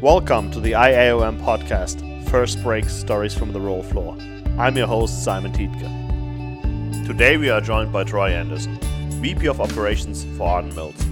Welcome 0.00 0.50
to 0.52 0.60
the 0.60 0.72
IAOM 0.72 1.42
podcast, 1.42 2.26
First 2.30 2.62
Break 2.62 2.88
Stories 2.88 3.34
from 3.34 3.52
the 3.52 3.60
Roll 3.60 3.82
Floor. 3.82 4.16
I'm 4.58 4.74
your 4.74 4.86
host, 4.86 5.22
Simon 5.22 5.52
Tietke. 5.52 7.06
Today 7.06 7.36
we 7.36 7.50
are 7.50 7.60
joined 7.60 7.92
by 7.92 8.04
Troy 8.04 8.30
Anderson, 8.30 8.78
VP 9.20 9.46
of 9.46 9.60
Operations 9.60 10.24
for 10.38 10.48
Ardent 10.48 10.74
Mills. 10.74 11.04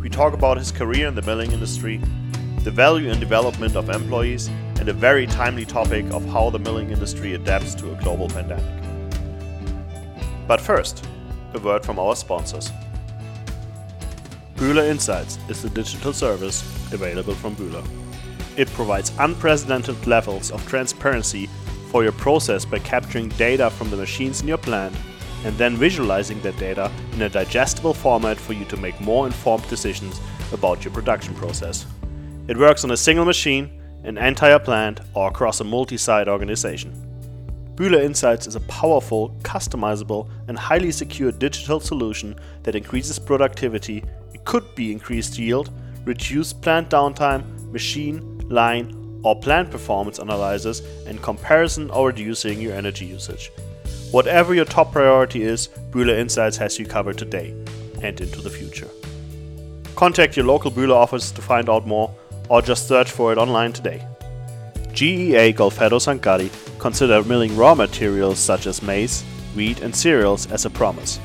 We 0.00 0.08
talk 0.08 0.32
about 0.32 0.58
his 0.58 0.70
career 0.70 1.08
in 1.08 1.16
the 1.16 1.22
milling 1.22 1.50
industry, 1.50 2.00
the 2.62 2.70
value 2.70 3.10
and 3.10 3.18
development 3.18 3.74
of 3.74 3.90
employees, 3.90 4.46
and 4.78 4.88
a 4.88 4.92
very 4.92 5.26
timely 5.26 5.64
topic 5.64 6.04
of 6.12 6.24
how 6.26 6.50
the 6.50 6.60
milling 6.60 6.92
industry 6.92 7.34
adapts 7.34 7.74
to 7.74 7.90
a 7.90 7.96
global 7.96 8.28
pandemic. 8.28 8.64
But 10.46 10.60
first, 10.60 11.04
a 11.52 11.58
word 11.58 11.84
from 11.84 11.98
our 11.98 12.14
sponsors. 12.14 12.70
Bühler 14.54 14.88
Insights 14.88 15.36
is 15.48 15.62
the 15.62 15.70
digital 15.70 16.12
service 16.12 16.62
available 16.92 17.34
from 17.34 17.56
Bühler. 17.56 17.84
It 18.56 18.68
provides 18.68 19.12
unprecedented 19.18 20.06
levels 20.06 20.50
of 20.50 20.66
transparency 20.66 21.48
for 21.90 22.02
your 22.02 22.12
process 22.12 22.64
by 22.64 22.78
capturing 22.78 23.28
data 23.30 23.70
from 23.70 23.90
the 23.90 23.96
machines 23.96 24.42
in 24.42 24.48
your 24.48 24.58
plant 24.58 24.94
and 25.44 25.56
then 25.56 25.76
visualizing 25.76 26.40
that 26.42 26.56
data 26.56 26.90
in 27.12 27.22
a 27.22 27.28
digestible 27.28 27.94
format 27.94 28.36
for 28.36 28.52
you 28.52 28.64
to 28.66 28.76
make 28.76 29.00
more 29.00 29.26
informed 29.26 29.66
decisions 29.68 30.20
about 30.52 30.84
your 30.84 30.92
production 30.92 31.34
process. 31.34 31.86
It 32.48 32.56
works 32.56 32.84
on 32.84 32.90
a 32.90 32.96
single 32.96 33.24
machine, 33.24 33.80
an 34.04 34.18
entire 34.18 34.58
plant, 34.58 35.00
or 35.14 35.28
across 35.28 35.60
a 35.60 35.64
multi 35.64 35.96
site 35.96 36.28
organization. 36.28 36.94
Bühler 37.74 38.02
Insights 38.02 38.46
is 38.46 38.56
a 38.56 38.60
powerful, 38.60 39.30
customizable, 39.42 40.28
and 40.48 40.58
highly 40.58 40.90
secure 40.90 41.32
digital 41.32 41.80
solution 41.80 42.38
that 42.62 42.74
increases 42.74 43.18
productivity 43.18 44.04
it 44.34 44.44
could 44.44 44.74
be 44.74 44.92
increased 44.92 45.38
yield, 45.38 45.70
reduced 46.04 46.60
plant 46.62 46.90
downtime, 46.90 47.44
machine, 47.72 48.39
line, 48.50 48.96
or 49.22 49.38
plant 49.38 49.70
performance 49.70 50.18
analysis 50.18 50.82
and 51.06 51.22
comparison 51.22 51.90
or 51.90 52.08
reducing 52.08 52.60
your 52.60 52.74
energy 52.74 53.04
usage. 53.04 53.52
Whatever 54.10 54.54
your 54.54 54.64
top 54.64 54.92
priority 54.92 55.42
is, 55.42 55.68
Bühler 55.90 56.18
Insights 56.18 56.56
has 56.56 56.78
you 56.78 56.86
covered 56.86 57.18
today 57.18 57.54
and 58.02 58.20
into 58.20 58.40
the 58.40 58.50
future. 58.50 58.88
Contact 59.94 60.36
your 60.36 60.46
local 60.46 60.70
Bühler 60.70 60.94
office 60.94 61.30
to 61.32 61.42
find 61.42 61.68
out 61.68 61.86
more 61.86 62.12
or 62.48 62.62
just 62.62 62.88
search 62.88 63.10
for 63.10 63.32
it 63.32 63.38
online 63.38 63.72
today. 63.72 64.04
GEA 64.92 65.54
Golfetto 65.54 66.00
Sangati 66.00 66.50
consider 66.80 67.22
milling 67.22 67.56
raw 67.56 67.74
materials 67.74 68.38
such 68.38 68.66
as 68.66 68.82
maize, 68.82 69.22
wheat, 69.54 69.80
and 69.82 69.94
cereals 69.94 70.50
as 70.50 70.64
a 70.64 70.70
promise. 70.70 71.20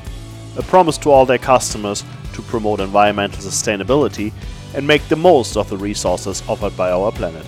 A 0.56 0.62
promise 0.62 0.98
to 0.98 1.10
all 1.10 1.26
their 1.26 1.38
customers 1.38 2.04
to 2.34 2.42
promote 2.42 2.80
environmental 2.80 3.42
sustainability 3.42 4.32
and 4.74 4.86
make 4.86 5.06
the 5.08 5.16
most 5.16 5.56
of 5.56 5.68
the 5.70 5.76
resources 5.76 6.42
offered 6.48 6.76
by 6.76 6.90
our 6.90 7.12
planet. 7.12 7.46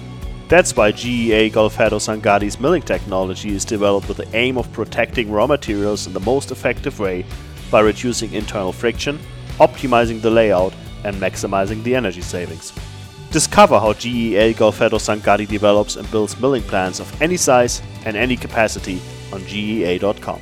That's 0.48 0.74
why 0.74 0.92
GEA 0.92 1.52
Golfetto 1.52 1.98
Sangati's 1.98 2.58
milling 2.58 2.82
technology 2.82 3.54
is 3.54 3.66
developed 3.66 4.08
with 4.08 4.16
the 4.16 4.36
aim 4.36 4.56
of 4.56 4.72
protecting 4.72 5.30
raw 5.30 5.46
materials 5.46 6.06
in 6.06 6.14
the 6.14 6.20
most 6.20 6.50
effective 6.50 6.98
way 6.98 7.26
by 7.70 7.80
reducing 7.80 8.32
internal 8.32 8.72
friction, 8.72 9.18
optimizing 9.58 10.22
the 10.22 10.30
layout, 10.30 10.72
and 11.04 11.16
maximizing 11.16 11.82
the 11.82 11.94
energy 11.94 12.22
savings. 12.22 12.72
Discover 13.30 13.78
how 13.78 13.92
GEA 13.92 14.54
Golfetto 14.54 14.98
Sangati 14.98 15.46
develops 15.46 15.96
and 15.96 16.10
builds 16.10 16.40
milling 16.40 16.62
plants 16.62 16.98
of 16.98 17.20
any 17.20 17.36
size 17.36 17.82
and 18.06 18.16
any 18.16 18.36
capacity 18.36 19.02
on 19.32 19.42
GEA.com. 19.42 20.40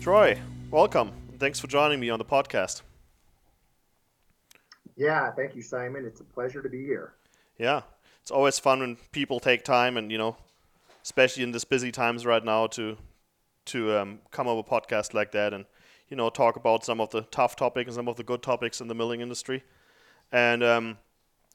Troy, 0.00 0.38
welcome. 0.70 1.10
Thanks 1.38 1.58
for 1.58 1.66
joining 1.66 1.98
me 1.98 2.10
on 2.10 2.20
the 2.20 2.24
podcast. 2.24 2.82
Yeah, 4.96 5.30
thank 5.32 5.56
you, 5.56 5.62
Simon. 5.62 6.04
It's 6.04 6.20
a 6.20 6.24
pleasure 6.24 6.62
to 6.62 6.68
be 6.68 6.84
here. 6.84 7.14
Yeah, 7.58 7.82
it's 8.22 8.30
always 8.30 8.58
fun 8.58 8.80
when 8.80 8.96
people 9.12 9.40
take 9.40 9.64
time, 9.64 9.96
and 9.96 10.10
you 10.10 10.18
know, 10.18 10.36
especially 11.02 11.42
in 11.42 11.52
this 11.52 11.64
busy 11.64 11.92
times 11.92 12.24
right 12.24 12.44
now, 12.44 12.66
to 12.68 12.96
to 13.66 13.98
um, 13.98 14.20
come 14.30 14.46
up 14.46 14.56
with 14.56 14.66
a 14.66 14.70
podcast 14.70 15.14
like 15.14 15.32
that, 15.32 15.52
and 15.52 15.64
you 16.08 16.16
know, 16.16 16.30
talk 16.30 16.56
about 16.56 16.84
some 16.84 17.00
of 17.00 17.10
the 17.10 17.22
tough 17.22 17.56
topics 17.56 17.88
and 17.88 17.94
some 17.94 18.08
of 18.08 18.16
the 18.16 18.22
good 18.22 18.42
topics 18.42 18.80
in 18.80 18.88
the 18.88 18.94
milling 18.94 19.20
industry. 19.20 19.64
And 20.30 20.62
um, 20.62 20.98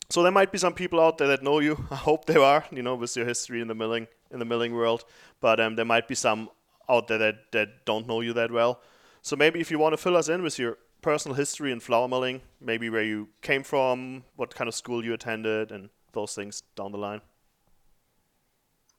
so 0.09 0.23
there 0.23 0.31
might 0.31 0.51
be 0.51 0.57
some 0.57 0.73
people 0.73 0.99
out 0.99 1.17
there 1.17 1.27
that 1.27 1.43
know 1.43 1.59
you. 1.59 1.85
I 1.91 1.95
hope 1.95 2.25
there 2.25 2.41
are, 2.41 2.65
you 2.71 2.81
know, 2.81 2.95
with 2.95 3.15
your 3.15 3.25
history 3.25 3.61
in 3.61 3.67
the 3.67 3.75
milling 3.75 4.07
in 4.31 4.39
the 4.39 4.45
milling 4.45 4.73
world. 4.73 5.05
But 5.39 5.59
um, 5.59 5.75
there 5.75 5.85
might 5.85 6.07
be 6.07 6.15
some 6.15 6.49
out 6.89 7.07
there 7.07 7.19
that, 7.19 7.51
that 7.51 7.85
don't 7.85 8.07
know 8.07 8.21
you 8.21 8.33
that 8.33 8.51
well. 8.51 8.81
So 9.21 9.35
maybe 9.35 9.59
if 9.59 9.69
you 9.69 9.77
want 9.77 9.93
to 9.93 9.97
fill 9.97 10.17
us 10.17 10.29
in 10.29 10.41
with 10.41 10.57
your 10.57 10.77
personal 11.01 11.35
history 11.35 11.71
in 11.71 11.79
flour 11.79 12.07
milling, 12.07 12.41
maybe 12.59 12.89
where 12.89 13.03
you 13.03 13.29
came 13.41 13.63
from, 13.63 14.23
what 14.35 14.53
kind 14.55 14.67
of 14.67 14.75
school 14.75 15.03
you 15.03 15.13
attended, 15.13 15.71
and 15.71 15.89
those 16.13 16.35
things 16.35 16.63
down 16.75 16.91
the 16.91 16.97
line. 16.97 17.21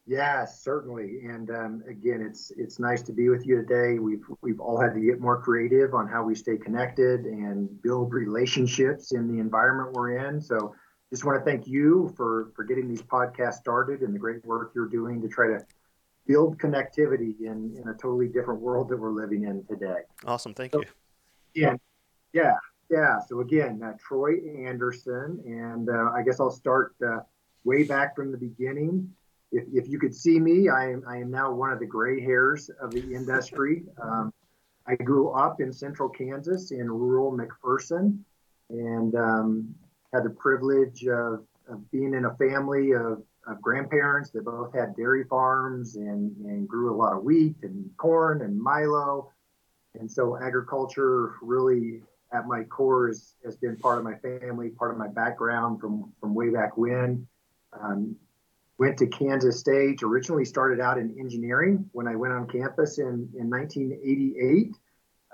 Yeah, 0.07 0.45
certainly. 0.45 1.21
And 1.25 1.51
um, 1.51 1.85
again, 1.89 2.21
it's 2.21 2.51
it's 2.57 2.81
nice 2.81 3.03
to 3.03 3.13
be 3.13 3.29
with 3.29 3.47
you 3.47 3.57
today. 3.65 3.99
We've 3.99 4.25
we've 4.41 4.59
all 4.59 4.81
had 4.81 4.95
to 4.95 5.01
get 5.01 5.21
more 5.21 5.41
creative 5.41 5.95
on 5.95 6.09
how 6.09 6.25
we 6.25 6.35
stay 6.35 6.57
connected 6.57 7.27
and 7.27 7.81
build 7.83 8.13
relationships 8.13 9.13
in 9.13 9.33
the 9.33 9.41
environment 9.41 9.93
we're 9.93 10.17
in. 10.17 10.41
So, 10.41 10.75
just 11.11 11.25
want 11.25 11.39
to 11.39 11.45
thank 11.49 11.69
you 11.69 12.13
for 12.17 12.51
for 12.57 12.65
getting 12.65 12.89
these 12.89 13.03
podcasts 13.03 13.55
started 13.55 14.01
and 14.01 14.13
the 14.13 14.19
great 14.19 14.45
work 14.45 14.73
you're 14.75 14.89
doing 14.89 15.23
to 15.23 15.29
try 15.29 15.47
to 15.47 15.65
build 16.27 16.59
connectivity 16.59 17.39
in 17.43 17.77
in 17.81 17.89
a 17.89 17.95
totally 17.95 18.27
different 18.27 18.61
world 18.61 18.89
that 18.89 18.97
we're 18.97 19.13
living 19.13 19.45
in 19.45 19.65
today. 19.67 20.01
Awesome, 20.27 20.55
thank 20.55 20.73
so, 20.73 20.81
you. 20.81 20.87
Yeah, 21.55 21.77
yeah, 22.33 22.55
yeah. 22.91 23.19
So 23.29 23.41
again, 23.41 23.81
uh, 23.85 23.93
Troy 23.99 24.39
Anderson, 24.67 25.41
and 25.45 25.89
uh, 25.89 26.11
I 26.15 26.23
guess 26.23 26.41
I'll 26.41 26.51
start 26.51 26.95
uh, 27.07 27.21
way 27.65 27.85
back 27.85 28.15
from 28.15 28.33
the 28.33 28.39
beginning. 28.39 29.13
If, 29.53 29.65
if 29.73 29.89
you 29.89 29.99
could 29.99 30.15
see 30.15 30.39
me, 30.39 30.69
I 30.69 30.91
am, 30.91 31.05
I 31.09 31.17
am 31.19 31.31
now 31.31 31.53
one 31.53 31.73
of 31.73 31.81
the 31.81 31.87
gray 31.87 32.21
hairs 32.21 32.71
of 32.81 32.93
the 32.93 33.15
industry. 33.15 33.83
Um, 34.01 34.33
I 34.87 34.95
grew 34.97 35.31
up 35.31 35.61
in 35.61 35.73
central 35.73 36.09
Kansas 36.09 36.71
in 36.71 36.91
rural 36.91 37.37
McPherson 37.37 38.19
and 38.71 39.15
um, 39.15 39.75
had 40.13 40.25
the 40.25 40.31
privilege 40.31 41.07
of, 41.07 41.45
of, 41.69 41.91
being 41.91 42.15
in 42.15 42.25
a 42.25 42.35
family 42.37 42.93
of, 42.93 43.23
of, 43.47 43.61
grandparents 43.61 44.31
that 44.31 44.45
both 44.45 44.73
had 44.75 44.97
dairy 44.97 45.25
farms 45.25 45.97
and, 45.97 46.35
and 46.45 46.69
grew 46.69 46.95
a 46.95 46.97
lot 46.97 47.13
of 47.13 47.23
wheat 47.23 47.57
and 47.63 47.89
corn 47.97 48.43
and 48.43 48.61
Milo. 48.61 49.33
And 49.99 50.11
so 50.11 50.39
agriculture 50.41 51.35
really 51.43 52.03
at 52.33 52.47
my 52.47 52.63
core 52.65 53.09
has, 53.09 53.35
has 53.45 53.57
been 53.57 53.77
part 53.77 53.99
of 53.99 54.05
my 54.05 54.15
family, 54.17 54.71
part 54.71 54.93
of 54.93 54.99
my 54.99 55.09
background 55.09 55.81
from, 55.81 56.13
from 56.21 56.35
way 56.35 56.51
back 56.51 56.77
when. 56.77 57.27
Um, 57.73 58.17
went 58.79 58.97
to 58.99 59.07
Kansas 59.07 59.61
State, 59.61 60.03
originally 60.03 60.45
started 60.45 60.81
out 60.81 60.97
in 60.97 61.15
engineering 61.19 61.89
when 61.93 62.09
I 62.09 62.17
went 62.17 62.33
on 62.33 62.49
campus 62.49 62.99
in, 62.99 63.29
in 63.39 63.51
1988, 63.51 64.75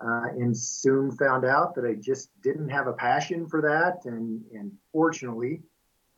uh, 0.04 0.40
and 0.40 0.56
soon 0.56 1.12
found 1.12 1.44
out 1.44 1.74
that 1.76 1.84
I 1.84 1.94
just 1.94 2.28
didn't 2.42 2.68
have 2.70 2.88
a 2.88 2.92
passion 2.92 3.46
for 3.46 3.62
that. 3.62 4.04
And, 4.04 4.42
and 4.52 4.72
fortunately, 4.92 5.62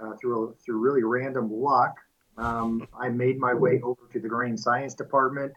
uh, 0.00 0.12
through, 0.18 0.56
through 0.64 0.78
really 0.78 1.02
random 1.02 1.52
luck, 1.52 1.96
um, 2.38 2.88
I 2.98 3.10
made 3.10 3.38
my 3.38 3.52
way 3.52 3.80
over 3.82 4.08
to 4.12 4.20
the 4.20 4.28
grain 4.28 4.56
science 4.56 4.94
department, 4.94 5.52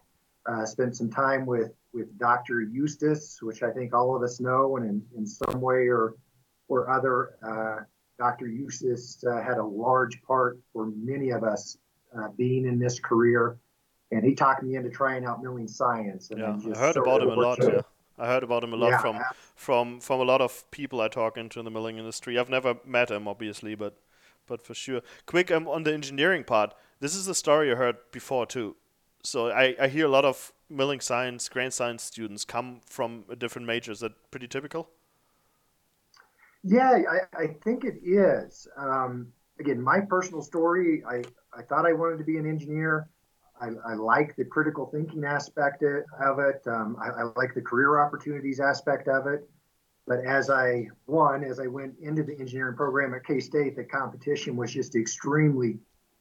uh, 0.45 0.65
spent 0.65 0.95
some 0.95 1.09
time 1.09 1.45
with 1.45 1.71
with 1.93 2.17
Dr. 2.17 2.61
Eustace, 2.61 3.39
which 3.41 3.63
I 3.63 3.71
think 3.71 3.93
all 3.93 4.15
of 4.15 4.23
us 4.23 4.39
know, 4.39 4.77
and 4.77 4.85
in, 4.85 5.03
in 5.17 5.25
some 5.25 5.59
way 5.59 5.87
or 5.87 6.15
or 6.67 6.89
other, 6.89 7.35
uh, 7.45 7.83
Dr. 8.17 8.47
Eustace 8.47 9.23
uh, 9.29 9.41
had 9.41 9.57
a 9.57 9.63
large 9.63 10.21
part 10.23 10.57
for 10.71 10.91
many 10.95 11.31
of 11.31 11.43
us 11.43 11.77
uh, 12.17 12.29
being 12.37 12.65
in 12.65 12.79
this 12.79 12.99
career, 12.99 13.57
and 14.11 14.23
he 14.23 14.33
talked 14.33 14.63
me 14.63 14.75
into 14.75 14.89
trying 14.89 15.25
out 15.25 15.43
milling 15.43 15.67
science. 15.67 16.31
And 16.31 16.39
yeah, 16.39 16.73
I 16.73 16.77
heard 16.77 16.97
about 16.97 17.23
him 17.23 17.29
a 17.29 17.35
lot. 17.35 17.59
Yeah. 17.61 17.81
I 18.17 18.27
heard 18.27 18.43
about 18.43 18.63
him 18.63 18.73
a 18.73 18.77
lot 18.77 18.91
yeah, 18.91 18.97
from 18.99 19.19
from 19.55 19.99
from 19.99 20.19
a 20.19 20.23
lot 20.23 20.41
of 20.41 20.69
people 20.71 21.01
I 21.01 21.07
talk 21.07 21.37
into 21.37 21.59
in 21.59 21.65
the 21.65 21.71
milling 21.71 21.97
industry. 21.97 22.37
I've 22.37 22.49
never 22.49 22.77
met 22.85 23.11
him, 23.11 23.27
obviously, 23.27 23.75
but 23.75 23.97
but 24.47 24.61
for 24.61 24.73
sure. 24.73 25.01
Quick 25.25 25.51
um, 25.51 25.67
on 25.67 25.83
the 25.83 25.93
engineering 25.93 26.43
part. 26.43 26.73
This 26.99 27.15
is 27.15 27.27
a 27.27 27.35
story 27.35 27.71
I 27.71 27.75
heard 27.75 27.97
before 28.11 28.45
too. 28.45 28.75
So 29.23 29.51
I, 29.51 29.75
I 29.79 29.87
hear 29.87 30.05
a 30.05 30.09
lot 30.09 30.25
of 30.25 30.51
milling 30.69 30.99
science, 30.99 31.47
grain 31.49 31.71
science 31.71 32.03
students 32.03 32.45
come 32.45 32.81
from 32.85 33.25
different 33.37 33.67
majors. 33.67 33.97
Is 33.97 34.01
that 34.01 34.31
pretty 34.31 34.47
typical? 34.47 34.89
Yeah, 36.63 36.91
I, 36.91 37.43
I 37.43 37.47
think 37.63 37.83
it 37.83 37.95
is. 38.03 38.67
Um, 38.77 39.31
again, 39.59 39.81
my 39.81 39.99
personal 39.99 40.41
story, 40.41 41.03
I, 41.09 41.23
I 41.57 41.61
thought 41.63 41.85
I 41.85 41.93
wanted 41.93 42.17
to 42.17 42.23
be 42.23 42.37
an 42.37 42.47
engineer. 42.47 43.09
I, 43.59 43.69
I 43.85 43.93
like 43.93 44.35
the 44.35 44.45
critical 44.45 44.87
thinking 44.87 45.23
aspect 45.23 45.83
of 45.83 46.39
it. 46.39 46.61
Um, 46.67 46.97
I, 46.99 47.21
I 47.21 47.23
like 47.35 47.53
the 47.53 47.61
career 47.61 47.99
opportunities 47.99 48.59
aspect 48.59 49.07
of 49.07 49.27
it. 49.27 49.47
But 50.07 50.25
as 50.25 50.49
I, 50.49 50.87
one, 51.05 51.43
as 51.43 51.59
I 51.59 51.67
went 51.67 51.93
into 52.01 52.23
the 52.23 52.37
engineering 52.39 52.75
program 52.75 53.13
at 53.13 53.23
K 53.25 53.39
State, 53.39 53.75
the 53.75 53.83
competition 53.83 54.55
was 54.55 54.71
just 54.71 54.95
extremely 54.95 55.77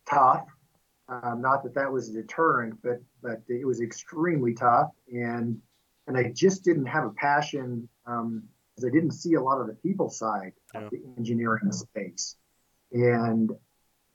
tough. 0.08 0.46
Um, 1.10 1.40
not 1.42 1.64
that 1.64 1.74
that 1.74 1.90
was 1.90 2.08
a 2.08 2.12
deterrent, 2.12 2.78
but 2.82 3.02
but 3.20 3.42
it 3.48 3.66
was 3.66 3.80
extremely 3.80 4.54
tough, 4.54 4.90
and 5.12 5.60
and 6.06 6.16
I 6.16 6.32
just 6.34 6.64
didn't 6.64 6.86
have 6.86 7.04
a 7.04 7.10
passion 7.10 7.88
because 8.04 8.20
um, 8.20 8.48
I 8.86 8.90
didn't 8.90 9.12
see 9.12 9.34
a 9.34 9.42
lot 9.42 9.60
of 9.60 9.66
the 9.66 9.74
people 9.74 10.08
side 10.08 10.52
yeah. 10.74 10.82
of 10.82 10.90
the 10.90 11.02
engineering 11.18 11.72
space. 11.72 12.36
And 12.92 13.50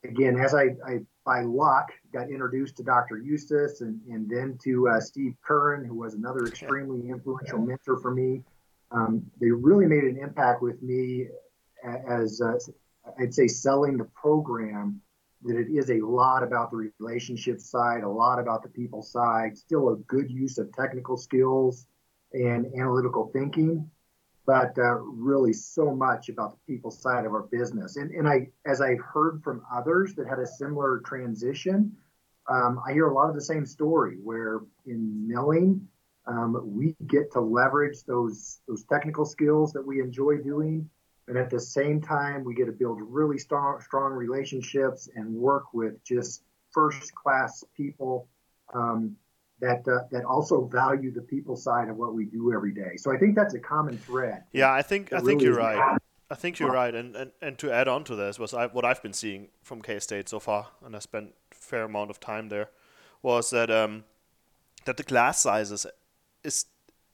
again, 0.04 0.38
as 0.38 0.54
I, 0.54 0.70
I 0.86 1.00
by 1.24 1.42
luck 1.42 1.92
got 2.12 2.30
introduced 2.30 2.76
to 2.76 2.82
Dr. 2.82 3.18
Eustace 3.18 3.80
and, 3.80 4.00
and 4.08 4.28
then 4.28 4.58
to 4.64 4.88
uh, 4.88 5.00
Steve 5.00 5.34
Curran, 5.42 5.84
who 5.84 5.94
was 5.94 6.14
another 6.14 6.46
extremely 6.46 7.08
influential 7.08 7.58
mentor 7.58 7.98
for 7.98 8.14
me. 8.14 8.42
Um, 8.90 9.22
they 9.40 9.50
really 9.50 9.86
made 9.86 10.04
an 10.04 10.18
impact 10.18 10.62
with 10.62 10.80
me 10.82 11.28
as 12.08 12.40
uh, 12.40 12.58
I'd 13.18 13.34
say 13.34 13.48
selling 13.48 13.96
the 13.96 14.04
program 14.04 15.00
that 15.46 15.56
it 15.56 15.68
is 15.70 15.90
a 15.90 16.00
lot 16.00 16.42
about 16.42 16.70
the 16.70 16.90
relationship 16.98 17.60
side, 17.60 18.02
a 18.02 18.08
lot 18.08 18.38
about 18.38 18.62
the 18.62 18.68
people 18.68 19.02
side, 19.02 19.56
still 19.56 19.90
a 19.90 19.96
good 19.96 20.30
use 20.30 20.58
of 20.58 20.72
technical 20.72 21.16
skills 21.16 21.86
and 22.32 22.66
analytical 22.74 23.30
thinking, 23.32 23.88
but 24.46 24.76
uh, 24.78 24.94
really 24.96 25.52
so 25.52 25.94
much 25.94 26.28
about 26.28 26.52
the 26.52 26.72
people 26.72 26.90
side 26.90 27.24
of 27.24 27.32
our 27.32 27.42
business. 27.42 27.96
And, 27.96 28.10
and 28.10 28.28
I, 28.28 28.48
as 28.64 28.80
I've 28.80 29.00
heard 29.00 29.42
from 29.42 29.62
others 29.72 30.14
that 30.14 30.28
had 30.28 30.38
a 30.38 30.46
similar 30.46 31.00
transition, 31.04 31.96
um, 32.48 32.80
I 32.86 32.92
hear 32.92 33.08
a 33.08 33.14
lot 33.14 33.28
of 33.28 33.34
the 33.34 33.40
same 33.40 33.66
story 33.66 34.18
where 34.22 34.60
in 34.86 35.26
milling, 35.26 35.88
um, 36.26 36.60
we 36.64 36.96
get 37.06 37.32
to 37.32 37.40
leverage 37.40 38.04
those 38.04 38.60
those 38.66 38.84
technical 38.84 39.24
skills 39.24 39.72
that 39.72 39.86
we 39.86 40.00
enjoy 40.00 40.38
doing, 40.38 40.88
and 41.28 41.36
at 41.36 41.50
the 41.50 41.60
same 41.60 42.00
time, 42.00 42.44
we 42.44 42.54
get 42.54 42.66
to 42.66 42.72
build 42.72 43.00
really 43.02 43.38
strong 43.38 43.80
strong 43.80 44.12
relationships 44.12 45.08
and 45.14 45.34
work 45.34 45.72
with 45.72 46.02
just 46.04 46.42
first 46.70 47.14
class 47.14 47.64
people 47.76 48.28
um, 48.74 49.16
that 49.60 49.86
uh, 49.88 50.06
that 50.10 50.24
also 50.24 50.66
value 50.66 51.12
the 51.12 51.22
people 51.22 51.56
side 51.56 51.88
of 51.88 51.96
what 51.96 52.14
we 52.14 52.26
do 52.26 52.52
every 52.52 52.72
day. 52.72 52.96
So 52.96 53.12
I 53.12 53.18
think 53.18 53.34
that's 53.34 53.54
a 53.54 53.58
common 53.58 53.98
thread. 53.98 54.44
Yeah, 54.52 54.72
I 54.72 54.82
think 54.82 55.12
I 55.12 55.16
think 55.16 55.40
really 55.40 55.44
you're 55.44 55.56
right. 55.56 55.98
I 56.28 56.34
think 56.34 56.58
you're 56.58 56.72
right, 56.72 56.92
and, 56.92 57.14
and, 57.14 57.30
and 57.40 57.56
to 57.58 57.70
add 57.70 57.86
on 57.86 58.02
to 58.02 58.16
this 58.16 58.36
was 58.36 58.52
I, 58.52 58.66
what 58.66 58.84
I've 58.84 59.00
been 59.00 59.12
seeing 59.12 59.46
from 59.62 59.80
K 59.80 60.00
State 60.00 60.28
so 60.28 60.40
far, 60.40 60.66
and 60.84 60.96
I 60.96 60.98
spent 60.98 61.34
a 61.52 61.54
fair 61.54 61.84
amount 61.84 62.10
of 62.10 62.18
time 62.18 62.48
there, 62.48 62.70
was 63.22 63.50
that 63.50 63.70
um, 63.70 64.02
that 64.86 64.96
the 64.96 65.04
class 65.04 65.40
sizes 65.40 65.86
is 66.42 66.66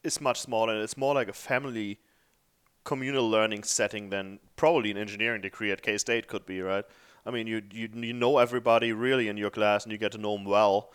is 0.03 0.21
much 0.21 0.41
smaller. 0.41 0.83
It's 0.83 0.97
more 0.97 1.15
like 1.15 1.29
a 1.29 1.35
family 1.35 2.01
communal 2.85 3.29
learning 3.29 3.63
setting 3.63 4.11
than 4.11 4.39
probably 4.57 4.91
an 4.91 4.97
engineering 4.97 5.41
degree 5.41 5.71
at 5.71 5.83
K 5.83 5.99
State 5.99 6.29
could 6.29 6.47
be, 6.47 6.61
right? 6.61 6.85
I 7.25 7.31
mean, 7.31 7.47
you, 7.47 7.63
you 7.73 7.89
you 7.95 8.13
know 8.13 8.39
everybody 8.39 8.93
really 8.93 9.29
in 9.29 9.37
your 9.37 9.51
class, 9.51 9.85
and 9.85 9.93
you 9.93 9.99
get 9.99 10.13
to 10.13 10.19
know 10.19 10.37
them 10.37 10.45
well, 10.45 10.93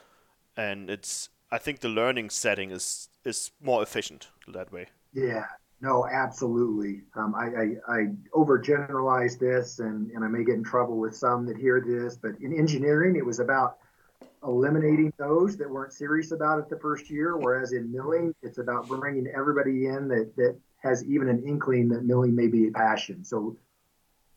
and 0.55 0.89
it's 0.89 1.29
I 1.51 1.57
think 1.57 1.79
the 1.79 1.89
learning 1.89 2.29
setting 2.29 2.71
is 2.71 3.09
is 3.23 3.51
more 3.61 3.81
efficient 3.81 4.27
that 4.47 4.71
way. 4.71 4.87
Yeah, 5.13 5.45
no, 5.81 6.07
absolutely. 6.07 7.01
Um, 7.15 7.35
I, 7.35 7.45
I, 7.45 7.99
I 7.99 8.07
overgeneralize 8.33 9.37
this, 9.37 9.79
and, 9.79 10.11
and 10.11 10.23
I 10.23 10.27
may 10.27 10.43
get 10.43 10.55
in 10.55 10.63
trouble 10.63 10.97
with 10.97 11.15
some 11.15 11.45
that 11.45 11.57
hear 11.57 11.81
this, 11.85 12.17
but 12.17 12.31
in 12.41 12.53
engineering, 12.53 13.15
it 13.15 13.25
was 13.25 13.39
about 13.39 13.77
eliminating 14.43 15.13
those 15.17 15.57
that 15.57 15.69
weren't 15.69 15.93
serious 15.93 16.31
about 16.31 16.59
it 16.59 16.69
the 16.69 16.79
first 16.79 17.09
year, 17.09 17.37
whereas 17.37 17.73
in 17.73 17.91
milling, 17.91 18.33
it's 18.41 18.57
about 18.57 18.87
bringing 18.87 19.27
everybody 19.27 19.87
in 19.87 20.07
that, 20.07 20.31
that 20.35 20.57
has 20.83 21.03
even 21.05 21.27
an 21.29 21.43
inkling 21.45 21.89
that 21.89 22.03
milling 22.03 22.35
may 22.35 22.47
be 22.47 22.67
a 22.67 22.71
passion. 22.71 23.23
So, 23.23 23.57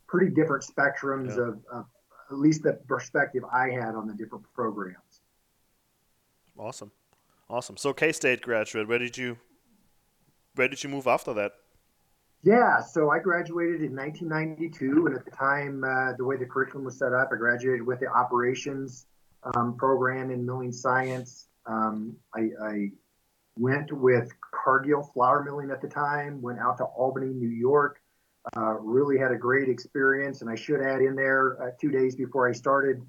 pretty 0.07 0.33
different 0.33 0.63
spectrums 0.63 1.37
yeah. 1.37 1.43
of, 1.43 1.59
of 1.71 1.85
at 2.29 2.37
least 2.37 2.63
the 2.63 2.73
perspective 2.87 3.43
I 3.51 3.69
had 3.69 3.95
on 3.95 4.07
the 4.07 4.13
different 4.13 4.45
programs. 4.53 5.21
Awesome. 6.57 6.91
Awesome. 7.49 7.75
So 7.75 7.93
K 7.93 8.11
State 8.11 8.41
graduate, 8.41 8.87
where 8.87 8.99
did 8.99 9.17
you 9.17 9.37
where 10.55 10.67
did 10.67 10.83
you 10.83 10.89
move 10.89 11.07
after 11.07 11.33
that? 11.33 11.53
Yeah, 12.43 12.81
so 12.81 13.11
I 13.11 13.19
graduated 13.19 13.83
in 13.83 13.95
1992, 13.95 15.05
and 15.05 15.15
at 15.15 15.25
the 15.25 15.31
time, 15.31 15.83
uh, 15.83 16.13
the 16.17 16.25
way 16.25 16.37
the 16.37 16.45
curriculum 16.45 16.85
was 16.85 16.97
set 16.97 17.13
up, 17.13 17.29
I 17.31 17.35
graduated 17.35 17.85
with 17.85 17.99
the 17.99 18.07
operations 18.07 19.05
um, 19.53 19.75
program 19.77 20.31
in 20.31 20.43
milling 20.43 20.71
science. 20.71 21.49
Um, 21.67 22.15
I, 22.35 22.49
I, 22.63 22.91
went 23.57 23.91
with 23.91 24.31
Cargill 24.63 25.03
Flour 25.03 25.43
Milling 25.43 25.71
at 25.71 25.81
the 25.81 25.87
time, 25.87 26.41
went 26.41 26.59
out 26.59 26.77
to 26.77 26.85
Albany, 26.85 27.27
New 27.27 27.49
York. 27.49 27.99
Uh, 28.57 28.73
really 28.79 29.19
had 29.19 29.31
a 29.31 29.37
great 29.37 29.69
experience, 29.69 30.41
and 30.41 30.49
I 30.49 30.55
should 30.55 30.81
add 30.81 31.01
in 31.01 31.15
there 31.15 31.61
uh, 31.61 31.71
two 31.79 31.91
days 31.91 32.15
before 32.15 32.49
I 32.49 32.53
started 32.53 33.05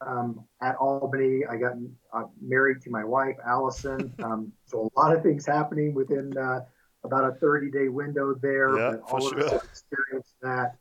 um, 0.00 0.44
at 0.62 0.76
Albany. 0.76 1.42
I 1.50 1.56
got 1.56 1.72
uh, 2.12 2.24
married 2.40 2.82
to 2.82 2.90
my 2.90 3.04
wife, 3.04 3.36
Allison. 3.46 4.12
Um, 4.22 4.52
so 4.66 4.90
a 4.94 5.00
lot 5.00 5.14
of 5.14 5.22
things 5.22 5.46
happening 5.46 5.94
within 5.94 6.36
uh, 6.36 6.60
about 7.04 7.30
a 7.30 7.34
30 7.36 7.70
day 7.70 7.88
window 7.88 8.34
there. 8.34 8.76
Yeah, 8.76 8.96
all 9.10 9.26
of 9.26 9.38
us 9.38 9.64
experienced 9.64 10.34
that. 10.42 10.76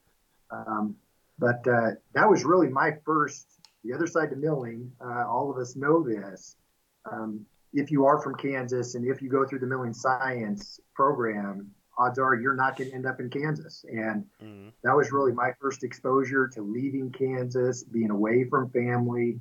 Um, 0.51 0.95
but 1.37 1.67
uh, 1.67 1.91
that 2.13 2.29
was 2.29 2.43
really 2.43 2.69
my 2.69 2.95
first, 3.05 3.47
the 3.83 3.93
other 3.93 4.07
side 4.07 4.29
to 4.31 4.35
milling. 4.35 4.91
Uh, 5.03 5.25
all 5.27 5.51
of 5.51 5.57
us 5.57 5.75
know 5.75 6.03
this. 6.03 6.55
Um, 7.11 7.45
if 7.75 7.91
you 7.91 8.05
are 8.05 8.21
from 8.21 8.35
Kansas 8.35 8.95
and 8.95 9.05
if 9.05 9.21
you 9.21 9.29
go 9.29 9.45
through 9.45 9.59
the 9.59 9.67
milling 9.67 9.93
science 9.93 10.79
program, 10.93 11.69
odds 11.97 12.17
are 12.19 12.35
you're 12.35 12.55
not 12.55 12.77
going 12.77 12.89
to 12.89 12.95
end 12.95 13.05
up 13.05 13.19
in 13.19 13.29
Kansas. 13.29 13.85
And 13.89 14.25
mm-hmm. 14.41 14.69
that 14.83 14.95
was 14.95 15.11
really 15.11 15.33
my 15.33 15.51
first 15.59 15.83
exposure 15.83 16.47
to 16.47 16.61
leaving 16.61 17.11
Kansas, 17.11 17.83
being 17.83 18.11
away 18.11 18.45
from 18.45 18.69
family. 18.69 19.39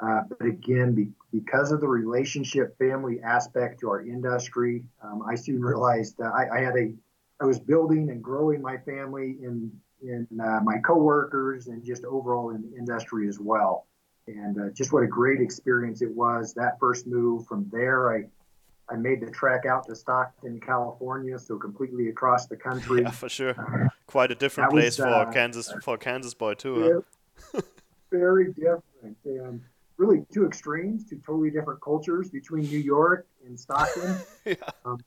Uh, 0.00 0.22
but 0.28 0.46
again, 0.46 0.94
be, 0.94 1.08
because 1.32 1.72
of 1.72 1.80
the 1.80 1.88
relationship 1.88 2.76
family 2.78 3.20
aspect 3.22 3.80
to 3.80 3.88
our 3.88 4.02
industry, 4.02 4.84
um, 5.02 5.22
I 5.26 5.36
soon 5.36 5.62
realized 5.62 6.18
that 6.18 6.32
I, 6.34 6.58
I, 6.58 6.60
had 6.60 6.76
a, 6.76 6.92
I 7.40 7.46
was 7.46 7.58
building 7.58 8.10
and 8.10 8.22
growing 8.22 8.60
my 8.60 8.76
family 8.78 9.36
in 9.42 9.72
in 10.02 10.28
uh, 10.40 10.60
my 10.62 10.76
coworkers 10.78 11.68
and 11.68 11.82
just 11.82 12.04
overall 12.04 12.50
in 12.50 12.62
the 12.62 12.76
industry 12.76 13.28
as 13.28 13.40
well. 13.40 13.86
And 14.28 14.60
uh, 14.60 14.70
just 14.70 14.92
what 14.92 15.02
a 15.02 15.06
great 15.06 15.40
experience 15.40 16.02
it 16.02 16.10
was 16.10 16.52
that 16.54 16.78
first 16.80 17.06
move. 17.06 17.46
From 17.46 17.68
there, 17.72 18.12
I 18.12 18.24
I 18.88 18.96
made 18.96 19.20
the 19.20 19.30
trek 19.30 19.66
out 19.66 19.86
to 19.86 19.96
Stockton, 19.96 20.60
California, 20.60 21.38
so 21.38 21.56
completely 21.56 22.08
across 22.08 22.46
the 22.46 22.56
country. 22.56 23.02
Yeah, 23.02 23.10
for 23.10 23.28
sure. 23.28 23.50
Uh, 23.58 23.88
Quite 24.06 24.30
a 24.30 24.34
different 24.34 24.70
place 24.70 24.98
was, 24.98 25.06
for 25.06 25.08
uh, 25.08 25.32
Kansas 25.32 25.72
for 25.82 25.98
Kansas 25.98 26.34
boy 26.34 26.54
too. 26.54 27.02
Huh? 27.52 27.60
very 28.10 28.52
different, 28.52 29.16
and 29.24 29.60
really 29.96 30.24
two 30.32 30.46
extremes, 30.46 31.04
two 31.08 31.20
totally 31.24 31.50
different 31.50 31.80
cultures 31.80 32.30
between 32.30 32.64
New 32.64 32.78
York 32.78 33.26
and 33.44 33.58
Stockton. 33.58 34.16
yeah. 34.44 34.54
Um, 34.84 34.98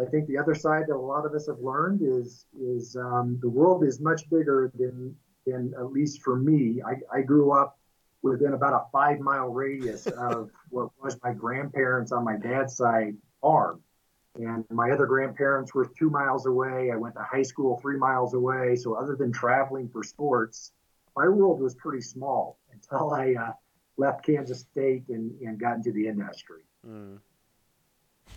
I 0.00 0.04
think 0.04 0.26
the 0.28 0.38
other 0.38 0.54
side 0.54 0.84
that 0.88 0.94
a 0.94 0.98
lot 0.98 1.24
of 1.24 1.32
us 1.34 1.46
have 1.46 1.58
learned 1.58 2.02
is 2.02 2.46
is 2.60 2.96
um, 2.96 3.38
the 3.40 3.48
world 3.48 3.84
is 3.84 4.00
much 4.00 4.28
bigger 4.30 4.70
than 4.78 5.16
than 5.46 5.74
at 5.78 5.92
least 5.92 6.22
for 6.22 6.36
me. 6.36 6.82
I, 6.86 7.18
I 7.18 7.22
grew 7.22 7.52
up 7.52 7.78
within 8.30 8.54
about 8.54 8.72
a 8.72 8.90
five 8.92 9.20
mile 9.20 9.48
radius 9.48 10.06
of 10.06 10.50
what 10.70 10.90
was 11.02 11.18
my 11.22 11.32
grandparents 11.32 12.12
on 12.12 12.24
my 12.24 12.36
dad's 12.36 12.76
side 12.76 13.16
farm. 13.40 13.80
And 14.34 14.64
my 14.70 14.90
other 14.90 15.06
grandparents 15.06 15.74
were 15.74 15.90
two 15.98 16.10
miles 16.10 16.46
away. 16.46 16.90
I 16.92 16.96
went 16.96 17.14
to 17.14 17.22
high 17.22 17.42
school 17.42 17.78
three 17.80 17.96
miles 17.96 18.34
away. 18.34 18.76
So, 18.76 18.94
other 18.94 19.16
than 19.16 19.32
traveling 19.32 19.88
for 19.88 20.02
sports, 20.02 20.72
my 21.16 21.26
world 21.28 21.60
was 21.60 21.74
pretty 21.74 22.02
small 22.02 22.58
until 22.70 23.14
I 23.14 23.34
uh, 23.34 23.52
left 23.96 24.24
Kansas 24.24 24.60
State 24.60 25.04
and, 25.08 25.32
and 25.40 25.58
got 25.58 25.76
into 25.76 25.90
the 25.90 26.06
industry. 26.06 26.62
Mm. 26.86 27.18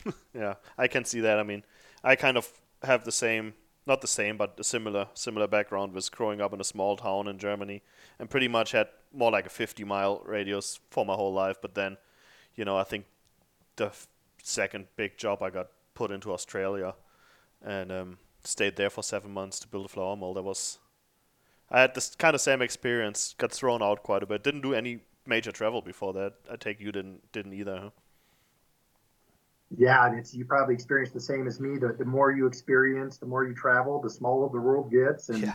yeah, 0.33 0.55
I 0.77 0.87
can 0.87 1.03
see 1.03 1.21
that. 1.21 1.37
I 1.37 1.43
mean, 1.43 1.63
I 2.01 2.15
kind 2.15 2.37
of 2.37 2.49
have 2.83 3.03
the 3.03 3.11
same 3.11 3.53
not 3.89 4.01
the 4.01 4.07
same, 4.07 4.37
but 4.37 4.55
a 4.59 4.63
similar 4.63 5.07
similar 5.13 5.47
background 5.47 5.93
was 5.93 6.09
growing 6.09 6.39
up 6.39 6.53
in 6.53 6.61
a 6.61 6.63
small 6.63 6.95
town 6.95 7.27
in 7.27 7.37
Germany, 7.37 7.81
and 8.19 8.29
pretty 8.29 8.47
much 8.47 8.71
had 8.71 8.87
more 9.11 9.31
like 9.31 9.47
a 9.47 9.49
50 9.49 9.83
mile 9.83 10.21
radius 10.25 10.79
for 10.91 11.05
my 11.05 11.15
whole 11.15 11.33
life. 11.33 11.57
But 11.61 11.73
then, 11.73 11.97
you 12.55 12.63
know, 12.63 12.77
I 12.77 12.83
think 12.83 13.05
the 13.75 13.87
f- 13.87 14.07
second 14.43 14.85
big 14.95 15.17
job 15.17 15.41
I 15.41 15.49
got 15.49 15.67
put 15.95 16.11
into 16.11 16.31
Australia, 16.31 16.93
and 17.61 17.91
um, 17.91 18.17
stayed 18.43 18.75
there 18.75 18.91
for 18.91 19.03
seven 19.03 19.31
months 19.33 19.59
to 19.59 19.67
build 19.67 19.85
a 19.85 19.89
flour 19.89 20.15
mill. 20.15 20.35
That 20.35 20.43
was 20.43 20.77
I 21.71 21.81
had 21.81 21.95
this 21.95 22.15
kind 22.15 22.35
of 22.35 22.41
same 22.41 22.61
experience. 22.61 23.35
Got 23.37 23.51
thrown 23.51 23.81
out 23.81 24.03
quite 24.03 24.23
a 24.23 24.27
bit. 24.27 24.43
Didn't 24.43 24.61
do 24.61 24.73
any 24.73 24.99
major 25.25 25.51
travel 25.51 25.81
before 25.81 26.13
that. 26.13 26.33
I 26.49 26.55
take 26.55 26.79
you 26.79 26.91
didn't 26.91 27.31
didn't 27.31 27.53
either. 27.53 27.79
Huh? 27.79 27.89
Yeah, 29.77 30.07
and 30.07 30.17
it's 30.17 30.33
you 30.33 30.45
probably 30.45 30.73
experienced 30.73 31.13
the 31.13 31.21
same 31.21 31.47
as 31.47 31.59
me. 31.59 31.77
The, 31.77 31.93
the 31.97 32.05
more 32.05 32.31
you 32.31 32.47
experience, 32.47 33.17
the 33.17 33.27
more 33.27 33.43
you 33.43 33.53
travel, 33.53 34.01
the 34.01 34.09
smaller 34.09 34.49
the 34.49 34.59
world 34.59 34.91
gets, 34.91 35.29
and 35.29 35.43
yeah. 35.43 35.53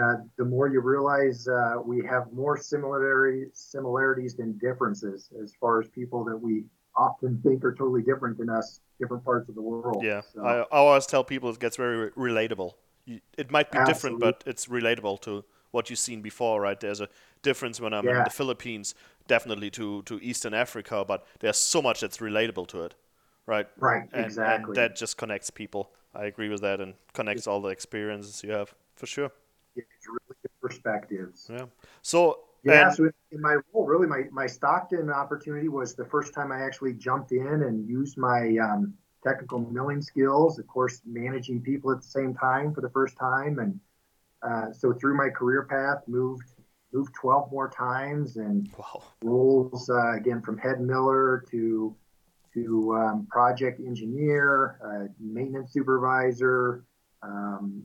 uh, 0.00 0.16
the 0.36 0.44
more 0.44 0.68
you 0.68 0.80
realize 0.80 1.46
uh, 1.46 1.76
we 1.84 2.04
have 2.04 2.32
more 2.32 2.56
similarity 2.56 3.46
similarities 3.52 4.34
than 4.34 4.58
differences 4.58 5.30
as 5.42 5.52
far 5.60 5.80
as 5.80 5.88
people 5.88 6.24
that 6.24 6.36
we 6.36 6.64
often 6.96 7.40
think 7.42 7.64
are 7.64 7.74
totally 7.74 8.02
different 8.02 8.38
than 8.38 8.50
us, 8.50 8.80
different 8.98 9.24
parts 9.24 9.48
of 9.48 9.54
the 9.54 9.62
world. 9.62 10.02
Yeah, 10.02 10.22
so. 10.32 10.44
I, 10.44 10.60
I, 10.60 10.64
always 10.70 11.06
tell 11.06 11.22
people 11.22 11.50
it 11.50 11.60
gets 11.60 11.76
very 11.76 12.10
relatable. 12.12 12.72
It 13.06 13.52
might 13.52 13.70
be 13.70 13.78
Absolutely. 13.78 13.92
different, 13.92 14.20
but 14.20 14.50
it's 14.50 14.66
relatable 14.66 15.20
to 15.22 15.44
what 15.76 15.90
you've 15.90 15.98
seen 16.00 16.22
before, 16.22 16.60
right? 16.60 16.80
There's 16.80 17.00
a 17.00 17.08
difference 17.42 17.80
when 17.80 17.92
I'm 17.92 18.06
yeah. 18.06 18.18
in 18.18 18.24
the 18.24 18.30
Philippines, 18.30 18.94
definitely 19.28 19.70
to, 19.70 20.02
to 20.04 20.18
Eastern 20.20 20.54
Africa, 20.54 21.04
but 21.06 21.26
there's 21.40 21.58
so 21.58 21.80
much 21.80 22.00
that's 22.00 22.18
relatable 22.18 22.66
to 22.68 22.82
it, 22.84 22.94
right? 23.46 23.68
Right, 23.78 24.08
and, 24.12 24.24
exactly. 24.24 24.70
And 24.70 24.76
that 24.76 24.96
just 24.96 25.18
connects 25.18 25.50
people. 25.50 25.92
I 26.14 26.24
agree 26.24 26.48
with 26.48 26.62
that 26.62 26.80
and 26.80 26.94
connects 27.12 27.46
all 27.46 27.60
the 27.60 27.68
experiences 27.68 28.42
you 28.42 28.52
have 28.52 28.74
for 28.96 29.06
sure. 29.06 29.30
Yeah, 29.74 29.84
it's 29.96 30.08
really 30.08 30.36
good 30.42 30.60
perspectives. 30.60 31.50
Yeah. 31.52 31.66
So 32.00 32.40
yeah, 32.64 32.88
and, 32.88 32.96
so 32.96 33.10
in 33.30 33.40
my 33.40 33.56
role, 33.72 33.86
really, 33.86 34.08
my, 34.08 34.24
my 34.32 34.46
Stockton 34.46 35.10
opportunity 35.10 35.68
was 35.68 35.94
the 35.94 36.06
first 36.06 36.34
time 36.34 36.50
I 36.50 36.62
actually 36.62 36.94
jumped 36.94 37.32
in 37.32 37.46
and 37.46 37.86
used 37.88 38.16
my 38.16 38.56
um, 38.56 38.94
technical 39.22 39.60
milling 39.60 40.02
skills. 40.02 40.58
Of 40.58 40.66
course, 40.66 41.02
managing 41.04 41.60
people 41.60 41.92
at 41.92 42.00
the 42.00 42.08
same 42.08 42.34
time 42.34 42.74
for 42.74 42.80
the 42.80 42.90
first 42.90 43.16
time, 43.18 43.58
and 43.58 43.78
uh, 44.42 44.72
so 44.72 44.92
through 44.92 45.16
my 45.16 45.28
career 45.28 45.66
path, 45.68 46.02
moved 46.06 46.52
moved 46.92 47.14
12 47.14 47.50
more 47.50 47.68
times 47.68 48.36
and 48.36 48.70
wow. 48.78 49.02
roles 49.22 49.90
uh, 49.90 50.16
again 50.16 50.40
from 50.40 50.56
head 50.56 50.80
miller 50.80 51.44
to 51.50 51.94
to 52.54 52.96
um, 52.96 53.26
project 53.30 53.80
engineer, 53.80 54.78
uh, 54.82 55.12
maintenance 55.20 55.72
supervisor, 55.74 56.84
um, 57.22 57.82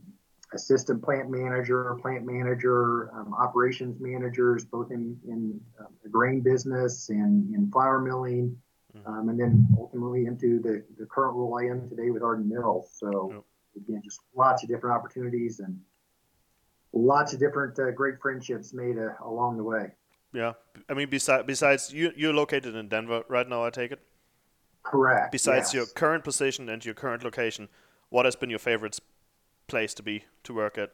assistant 0.54 1.04
plant 1.04 1.30
manager, 1.30 1.98
plant 2.02 2.26
manager, 2.26 3.14
um, 3.14 3.34
operations 3.34 3.98
managers, 4.00 4.64
both 4.64 4.92
in, 4.92 5.18
in 5.28 5.60
uh, 5.80 5.86
the 6.04 6.10
grain 6.10 6.40
business 6.40 7.10
and 7.10 7.54
in 7.54 7.70
flour 7.70 8.00
milling, 8.00 8.56
mm-hmm. 8.96 9.12
um, 9.12 9.28
and 9.28 9.38
then 9.38 9.68
ultimately 9.78 10.26
into 10.26 10.60
the, 10.62 10.84
the 10.98 11.06
current 11.06 11.36
role 11.36 11.60
I 11.60 11.66
am 11.66 11.90
today 11.90 12.10
with 12.10 12.24
Ardent 12.24 12.48
Mills. 12.48 12.96
So, 12.98 13.32
yep. 13.34 13.44
again, 13.84 14.02
just 14.04 14.22
lots 14.36 14.64
of 14.64 14.70
different 14.70 14.96
opportunities 14.96 15.60
and 15.60 15.78
lots 16.94 17.34
of 17.34 17.40
different 17.40 17.78
uh, 17.80 17.92
great 17.92 18.20
friendships 18.22 18.74
made 18.74 18.98
uh, 18.98 19.12
along 19.24 19.58
the 19.58 19.64
way. 19.64 19.92
Yeah, 20.34 20.54
I 20.90 20.94
mean, 20.94 21.10
besides, 21.10 21.44
besides 21.46 21.92
you, 21.92 22.12
you're 22.16 22.34
located 22.34 22.76
in 22.76 22.88
Denver 22.88 23.24
right 23.28 23.48
now. 23.48 23.66
I 23.66 23.70
take 23.70 23.92
it. 23.92 24.00
Correct. 24.84 25.32
Besides 25.32 25.68
yes. 25.68 25.74
your 25.74 25.86
current 25.86 26.24
position 26.24 26.70
and 26.70 26.84
your 26.84 26.96
current 26.96 27.24
location, 27.24 27.70
what 28.10 28.26
has 28.26 28.36
been 28.36 28.50
your 28.50 28.60
favorite 28.60 29.00
place 29.68 29.94
to 29.96 30.04
be 30.04 30.24
to 30.44 30.54
work 30.54 30.78
at? 30.78 30.92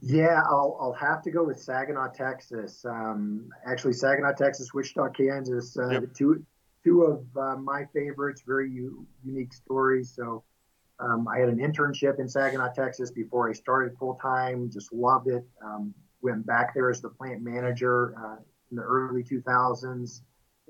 Yeah, 0.00 0.42
I'll, 0.48 0.78
I'll 0.80 0.92
have 0.92 1.22
to 1.22 1.30
go 1.30 1.44
with 1.44 1.60
Saginaw, 1.60 2.12
Texas. 2.12 2.84
Um, 2.84 3.50
actually, 3.66 3.94
Saginaw, 3.94 4.32
Texas, 4.32 4.72
Wichita, 4.72 5.08
Kansas. 5.10 5.76
Uh, 5.76 5.88
yep. 5.88 6.14
Two 6.14 6.44
two 6.84 7.02
of 7.02 7.24
uh, 7.36 7.56
my 7.56 7.84
favorites, 7.92 8.42
very 8.46 8.70
u- 8.70 9.06
unique 9.24 9.52
stories. 9.52 10.12
So 10.14 10.42
um, 11.02 11.26
I 11.28 11.38
had 11.38 11.48
an 11.48 11.58
internship 11.58 12.20
in 12.20 12.28
Saginaw, 12.28 12.72
Texas 12.74 13.10
before 13.10 13.50
I 13.50 13.52
started 13.52 13.96
full 13.98 14.14
time. 14.22 14.70
Just 14.70 14.92
loved 14.92 15.28
it. 15.28 15.44
Um, 15.64 15.92
went 16.22 16.46
back 16.46 16.74
there 16.74 16.90
as 16.90 17.00
the 17.00 17.08
plant 17.08 17.42
manager 17.42 18.14
uh, 18.16 18.36
in 18.70 18.76
the 18.76 18.82
early 18.82 19.24
2000s, 19.24 20.20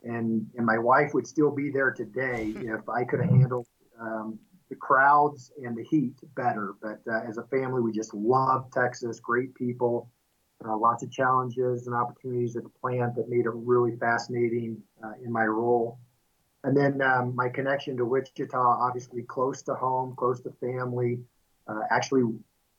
and 0.04 0.46
and 0.56 0.66
my 0.66 0.78
wife 0.78 1.12
would 1.14 1.26
still 1.26 1.50
be 1.50 1.70
there 1.70 1.90
today 1.90 2.54
if 2.56 2.88
I 2.88 3.04
could 3.04 3.20
have 3.20 3.30
handled 3.30 3.66
um, 4.00 4.38
the 4.70 4.76
crowds 4.76 5.52
and 5.62 5.76
the 5.76 5.84
heat 5.84 6.14
better. 6.34 6.74
But 6.80 7.00
uh, 7.10 7.20
as 7.28 7.36
a 7.36 7.44
family, 7.44 7.82
we 7.82 7.92
just 7.92 8.14
love 8.14 8.70
Texas. 8.72 9.20
Great 9.20 9.54
people, 9.54 10.10
uh, 10.66 10.76
lots 10.76 11.02
of 11.02 11.10
challenges 11.10 11.86
and 11.86 11.94
opportunities 11.94 12.56
at 12.56 12.62
the 12.62 12.72
plant 12.80 13.14
that 13.16 13.28
made 13.28 13.44
it 13.44 13.52
really 13.52 13.96
fascinating 13.98 14.82
uh, 15.04 15.12
in 15.22 15.30
my 15.30 15.44
role. 15.44 15.98
And 16.64 16.76
then 16.76 17.02
um, 17.02 17.35
my 17.35 17.49
connection 17.49 17.97
to 17.97 18.04
Wichita, 18.04 18.57
obviously 18.57 19.23
close 19.23 19.62
to 19.62 19.75
home, 19.75 20.14
close 20.16 20.40
to 20.42 20.52
family. 20.61 21.21
Uh, 21.66 21.81
actually, 21.90 22.23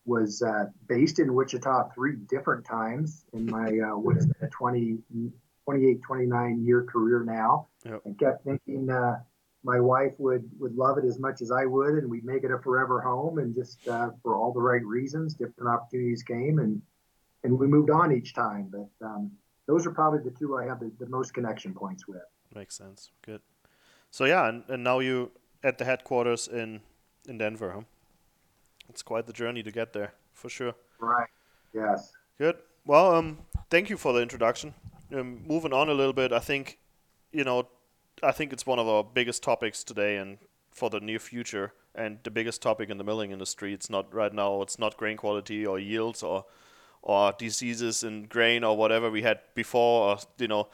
was 0.06 0.42
uh, 0.42 0.66
based 0.88 1.20
in 1.20 1.34
Wichita 1.34 1.90
three 1.96 2.18
different 2.28 2.66
times 2.66 3.26
in 3.34 3.46
my 3.46 3.70
uh, 3.80 3.98
what 3.98 4.18
is 4.18 4.26
it, 4.26 4.52
20, 4.52 4.98
28, 5.66 6.02
29 6.02 6.66
year 6.66 6.84
career 6.84 7.24
now. 7.24 7.68
Yep. 7.86 8.02
And 8.06 8.20
kept 8.20 8.44
thinking 8.44 8.90
my 9.64 9.80
wife 9.80 10.14
would 10.18 10.50
would 10.60 10.76
love 10.76 10.98
it 10.98 11.06
as 11.06 11.20
much 11.20 11.42
as 11.42 11.52
I 11.52 11.66
would, 11.66 11.96
and 11.96 12.10
we'd 12.10 12.26
make 12.26 12.44
it 12.44 12.52
a 12.52 12.60
forever 12.60 13.02
home. 13.02 13.40
And 13.40 13.56
just 13.56 13.88
uh, 13.88 14.10
for 14.22 14.36
all 14.36 14.52
the 14.52 14.62
right 14.62 14.84
reasons, 14.84 15.36
different 15.36 15.70
opportunities 15.70 16.24
came, 16.24 16.60
and 16.60 16.82
and 17.44 17.58
we 17.58 17.68
moved 17.68 17.90
on 17.90 18.12
each 18.12 18.34
time. 18.34 18.70
But 18.72 19.06
um, 19.06 19.32
those 19.68 19.88
are 19.88 19.92
probably 19.92 20.20
the 20.20 20.38
two 20.38 20.58
I 20.58 20.66
have 20.66 20.80
the, 20.80 20.92
the 21.00 21.08
most 21.08 21.34
connection 21.34 21.74
points 21.74 22.08
with. 22.08 22.22
Makes 22.54 22.78
sense. 22.78 23.12
Good. 23.26 23.42
So 24.14 24.26
yeah, 24.26 24.48
and, 24.48 24.64
and 24.70 24.84
now 24.84 25.00
you 25.00 25.32
at 25.64 25.80
the 25.80 25.86
headquarters 25.86 26.48
in 26.48 26.82
in 27.28 27.40
Denver. 27.40 27.72
Huh? 27.72 27.82
It's 28.88 29.02
quite 29.02 29.26
the 29.26 29.34
journey 29.34 29.64
to 29.64 29.72
get 29.72 29.92
there, 29.94 30.14
for 30.34 30.50
sure. 30.50 30.76
Right. 31.00 31.28
Yes. 31.74 32.12
Good. 32.38 32.58
Well, 32.86 33.16
um, 33.16 33.40
thank 33.72 33.90
you 33.90 33.98
for 33.98 34.14
the 34.14 34.22
introduction. 34.22 34.76
Um, 35.12 35.42
moving 35.48 35.74
on 35.74 35.90
a 35.90 35.94
little 35.94 36.14
bit, 36.14 36.32
I 36.32 36.40
think, 36.40 36.78
you 37.32 37.44
know, 37.44 37.68
I 38.22 38.32
think 38.32 38.54
it's 38.54 38.68
one 38.68 38.78
of 38.78 38.88
our 38.88 39.04
biggest 39.04 39.42
topics 39.42 39.84
today 39.84 40.18
and 40.18 40.38
for 40.72 40.92
the 40.92 41.00
near 41.00 41.20
future, 41.20 41.74
and 41.96 42.20
the 42.24 42.30
biggest 42.30 42.62
topic 42.62 42.92
in 42.92 43.00
the 43.00 43.04
milling 43.04 43.32
industry. 43.32 43.74
It's 43.74 43.90
not 43.90 44.14
right 44.14 44.34
now. 44.34 44.62
It's 44.62 44.78
not 44.78 44.96
grain 44.96 45.18
quality 45.18 45.66
or 45.66 45.80
yields 45.80 46.22
or 46.22 46.46
or 47.02 47.32
diseases 47.32 48.04
in 48.04 48.26
grain 48.26 48.64
or 48.64 48.78
whatever 48.78 49.10
we 49.10 49.24
had 49.24 49.40
before, 49.56 50.10
or 50.10 50.18
you 50.38 50.48
know, 50.48 50.68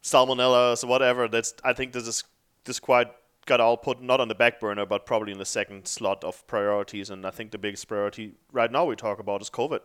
salmonella 0.00 0.80
or 0.84 0.86
whatever. 0.86 1.26
That's 1.26 1.54
I 1.64 1.72
think 1.72 1.92
this 1.92 2.06
is 2.06 2.22
this 2.64 2.80
quite 2.80 3.08
got 3.46 3.60
all 3.60 3.76
put 3.76 4.00
not 4.00 4.20
on 4.20 4.28
the 4.28 4.34
back 4.34 4.58
burner, 4.58 4.86
but 4.86 5.06
probably 5.06 5.32
in 5.32 5.38
the 5.38 5.44
second 5.44 5.86
slot 5.86 6.24
of 6.24 6.46
priorities. 6.46 7.10
And 7.10 7.26
I 7.26 7.30
think 7.30 7.50
the 7.50 7.58
biggest 7.58 7.86
priority 7.88 8.34
right 8.52 8.72
now 8.72 8.84
we 8.84 8.96
talk 8.96 9.18
about 9.18 9.42
is 9.42 9.50
COVID 9.50 9.80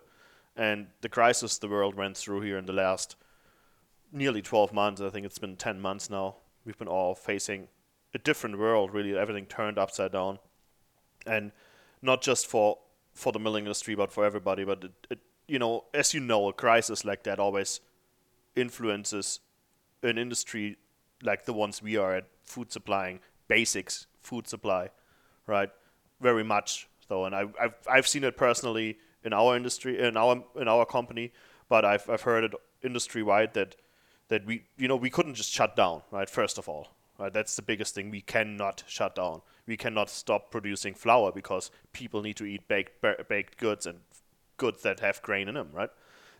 and 0.55 0.87
the 1.01 1.09
crisis 1.09 1.57
the 1.57 1.67
world 1.67 1.95
went 1.95 2.17
through 2.17 2.41
here 2.41 2.57
in 2.57 2.65
the 2.65 2.73
last 2.73 3.15
nearly 4.11 4.41
12 4.41 4.73
months. 4.73 5.01
I 5.01 5.09
think 5.09 5.25
it's 5.25 5.39
been 5.39 5.55
10 5.55 5.79
months 5.79 6.09
now 6.09 6.37
we've 6.65 6.77
been 6.77 6.87
all 6.87 7.15
facing 7.15 7.67
a 8.13 8.19
different 8.19 8.59
world, 8.59 8.93
really, 8.93 9.17
everything 9.17 9.45
turned 9.45 9.77
upside 9.77 10.11
down. 10.11 10.39
And 11.25 11.51
not 12.01 12.21
just 12.21 12.47
for 12.47 12.77
for 13.13 13.31
the 13.33 13.39
milling 13.39 13.65
industry, 13.65 13.95
but 13.95 14.11
for 14.11 14.23
everybody. 14.23 14.63
But 14.63 14.83
it, 14.83 14.91
it, 15.09 15.19
you 15.47 15.59
know, 15.59 15.85
as 15.93 16.13
you 16.13 16.19
know, 16.19 16.47
a 16.47 16.53
crisis 16.53 17.03
like 17.03 17.23
that 17.23 17.39
always 17.39 17.81
influences 18.55 19.39
an 20.03 20.17
industry 20.17 20.77
like 21.23 21.45
the 21.45 21.53
ones 21.53 21.81
we 21.81 21.97
are 21.97 22.15
at, 22.15 22.25
food 22.43 22.71
supplying, 22.71 23.19
basics 23.47 24.07
food 24.21 24.47
supply, 24.47 24.89
right? 25.47 25.69
Very 26.21 26.43
much 26.43 26.87
though, 27.07 27.25
and 27.25 27.35
I've 27.35 27.53
I've, 27.59 27.73
I've 27.89 28.07
seen 28.07 28.23
it 28.23 28.37
personally 28.37 28.97
in 29.23 29.33
our 29.33 29.55
industry, 29.55 29.99
in 29.99 30.17
our 30.17 30.43
in 30.55 30.67
our 30.67 30.85
company, 30.85 31.31
but 31.67 31.85
I've 31.85 32.09
I've 32.09 32.21
heard 32.21 32.43
it 32.43 32.53
industry 32.83 33.23
wide 33.23 33.53
that 33.53 33.75
that 34.29 34.45
we 34.45 34.63
you 34.77 34.87
know 34.87 34.95
we 34.95 35.09
couldn't 35.09 35.35
just 35.35 35.51
shut 35.51 35.75
down 35.75 36.01
right 36.11 36.29
first 36.29 36.57
of 36.57 36.69
all 36.69 36.89
right? 37.19 37.33
That's 37.33 37.55
the 37.55 37.61
biggest 37.61 37.93
thing. 37.93 38.09
We 38.09 38.21
cannot 38.21 38.83
shut 38.87 39.15
down. 39.15 39.41
We 39.67 39.77
cannot 39.77 40.09
stop 40.09 40.49
producing 40.49 40.93
flour 40.93 41.31
because 41.31 41.69
people 41.91 42.21
need 42.21 42.37
to 42.37 42.45
eat 42.45 42.67
baked 42.67 43.01
baked 43.27 43.57
goods 43.57 43.85
and 43.85 43.99
goods 44.57 44.81
that 44.83 45.01
have 45.01 45.21
grain 45.21 45.47
in 45.47 45.55
them 45.55 45.69
right? 45.73 45.89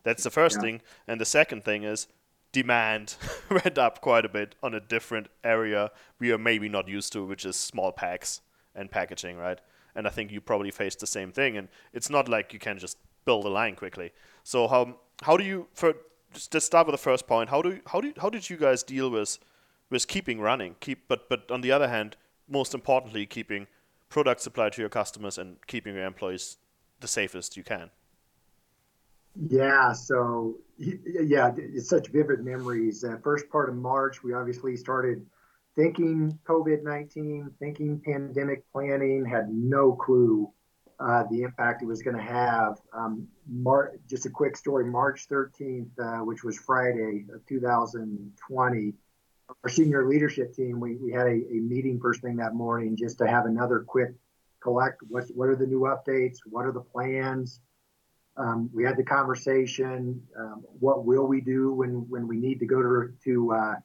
That's 0.04 0.24
the 0.24 0.30
first 0.30 0.58
yeah. 0.58 0.62
thing. 0.62 0.82
And 1.08 1.20
the 1.20 1.26
second 1.26 1.64
thing 1.66 1.84
is 1.84 2.08
demand 2.52 3.16
went 3.50 3.78
up 3.78 4.02
quite 4.02 4.26
a 4.26 4.30
bit 4.30 4.56
on 4.64 4.74
a 4.74 4.80
different 4.80 5.28
area 5.44 5.92
we 6.20 6.32
are 6.32 6.38
maybe 6.38 6.68
not 6.70 6.88
used 6.88 7.14
to 7.14 7.26
which 7.26 7.46
is 7.46 7.56
small 7.56 7.92
packs 7.92 8.42
and 8.76 8.90
packaging 8.90 9.38
right 9.38 9.60
and 9.96 10.08
i 10.08 10.10
think 10.10 10.32
you 10.32 10.42
probably 10.42 10.72
faced 10.72 11.00
the 11.00 11.08
same 11.08 11.32
thing 11.32 11.58
and 11.58 11.68
it's 11.94 12.10
not 12.10 12.28
like 12.28 12.54
you 12.54 12.60
can 12.60 12.80
just 12.80 12.98
build 13.26 13.46
a 13.46 13.50
line 13.50 13.76
quickly 13.76 14.12
so 14.44 14.68
how 14.68 14.96
how 15.22 15.38
do 15.38 15.44
you 15.44 15.68
for 15.74 15.94
just 16.34 16.52
to 16.52 16.62
start 16.62 16.88
with 16.88 16.94
the 16.94 16.98
first 16.98 17.28
point, 17.28 17.50
how 17.50 17.62
do 17.62 17.80
how 17.88 18.02
do 18.02 18.14
how 18.22 18.30
did 18.30 18.50
you 18.50 18.58
guys 18.58 18.84
deal 18.84 19.10
with 19.10 19.40
with 19.90 20.08
keeping 20.08 20.40
running? 20.40 20.76
Keep 20.80 21.08
but 21.08 21.30
but 21.30 21.50
on 21.52 21.62
the 21.62 21.72
other 21.72 21.88
hand, 21.88 22.16
most 22.48 22.74
importantly, 22.74 23.26
keeping 23.26 23.68
product 24.10 24.42
supply 24.42 24.70
to 24.70 24.82
your 24.82 24.90
customers 24.90 25.38
and 25.38 25.58
keeping 25.68 25.96
your 25.96 26.06
employees 26.06 26.58
the 27.00 27.08
safest 27.08 27.58
you 27.58 27.64
can. 27.64 27.90
Yeah, 29.36 29.94
so 29.94 30.58
yeah, 30.78 31.52
it's 31.58 31.90
such 31.90 32.08
vivid 32.08 32.44
memories. 32.44 33.04
Uh, 33.04 33.18
first 33.24 33.50
part 33.50 33.70
of 33.70 33.76
March, 33.76 34.24
we 34.24 34.34
obviously 34.34 34.76
started 34.76 35.26
thinking 35.76 36.38
COVID 36.46 36.84
19, 36.84 37.52
thinking 37.60 38.02
pandemic 38.04 38.64
planning, 38.72 39.26
had 39.26 39.50
no 39.50 39.94
clue 39.94 40.52
uh, 41.00 41.24
the 41.32 41.44
impact 41.44 41.82
it 41.82 41.86
was 41.86 42.02
going 42.02 42.18
to 42.18 42.24
have. 42.24 42.80
Um, 42.94 43.28
Mar- 43.48 43.94
just 44.10 44.26
a 44.26 44.30
quick 44.30 44.58
story 44.58 44.86
March 44.86 45.28
13th, 45.30 45.88
uh, 46.00 46.24
which 46.24 46.44
was 46.44 46.58
Friday 46.58 47.26
of 47.34 47.46
2020, 47.46 48.94
our 49.64 49.70
senior 49.70 50.08
leadership 50.08 50.54
team, 50.54 50.80
we, 50.80 50.96
we 50.98 51.12
had 51.12 51.26
a, 51.26 51.32
a, 51.32 51.60
meeting 51.62 52.00
first 52.00 52.22
thing 52.22 52.36
that 52.36 52.54
morning 52.54 52.96
just 52.96 53.18
to 53.18 53.28
have 53.28 53.46
another 53.46 53.80
quick 53.80 54.12
collect 54.62 55.02
what, 55.08 55.24
what 55.34 55.48
are 55.48 55.56
the 55.56 55.66
new 55.66 55.82
updates, 55.82 56.38
what 56.46 56.66
are 56.66 56.72
the 56.72 56.82
plans. 56.82 57.62
Um, 58.40 58.70
we 58.74 58.86
had 58.86 58.98
the 58.98 59.04
conversation. 59.04 60.22
Um, 60.40 60.64
what 60.80 61.06
will 61.06 61.28
we 61.28 61.42
do 61.42 61.74
when, 61.74 62.08
when 62.10 62.28
we 62.28 62.38
need 62.38 62.60
to 62.62 62.66
go 62.66 62.82
to, 62.82 63.14
to 63.26 63.52
uh, 63.52 63.76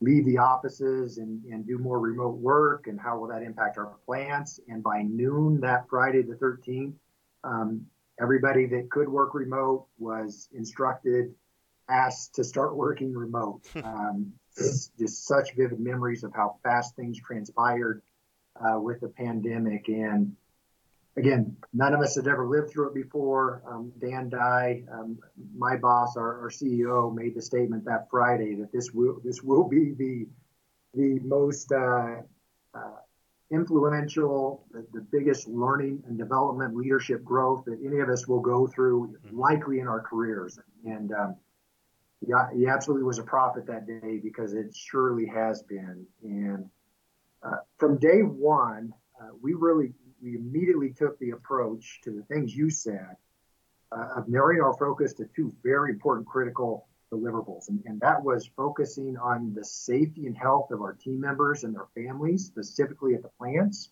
leave 0.00 0.24
the 0.24 0.38
offices 0.38 1.18
and, 1.18 1.44
and 1.44 1.66
do 1.66 1.78
more 1.78 2.00
remote 2.00 2.36
work 2.38 2.86
and 2.86 2.98
how 2.98 3.18
will 3.18 3.28
that 3.28 3.42
impact 3.42 3.78
our 3.78 3.96
plants 4.06 4.58
and 4.68 4.82
by 4.82 5.02
noon 5.02 5.60
that 5.60 5.88
friday 5.88 6.22
the 6.22 6.34
13th 6.34 6.94
um, 7.44 7.84
everybody 8.20 8.66
that 8.66 8.90
could 8.90 9.08
work 9.08 9.34
remote 9.34 9.86
was 9.98 10.48
instructed 10.52 11.34
asked 11.88 12.34
to 12.34 12.44
start 12.44 12.76
working 12.76 13.12
remote 13.14 13.62
um, 13.84 14.32
just 14.56 15.26
such 15.26 15.54
vivid 15.54 15.80
memories 15.80 16.24
of 16.24 16.32
how 16.34 16.56
fast 16.62 16.96
things 16.96 17.18
transpired 17.20 18.02
uh, 18.56 18.78
with 18.78 19.00
the 19.00 19.08
pandemic 19.08 19.88
and 19.88 20.34
again, 21.16 21.56
none 21.72 21.94
of 21.94 22.00
us 22.00 22.16
had 22.16 22.26
ever 22.26 22.46
lived 22.46 22.70
through 22.70 22.88
it 22.88 22.94
before. 22.94 23.62
Um, 23.66 23.92
Dan 23.98 24.28
Dye, 24.28 24.82
um, 24.92 25.18
my 25.56 25.76
boss, 25.76 26.16
our, 26.16 26.40
our, 26.42 26.50
CEO, 26.50 27.14
made 27.14 27.34
the 27.34 27.42
statement 27.42 27.84
that 27.84 28.08
Friday 28.10 28.54
that 28.56 28.72
this 28.72 28.90
will 28.92 29.20
this 29.24 29.42
will 29.42 29.68
be 29.68 29.92
the 29.92 30.26
the 30.94 31.20
most 31.20 31.70
uh, 31.72 32.16
uh, 32.74 32.96
influential, 33.50 34.64
the, 34.72 34.86
the, 34.92 35.00
biggest 35.00 35.46
learning 35.46 36.02
and 36.06 36.18
development, 36.18 36.74
leadership 36.74 37.22
growth 37.24 37.64
that 37.64 37.78
any 37.84 38.00
of 38.00 38.08
us 38.08 38.26
will 38.26 38.40
go 38.40 38.66
through, 38.66 39.16
mm-hmm. 39.26 39.38
likely 39.38 39.78
in 39.78 39.86
our 39.86 40.00
careers. 40.00 40.58
And 40.84 41.12
um, 41.12 41.36
yeah, 42.26 42.48
he 42.54 42.66
absolutely 42.66 43.04
was 43.04 43.18
a 43.18 43.22
prophet 43.22 43.66
that 43.66 43.86
day 43.86 44.20
because 44.22 44.52
it 44.52 44.74
surely 44.74 45.26
has 45.26 45.62
been. 45.62 46.06
And 46.22 46.68
uh, 47.42 47.56
from 47.78 47.98
day 47.98 48.20
one, 48.20 48.92
uh, 49.20 49.30
we 49.42 49.54
really 49.54 49.92
we 50.22 50.36
immediately 50.36 50.90
took 50.90 51.18
the 51.18 51.30
approach 51.30 52.00
to 52.04 52.10
the 52.10 52.22
things 52.22 52.54
you 52.54 52.70
said 52.70 53.16
uh, 53.92 54.08
of 54.16 54.28
narrowing 54.28 54.60
our 54.60 54.76
focus 54.76 55.14
to 55.14 55.28
two 55.34 55.52
very 55.62 55.90
important 55.90 56.26
critical 56.26 56.86
deliverables. 57.12 57.68
And, 57.68 57.82
and 57.86 58.00
that 58.00 58.22
was 58.22 58.48
focusing 58.56 59.16
on 59.16 59.52
the 59.54 59.64
safety 59.64 60.26
and 60.26 60.36
health 60.36 60.70
of 60.70 60.80
our 60.80 60.92
team 60.92 61.20
members 61.20 61.64
and 61.64 61.74
their 61.74 61.88
families, 61.94 62.46
specifically 62.46 63.14
at 63.14 63.22
the 63.22 63.30
plants. 63.38 63.90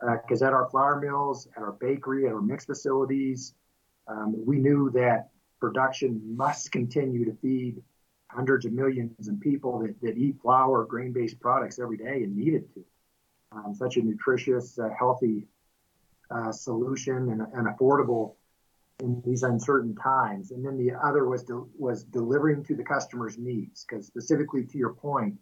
Because 0.00 0.42
uh, 0.42 0.46
at 0.46 0.52
our 0.52 0.70
flour 0.70 1.00
mills, 1.00 1.48
at 1.56 1.62
our 1.62 1.72
bakery, 1.72 2.26
at 2.26 2.32
our 2.32 2.40
mix 2.40 2.64
facilities, 2.64 3.54
um, 4.06 4.34
we 4.46 4.60
knew 4.60 4.90
that 4.90 5.30
production 5.60 6.22
must 6.36 6.70
continue 6.70 7.24
to 7.24 7.36
feed 7.42 7.82
hundreds 8.28 8.64
of 8.64 8.72
millions 8.72 9.26
of 9.26 9.40
people 9.40 9.80
that, 9.80 10.00
that 10.02 10.16
eat 10.16 10.36
flour, 10.40 10.84
grain 10.84 11.12
based 11.12 11.40
products 11.40 11.80
every 11.80 11.96
day 11.96 12.22
and 12.22 12.36
needed 12.36 12.72
to 12.74 12.84
um, 13.52 13.74
such 13.74 13.96
a 13.96 14.02
nutritious, 14.02 14.78
uh, 14.78 14.88
healthy 14.96 15.46
uh, 16.30 16.52
solution 16.52 17.30
and, 17.30 17.40
and, 17.54 17.66
affordable 17.66 18.34
in 19.00 19.22
these 19.24 19.42
uncertain 19.42 19.94
times. 19.94 20.50
And 20.50 20.64
then 20.64 20.76
the 20.76 20.92
other 21.02 21.26
was 21.26 21.44
de- 21.44 21.64
was 21.78 22.04
delivering 22.04 22.64
to 22.64 22.74
the 22.74 22.82
customer's 22.82 23.38
needs, 23.38 23.86
because 23.88 24.06
specifically 24.06 24.64
to 24.64 24.78
your 24.78 24.92
point, 24.92 25.36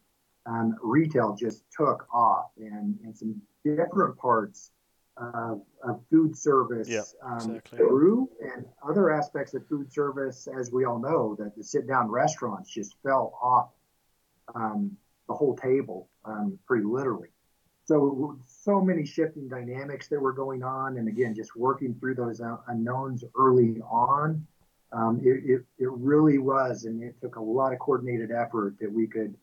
um, 0.46 0.76
retail 0.80 1.34
just 1.34 1.64
took 1.76 2.06
off, 2.12 2.50
and, 2.56 2.96
and 3.02 3.16
some 3.16 3.40
different 3.64 4.16
parts 4.16 4.70
of, 5.16 5.62
of 5.82 6.00
food 6.08 6.36
service 6.36 6.88
yeah, 6.88 7.00
um, 7.24 7.56
exactly. 7.56 7.78
grew, 7.78 8.30
and 8.40 8.64
other 8.88 9.10
aspects 9.10 9.54
of 9.54 9.66
food 9.66 9.92
service, 9.92 10.46
as 10.56 10.70
we 10.70 10.84
all 10.84 11.00
know, 11.00 11.34
that 11.36 11.56
the 11.56 11.64
sit 11.64 11.88
down 11.88 12.08
restaurants 12.08 12.70
just 12.70 12.94
fell 13.02 13.36
off 13.42 13.70
um, 14.54 14.96
the 15.26 15.34
whole 15.34 15.56
table, 15.56 16.08
um, 16.24 16.56
pretty 16.68 16.84
literally 16.84 17.30
so 17.86 18.36
so 18.46 18.80
many 18.80 19.06
shifting 19.06 19.48
dynamics 19.48 20.08
that 20.08 20.20
were 20.20 20.32
going 20.32 20.62
on 20.62 20.98
and 20.98 21.08
again 21.08 21.34
just 21.34 21.56
working 21.56 21.94
through 21.94 22.14
those 22.14 22.40
unknowns 22.68 23.24
early 23.38 23.80
on 23.82 24.44
um, 24.92 25.20
it, 25.22 25.42
it, 25.44 25.62
it, 25.78 25.90
really 25.90 26.38
was 26.38 26.84
and 26.84 27.02
it 27.02 27.14
took 27.20 27.36
a 27.36 27.40
lot 27.40 27.72
of 27.72 27.78
coordinated 27.78 28.30
effort 28.30 28.74
that 28.80 28.90
we 28.90 29.06
could 29.06 29.34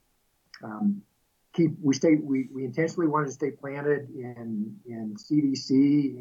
um, 0.63 1.01
keep 1.53 1.71
we 1.81 1.93
stayed 1.93 2.21
we, 2.21 2.47
we 2.53 2.65
intentionally 2.65 3.07
wanted 3.07 3.27
to 3.27 3.31
stay 3.31 3.51
planted 3.51 4.09
in 4.15 4.75
in 4.85 5.15
cdc 5.15 5.69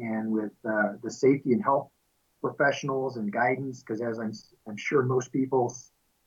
and 0.01 0.31
with 0.31 0.51
uh, 0.67 0.93
the 1.03 1.11
safety 1.11 1.51
and 1.51 1.63
health 1.63 1.89
professionals 2.41 3.17
and 3.17 3.31
guidance 3.31 3.81
because 3.81 4.01
as 4.01 4.19
I'm, 4.19 4.33
I'm 4.67 4.77
sure 4.77 5.01
most 5.01 5.31
people 5.31 5.73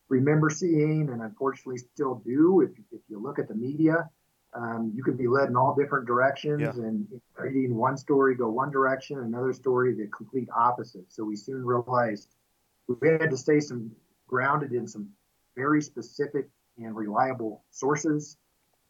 remember 0.08 0.50
seeing 0.50 1.08
and 1.10 1.22
unfortunately 1.22 1.78
still 1.78 2.22
do 2.24 2.60
if, 2.62 2.70
if 2.92 3.00
you 3.08 3.20
look 3.20 3.38
at 3.38 3.48
the 3.48 3.54
media 3.54 4.08
um, 4.56 4.92
you 4.94 5.02
can 5.02 5.16
be 5.16 5.28
led 5.28 5.48
in 5.48 5.56
all 5.56 5.74
different 5.74 6.06
directions 6.06 6.62
yeah. 6.62 6.70
and 6.70 7.06
reading 7.36 7.74
one 7.74 7.96
story 7.96 8.34
go 8.34 8.48
one 8.48 8.70
direction 8.70 9.18
another 9.18 9.52
story 9.52 9.92
the 9.92 10.06
complete 10.06 10.48
opposite. 10.56 11.04
So 11.08 11.24
we 11.24 11.36
soon 11.36 11.64
realized 11.64 12.34
we 12.88 13.08
had 13.08 13.30
to 13.30 13.36
stay 13.36 13.60
some 13.60 13.90
grounded 14.26 14.72
in 14.72 14.86
some 14.86 15.08
very 15.56 15.82
specific 15.82 16.48
and 16.78 16.96
reliable 16.96 17.64
sources 17.70 18.38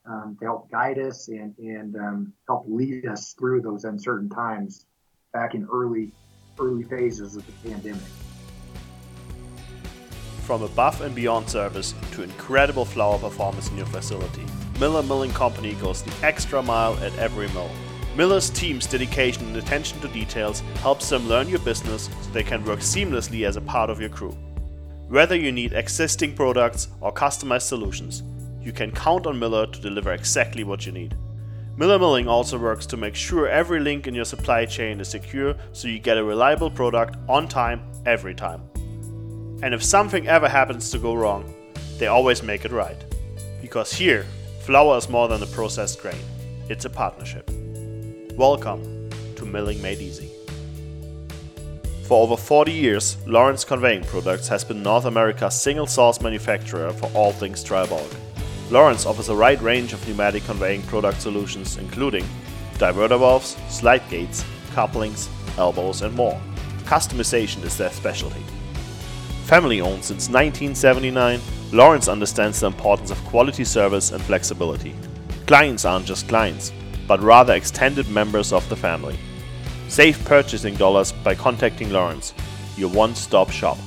um, 0.09 0.37
to 0.39 0.47
help 0.47 0.71
guide 0.71 0.99
us 0.99 1.29
and, 1.29 1.57
and 1.59 1.97
um, 1.97 2.33
help 2.47 2.65
lead 2.69 3.07
us 3.07 3.33
through 3.33 3.63
those 3.63 3.85
uncertain 3.85 4.29
times 4.29 4.87
back 5.33 5.55
in 5.55 5.67
early 5.73 6.13
early 6.59 6.85
phases 6.85 7.37
of 7.37 7.45
the 7.45 7.69
pandemic. 7.69 8.03
From 10.45 10.63
above 10.63 11.01
and 11.01 11.15
beyond 11.15 11.51
service 11.51 11.93
to 12.13 12.23
incredible 12.23 12.85
flour 12.85 13.19
performance 13.19 13.69
in 13.69 13.77
your 13.77 13.87
facility 13.87 14.45
Miller 14.79 15.03
Milling 15.03 15.33
Company 15.33 15.73
goes 15.75 16.03
the 16.03 16.13
extra 16.27 16.63
mile 16.63 16.99
at 16.99 17.17
every 17.19 17.49
mill. 17.49 17.71
Miller's 18.15 18.51
team's 18.51 18.87
dedication 18.87 19.47
and 19.47 19.57
attention 19.57 19.99
to 20.01 20.09
details 20.09 20.61
helps 20.81 21.09
them 21.09 21.29
learn 21.29 21.49
your 21.49 21.61
business 21.61 22.11
so 22.21 22.31
they 22.31 22.43
can 22.43 22.65
work 22.65 22.81
seamlessly 22.81 23.47
as 23.47 23.57
a 23.57 23.61
part 23.63 23.89
of 23.89 24.01
your 24.01 24.11
crew. 24.11 24.37
Whether 25.09 25.35
you 25.37 25.51
need 25.51 25.73
existing 25.73 26.35
products 26.35 26.89
or 27.01 27.13
customized 27.13 27.63
solutions, 27.63 28.23
you 28.61 28.73
can 28.73 28.91
count 28.91 29.27
on 29.27 29.39
Miller 29.39 29.67
to 29.67 29.81
deliver 29.81 30.13
exactly 30.13 30.63
what 30.63 30.85
you 30.85 30.93
need. 30.93 31.17
Miller 31.79 31.99
Milling 31.99 32.29
also 32.29 32.59
works 32.59 32.85
to 32.87 32.97
make 32.99 33.15
sure 33.15 33.49
every 33.49 33.81
link 33.81 34.07
in 34.07 34.15
your 34.15 34.25
supply 34.25 34.67
chain 34.67 35.01
is 35.01 35.09
secure 35.09 35.55
so 35.73 35.89
you 35.89 35.99
get 35.99 36.19
a 36.19 36.25
reliable 36.25 36.71
product 36.71 37.17
on 37.29 37.49
time 37.49 37.81
every 38.05 38.35
time. 38.35 38.63
And 39.63 39.73
if 39.73 39.83
something 39.83 40.29
ever 40.29 40.49
happens 40.49 40.91
to 40.91 40.99
go 40.99 41.15
wrong, 41.15 41.55
they 41.99 42.09
always 42.09 42.43
make 42.43 42.67
it 42.67 42.73
right. 42.73 43.05
Because 43.63 43.93
here, 43.93 44.27
Flour 44.67 44.99
is 44.99 45.09
more 45.09 45.29
than 45.29 45.45
a 45.45 45.47
processed 45.47 46.03
grain, 46.03 46.19
it's 46.69 46.87
a 46.87 46.91
partnership. 46.91 47.49
Welcome 48.33 49.09
to 49.37 49.47
Milling 49.47 49.81
Made 49.81 50.01
Easy. 50.01 50.29
For 52.09 52.25
over 52.25 52.37
40 52.37 52.73
years, 52.73 53.17
Lorenz 53.29 53.65
Conveying 53.65 54.03
Products 54.03 54.49
has 54.49 54.65
been 54.65 54.83
North 54.83 55.05
America's 55.05 55.55
single 55.55 55.87
source 55.87 56.21
manufacturer 56.21 56.93
for 56.93 57.09
all 57.15 57.31
things 57.31 57.63
dry 57.63 57.87
bulk. 57.87 58.11
Lorenz 58.69 59.07
offers 59.07 59.29
a 59.29 59.37
wide 59.37 59.63
range 59.63 59.93
of 59.93 60.05
pneumatic 60.09 60.43
conveying 60.47 60.83
product 60.83 61.21
solutions, 61.21 61.77
including 61.77 62.25
diverter 62.75 63.21
valves, 63.21 63.57
slide 63.69 64.03
gates, 64.11 64.45
couplings, 64.75 65.29
elbows, 65.59 66.03
and 66.03 66.13
more. 66.17 66.41
Customization 66.87 67.63
is 67.63 67.79
their 67.79 67.91
specialty. 67.91 68.43
Family 69.45 69.81
owned 69.81 70.03
since 70.03 70.29
1979, 70.29 71.39
Lorenz 71.73 72.09
understands 72.09 72.61
the 72.61 72.67
importance 72.67 73.11
of 73.11 73.19
quality 73.25 73.65
service 73.65 74.13
and 74.13 74.23
flexibility. 74.23 74.95
Clients 75.47 75.85
aren't 75.85 76.07
just 76.07 76.29
clients, 76.29 76.73
but 77.09 77.21
rather 77.21 77.55
extended 77.55 78.09
members 78.09 78.53
of 78.53 78.69
the 78.69 78.77
family. 78.77 79.19
Save 79.89 80.25
purchasing 80.25 80.77
dollars 80.77 81.11
by 81.13 81.35
contacting 81.35 81.93
Lorenz, 81.93 82.35
your 82.77 82.91
one 82.91 83.15
stop 83.15 83.51
shop. 83.51 83.79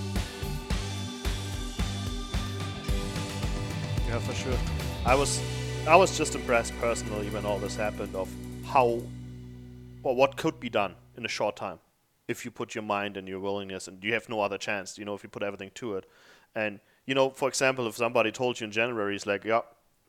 Yeah, 4.07 4.19
for 4.19 4.33
sure. 4.33 4.57
I 5.05 5.15
was 5.15 5.41
I 5.87 5.95
was 5.95 6.17
just 6.17 6.35
impressed 6.35 6.73
personally 6.79 7.29
when 7.29 7.45
all 7.45 7.59
this 7.59 7.75
happened 7.75 8.15
of 8.15 8.29
how 8.65 9.01
or 10.03 10.15
what 10.15 10.35
could 10.35 10.59
be 10.59 10.69
done 10.69 10.95
in 11.15 11.25
a 11.25 11.29
short 11.29 11.55
time 11.55 11.79
if 12.27 12.45
you 12.45 12.51
put 12.51 12.75
your 12.75 12.83
mind 12.83 13.17
and 13.17 13.27
your 13.27 13.39
willingness 13.39 13.87
and 13.87 14.03
you 14.03 14.13
have 14.13 14.29
no 14.29 14.41
other 14.41 14.57
chance, 14.57 14.97
you 14.97 15.05
know, 15.05 15.15
if 15.15 15.23
you 15.23 15.29
put 15.29 15.41
everything 15.41 15.71
to 15.73 15.95
it. 15.95 16.05
And 16.53 16.79
you 17.09 17.15
know, 17.15 17.31
for 17.31 17.49
example, 17.49 17.87
if 17.87 17.97
somebody 17.97 18.31
told 18.31 18.59
you 18.59 18.65
in 18.65 18.71
January, 18.71 19.15
it's 19.15 19.25
like, 19.25 19.43
yeah, 19.43 19.61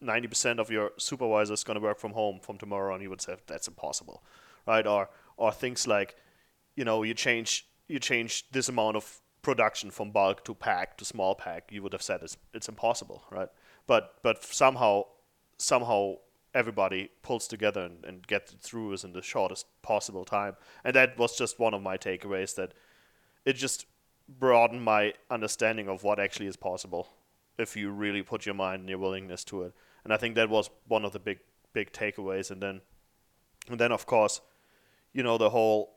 90% 0.05 0.59
of 0.59 0.71
your 0.71 0.93
supervisor 0.99 1.55
is 1.55 1.65
going 1.65 1.77
to 1.77 1.81
work 1.81 1.99
from 1.99 2.13
home 2.13 2.41
from 2.43 2.59
tomorrow, 2.59 2.93
and 2.93 3.03
you 3.03 3.09
would 3.09 3.23
say 3.23 3.37
that's 3.47 3.69
impossible, 3.69 4.23
right? 4.67 4.87
Or 4.87 5.09
or 5.39 5.51
things 5.51 5.87
like, 5.87 6.15
you 6.77 6.85
know, 6.85 7.03
you 7.03 7.15
change 7.15 7.67
you 7.89 7.99
change 7.99 8.45
this 8.53 8.69
amount 8.69 8.99
of 8.99 9.23
production 9.41 9.91
from 9.91 10.11
bulk 10.11 10.45
to 10.45 10.55
pack 10.55 10.99
to 10.99 11.07
small 11.07 11.35
pack, 11.35 11.71
you 11.73 11.83
would 11.83 11.95
have 11.95 12.03
said 12.03 12.21
it's 12.23 12.37
it's 12.53 12.69
impossible, 12.69 13.25
right? 13.31 13.49
But 13.87 14.17
but 14.23 14.45
somehow 14.45 15.05
somehow 15.57 16.17
everybody 16.53 17.09
pulls 17.23 17.49
together 17.49 17.81
and, 17.81 18.05
and 18.05 18.27
gets 18.27 18.53
it 18.53 18.61
through 18.61 18.93
us 18.93 19.05
in 19.05 19.15
the 19.15 19.23
shortest 19.23 19.65
possible 19.81 20.27
time, 20.27 20.55
and 20.85 20.95
that 20.95 21.17
was 21.17 21.35
just 21.35 21.59
one 21.59 21.73
of 21.73 21.81
my 21.81 21.97
takeaways 21.97 22.55
that 22.57 22.75
it 23.47 23.55
just 23.55 23.87
broaden 24.39 24.81
my 24.81 25.15
understanding 25.31 25.89
of 25.89 26.03
what 26.05 26.19
actually 26.19 26.47
is 26.47 26.57
possible 26.57 27.09
if 27.59 27.77
you 27.77 27.91
really 27.91 28.23
put 28.23 28.47
your 28.47 28.55
mind 28.55 28.81
and 28.81 28.89
your 28.89 28.99
willingness 28.99 29.45
to 29.45 29.63
it. 29.63 29.75
And 30.05 30.13
I 30.13 30.17
think 30.17 30.35
that 30.37 30.49
was 30.49 30.71
one 30.87 31.05
of 31.05 31.13
the 31.13 31.19
big 31.19 31.41
big 31.73 31.93
takeaways. 31.93 32.51
And 32.51 32.63
then 32.63 32.81
and 33.69 33.79
then 33.79 33.93
of 33.93 34.07
course, 34.07 34.41
you 35.13 35.23
know, 35.23 35.39
the 35.39 35.51
whole 35.51 35.93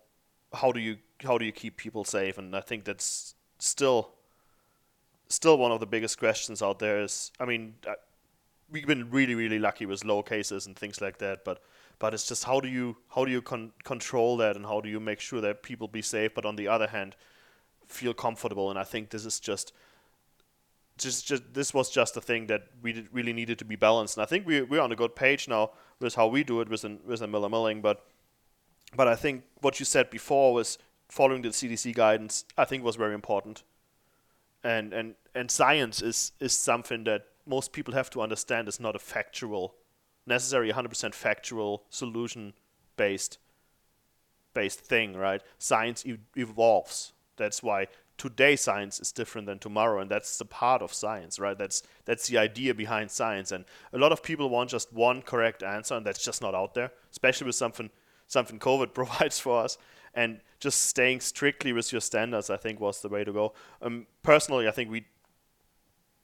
how 0.53 0.71
do 0.71 0.79
you 0.79 0.97
how 1.23 1.37
do 1.37 1.45
you 1.45 1.51
keep 1.51 1.77
people 1.77 2.03
safe? 2.03 2.37
And 2.37 2.55
I 2.55 2.61
think 2.61 2.83
that's 2.85 3.35
still 3.59 4.11
still 5.29 5.57
one 5.57 5.71
of 5.71 5.79
the 5.79 5.85
biggest 5.85 6.19
questions 6.19 6.61
out 6.61 6.79
there. 6.79 7.01
Is 7.01 7.31
I 7.39 7.45
mean, 7.45 7.75
uh, 7.87 7.93
we've 8.69 8.87
been 8.87 9.09
really 9.09 9.35
really 9.35 9.59
lucky 9.59 9.85
with 9.85 10.03
low 10.03 10.21
cases 10.23 10.65
and 10.65 10.75
things 10.75 11.01
like 11.01 11.19
that, 11.19 11.45
but 11.45 11.61
but 11.99 12.13
it's 12.13 12.27
just 12.27 12.43
how 12.43 12.59
do 12.59 12.67
you 12.67 12.97
how 13.15 13.23
do 13.25 13.31
you 13.31 13.41
con- 13.41 13.71
control 13.83 14.37
that 14.37 14.55
and 14.55 14.65
how 14.65 14.81
do 14.81 14.89
you 14.89 14.99
make 14.99 15.19
sure 15.19 15.41
that 15.41 15.63
people 15.63 15.87
be 15.87 16.01
safe? 16.01 16.33
But 16.33 16.45
on 16.45 16.55
the 16.55 16.67
other 16.67 16.87
hand, 16.87 17.15
feel 17.87 18.13
comfortable. 18.13 18.69
And 18.69 18.79
I 18.79 18.83
think 18.83 19.09
this 19.09 19.25
is 19.25 19.39
just 19.39 19.73
just, 20.97 21.25
just 21.25 21.43
this 21.53 21.73
was 21.73 21.89
just 21.89 22.15
a 22.17 22.21
thing 22.21 22.47
that 22.47 22.67
we 22.81 23.07
really 23.11 23.33
needed 23.33 23.57
to 23.59 23.65
be 23.65 23.75
balanced. 23.75 24.17
And 24.17 24.23
I 24.23 24.25
think 24.25 24.45
we 24.45 24.61
we're 24.61 24.81
on 24.81 24.91
a 24.91 24.95
good 24.95 25.15
page 25.15 25.47
now 25.47 25.71
with 25.99 26.15
how 26.15 26.27
we 26.27 26.43
do 26.43 26.61
it 26.61 26.69
with 26.69 26.83
an, 26.83 26.99
with 27.05 27.21
a 27.21 27.27
Miller 27.27 27.49
Milling. 27.49 27.81
But 27.81 28.05
but 28.95 29.07
I 29.07 29.15
think 29.15 29.43
what 29.61 29.79
you 29.79 29.85
said 29.85 30.09
before 30.09 30.53
was 30.53 30.77
following 31.09 31.41
the 31.41 31.49
CDC 31.49 31.95
guidance. 31.95 32.45
I 32.57 32.65
think 32.65 32.83
was 32.83 32.95
very 32.95 33.13
important, 33.13 33.63
and 34.63 34.93
and 34.93 35.15
and 35.33 35.49
science 35.49 36.01
is 36.01 36.31
is 36.39 36.53
something 36.53 37.03
that 37.05 37.25
most 37.45 37.73
people 37.73 37.93
have 37.93 38.09
to 38.11 38.21
understand 38.21 38.67
is 38.67 38.79
not 38.79 38.95
a 38.95 38.99
factual, 38.99 39.75
necessarily 40.25 40.71
100% 40.71 41.13
factual 41.13 41.83
solution 41.89 42.53
based 42.95 43.37
based 44.53 44.79
thing, 44.79 45.15
right? 45.15 45.41
Science 45.57 46.05
e- 46.05 46.19
evolves. 46.35 47.13
That's 47.37 47.63
why 47.63 47.87
today 48.17 48.55
science 48.55 48.99
is 48.99 49.11
different 49.11 49.47
than 49.47 49.59
tomorrow 49.59 49.99
and 49.99 50.09
that's 50.09 50.37
the 50.37 50.45
part 50.45 50.81
of 50.81 50.93
science 50.93 51.39
right? 51.39 51.57
That's 51.57 51.83
that's 52.05 52.27
the 52.27 52.37
idea 52.37 52.73
behind 52.73 53.11
science. 53.11 53.51
And 53.51 53.65
a 53.91 53.97
lot 53.97 54.11
of 54.11 54.21
people 54.21 54.49
want 54.49 54.69
just 54.69 54.93
one 54.93 55.21
correct 55.21 55.63
answer 55.63 55.95
and 55.95 56.05
that's 56.05 56.23
just 56.23 56.41
not 56.41 56.55
out 56.55 56.73
there 56.73 56.91
especially 57.11 57.47
with 57.47 57.55
something 57.55 57.89
something 58.27 58.59
covid 58.59 58.93
provides 59.01 59.39
for 59.39 59.63
us. 59.63 59.77
And 60.15 60.41
just 60.59 60.81
staying 60.81 61.19
strictly 61.21 61.73
with 61.73 61.91
your 61.91 62.01
standards 62.01 62.49
i 62.49 62.57
think 62.57 62.79
was 62.79 63.01
the 63.01 63.09
way 63.09 63.23
to 63.23 63.33
go. 63.33 63.53
Um, 63.81 64.07
personally 64.21 64.67
i 64.67 64.71
think 64.71 64.91
we 64.91 65.05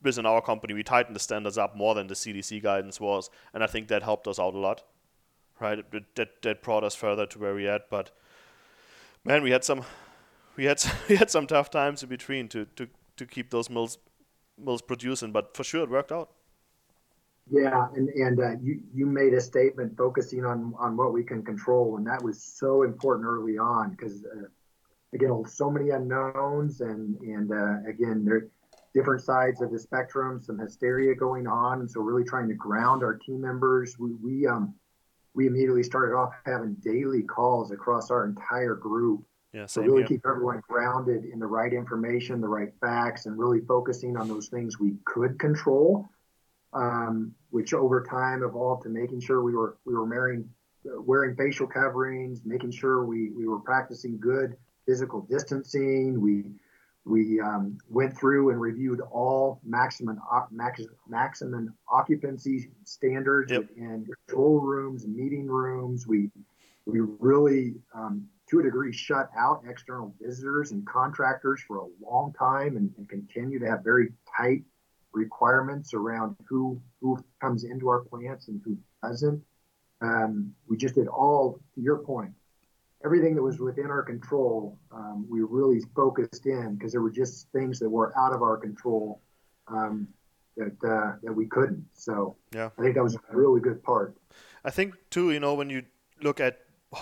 within 0.01 0.25
our 0.25 0.41
company 0.41 0.73
we 0.73 0.83
tightened 0.83 1.15
the 1.15 1.19
standards 1.19 1.57
up 1.57 1.75
more 1.75 1.93
than 1.95 2.07
the 2.07 2.13
cdc 2.13 2.63
guidance 2.63 3.01
was 3.01 3.29
and 3.53 3.63
i 3.63 3.67
think 3.67 3.89
that 3.89 4.01
helped 4.03 4.27
us 4.27 4.39
out 4.39 4.53
a 4.53 4.57
lot 4.57 4.83
right? 5.59 5.83
That 6.15 6.41
that 6.41 6.61
brought 6.61 6.83
us 6.83 6.95
further 6.95 7.25
to 7.25 7.39
where 7.39 7.53
we're 7.53 7.71
at 7.71 7.89
but 7.89 8.11
man 9.23 9.43
we 9.43 9.51
had 9.51 9.63
some 9.63 9.83
we 10.59 10.65
had 10.65 10.83
we 11.09 11.15
had 11.15 11.31
some 11.31 11.47
tough 11.47 11.71
times 11.71 12.03
in 12.03 12.09
between 12.09 12.47
to 12.49 12.65
to 12.75 12.87
to 13.15 13.25
keep 13.25 13.49
those 13.49 13.69
mills 13.69 13.97
mills 14.57 14.81
producing, 14.81 15.31
but 15.31 15.55
for 15.55 15.63
sure 15.63 15.83
it 15.83 15.89
worked 15.89 16.11
out. 16.11 16.31
Yeah, 17.49 17.87
and 17.95 18.09
and 18.09 18.39
uh, 18.39 18.51
you 18.61 18.81
you 18.93 19.05
made 19.05 19.33
a 19.33 19.41
statement 19.41 19.97
focusing 19.97 20.45
on 20.45 20.73
on 20.77 20.97
what 20.97 21.13
we 21.13 21.23
can 21.23 21.43
control, 21.43 21.97
and 21.97 22.05
that 22.05 22.21
was 22.21 22.43
so 22.43 22.83
important 22.83 23.25
early 23.25 23.57
on 23.57 23.91
because 23.91 24.23
uh, 24.25 24.47
again, 25.13 25.43
so 25.47 25.71
many 25.71 25.89
unknowns, 25.91 26.81
and 26.81 27.17
and 27.21 27.51
uh, 27.51 27.89
again, 27.89 28.25
there 28.25 28.47
different 28.93 29.21
sides 29.21 29.61
of 29.61 29.71
the 29.71 29.79
spectrum, 29.79 30.41
some 30.41 30.59
hysteria 30.59 31.15
going 31.15 31.47
on, 31.47 31.79
and 31.79 31.89
so 31.89 32.01
really 32.01 32.23
trying 32.23 32.49
to 32.49 32.55
ground 32.55 33.01
our 33.01 33.15
team 33.15 33.39
members. 33.41 33.97
We 33.97 34.13
we 34.15 34.45
um 34.45 34.75
we 35.33 35.47
immediately 35.47 35.83
started 35.83 36.15
off 36.15 36.33
having 36.45 36.75
daily 36.83 37.23
calls 37.23 37.71
across 37.71 38.11
our 38.11 38.25
entire 38.25 38.75
group 38.75 39.23
yeah, 39.53 39.65
so 39.65 39.81
really 39.81 39.99
here. 39.99 40.07
keep 40.07 40.25
everyone 40.27 40.61
grounded 40.67 41.25
in 41.25 41.39
the 41.39 41.47
right 41.47 41.73
information, 41.73 42.39
the 42.39 42.47
right 42.47 42.71
facts, 42.79 43.25
and 43.25 43.37
really 43.37 43.61
focusing 43.61 44.15
on 44.15 44.27
those 44.27 44.47
things 44.47 44.79
we 44.79 44.95
could 45.05 45.39
control, 45.39 46.07
um, 46.73 47.33
which 47.49 47.73
over 47.73 48.03
time 48.03 48.43
evolved 48.43 48.83
to 48.83 48.89
making 48.89 49.21
sure 49.21 49.41
we 49.41 49.55
were 49.55 49.77
we 49.85 49.93
were 49.93 50.05
wearing 50.05 50.47
wearing 50.83 51.35
facial 51.35 51.65
coverings, 51.65 52.41
making 52.45 52.71
sure 52.71 53.03
we 53.05 53.31
we 53.31 53.47
were 53.47 53.59
practicing 53.59 54.19
good 54.19 54.55
physical 54.85 55.21
distancing. 55.21 56.21
We 56.21 56.43
we 57.05 57.39
um, 57.39 57.79
went 57.89 58.15
through 58.15 58.51
and 58.51 58.61
reviewed 58.61 59.01
all 59.01 59.59
maximum 59.63 60.19
max, 60.51 60.81
maximum 61.07 61.73
occupancy 61.91 62.69
standards 62.83 63.51
yep. 63.51 63.67
in 63.75 64.07
control 64.27 64.59
rooms 64.59 65.07
meeting 65.07 65.47
rooms. 65.47 66.05
We 66.05 66.29
we 66.85 66.99
really 66.99 67.75
um, 67.95 68.27
to 68.49 68.59
a 68.59 68.63
degree 68.63 68.91
shut 68.91 69.29
out 69.37 69.63
external 69.69 70.13
visitors 70.21 70.71
and 70.71 70.85
contractors 70.87 71.61
for 71.67 71.77
a 71.77 71.87
long 72.01 72.33
time 72.33 72.77
and, 72.77 72.91
and 72.97 73.07
continue 73.07 73.59
to 73.59 73.65
have 73.65 73.83
very 73.83 74.09
tight 74.37 74.63
requirements 75.11 75.93
around 75.93 76.35
who 76.47 76.81
who 77.01 77.17
comes 77.41 77.63
into 77.63 77.87
our 77.87 78.01
plants 78.01 78.47
and 78.47 78.61
who 78.63 78.77
doesn't. 79.03 79.41
Um, 80.01 80.53
we 80.67 80.77
just 80.77 80.95
did 80.95 81.07
all 81.07 81.59
to 81.75 81.81
your 81.81 81.97
point, 81.97 82.31
everything 83.03 83.35
that 83.35 83.41
was 83.41 83.59
within 83.59 83.87
our 83.87 84.03
control. 84.03 84.77
Um, 84.91 85.27
we 85.29 85.41
really 85.41 85.81
focused 85.95 86.45
in 86.45 86.75
because 86.75 86.91
there 86.91 87.01
were 87.01 87.11
just 87.11 87.51
things 87.51 87.79
that 87.79 87.89
were 87.89 88.17
out 88.17 88.33
of 88.33 88.41
our 88.41 88.57
control 88.57 89.21
um, 89.67 90.07
that 90.57 90.75
uh, 90.83 91.17
that 91.23 91.33
we 91.33 91.47
couldn't. 91.47 91.85
So 91.93 92.35
yeah, 92.53 92.69
I 92.77 92.81
think 92.81 92.95
that 92.95 93.03
was 93.03 93.15
a 93.15 93.37
really 93.37 93.61
good 93.61 93.83
part. 93.83 94.15
I 94.63 94.71
think 94.71 94.95
too, 95.09 95.31
you 95.31 95.39
know, 95.39 95.53
when 95.53 95.69
you 95.69 95.83
look 96.21 96.39
at 96.39 96.59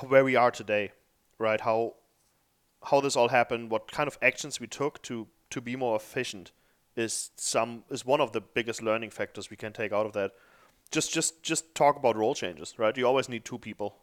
where 0.08 0.24
we 0.24 0.36
are 0.36 0.52
today, 0.52 0.92
right? 1.40 1.62
How 1.62 1.96
how 2.84 3.02
this 3.02 3.16
all 3.16 3.30
happened, 3.30 3.72
what 3.72 3.92
kind 3.92 4.08
of 4.08 4.18
actions 4.22 4.60
we 4.60 4.68
took 4.68 5.02
to 5.04 5.28
to 5.50 5.62
be 5.62 5.76
more 5.76 5.96
efficient 5.96 6.52
is 6.96 7.32
some 7.38 7.84
is 7.90 8.06
one 8.06 8.22
of 8.22 8.32
the 8.32 8.42
biggest 8.42 8.82
learning 8.82 9.12
factors 9.12 9.50
we 9.50 9.58
can 9.58 9.74
take 9.74 9.92
out 9.94 10.06
of 10.06 10.14
that. 10.14 10.32
Just 10.92 11.14
just 11.14 11.44
just 11.44 11.76
talk 11.76 11.98
about 11.98 12.16
roll 12.16 12.36
changes, 12.36 12.74
right? 12.78 12.98
You 12.98 13.06
always 13.06 13.30
need 13.30 13.46
two 13.46 13.58
people, 13.58 13.98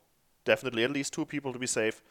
definitely 0.44 0.84
at 0.84 0.90
least 0.90 1.12
two 1.12 1.24
people 1.24 1.52
to 1.52 1.58
be 1.58 1.66
safe. 1.66 2.02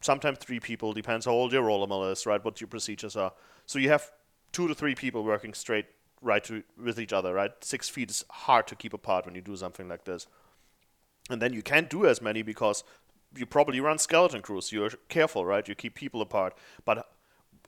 Sometimes 0.00 0.38
three 0.38 0.60
people 0.60 0.92
depends 0.94 1.26
how 1.26 1.32
old 1.32 1.52
your 1.52 1.62
roll 1.62 1.86
mill 1.86 2.04
is, 2.04 2.24
right? 2.24 2.42
What 2.42 2.60
your 2.60 2.68
procedures 2.68 3.16
are. 3.16 3.32
So 3.66 3.78
you 3.78 3.90
have 3.90 4.10
two 4.52 4.66
to 4.66 4.74
three 4.74 4.94
people 4.94 5.24
working 5.24 5.52
straight 5.52 5.86
right 6.22 6.42
to, 6.44 6.62
with 6.82 6.98
each 6.98 7.12
other, 7.12 7.34
right? 7.34 7.52
Six 7.60 7.88
feet 7.88 8.10
is 8.10 8.24
hard 8.30 8.66
to 8.68 8.74
keep 8.74 8.94
apart 8.94 9.26
when 9.26 9.34
you 9.34 9.40
do 9.40 9.56
something 9.56 9.88
like 9.88 10.04
this. 10.04 10.26
And 11.28 11.40
then 11.40 11.52
you 11.52 11.62
can't 11.62 11.88
do 11.88 12.06
as 12.06 12.20
many 12.20 12.42
because 12.42 12.82
you 13.36 13.46
probably 13.46 13.80
run 13.80 13.98
skeleton 13.98 14.42
crews. 14.42 14.72
You're 14.72 14.90
careful, 15.08 15.44
right? 15.44 15.66
You 15.66 15.74
keep 15.74 15.94
people 15.94 16.20
apart. 16.20 16.56
But 16.84 17.08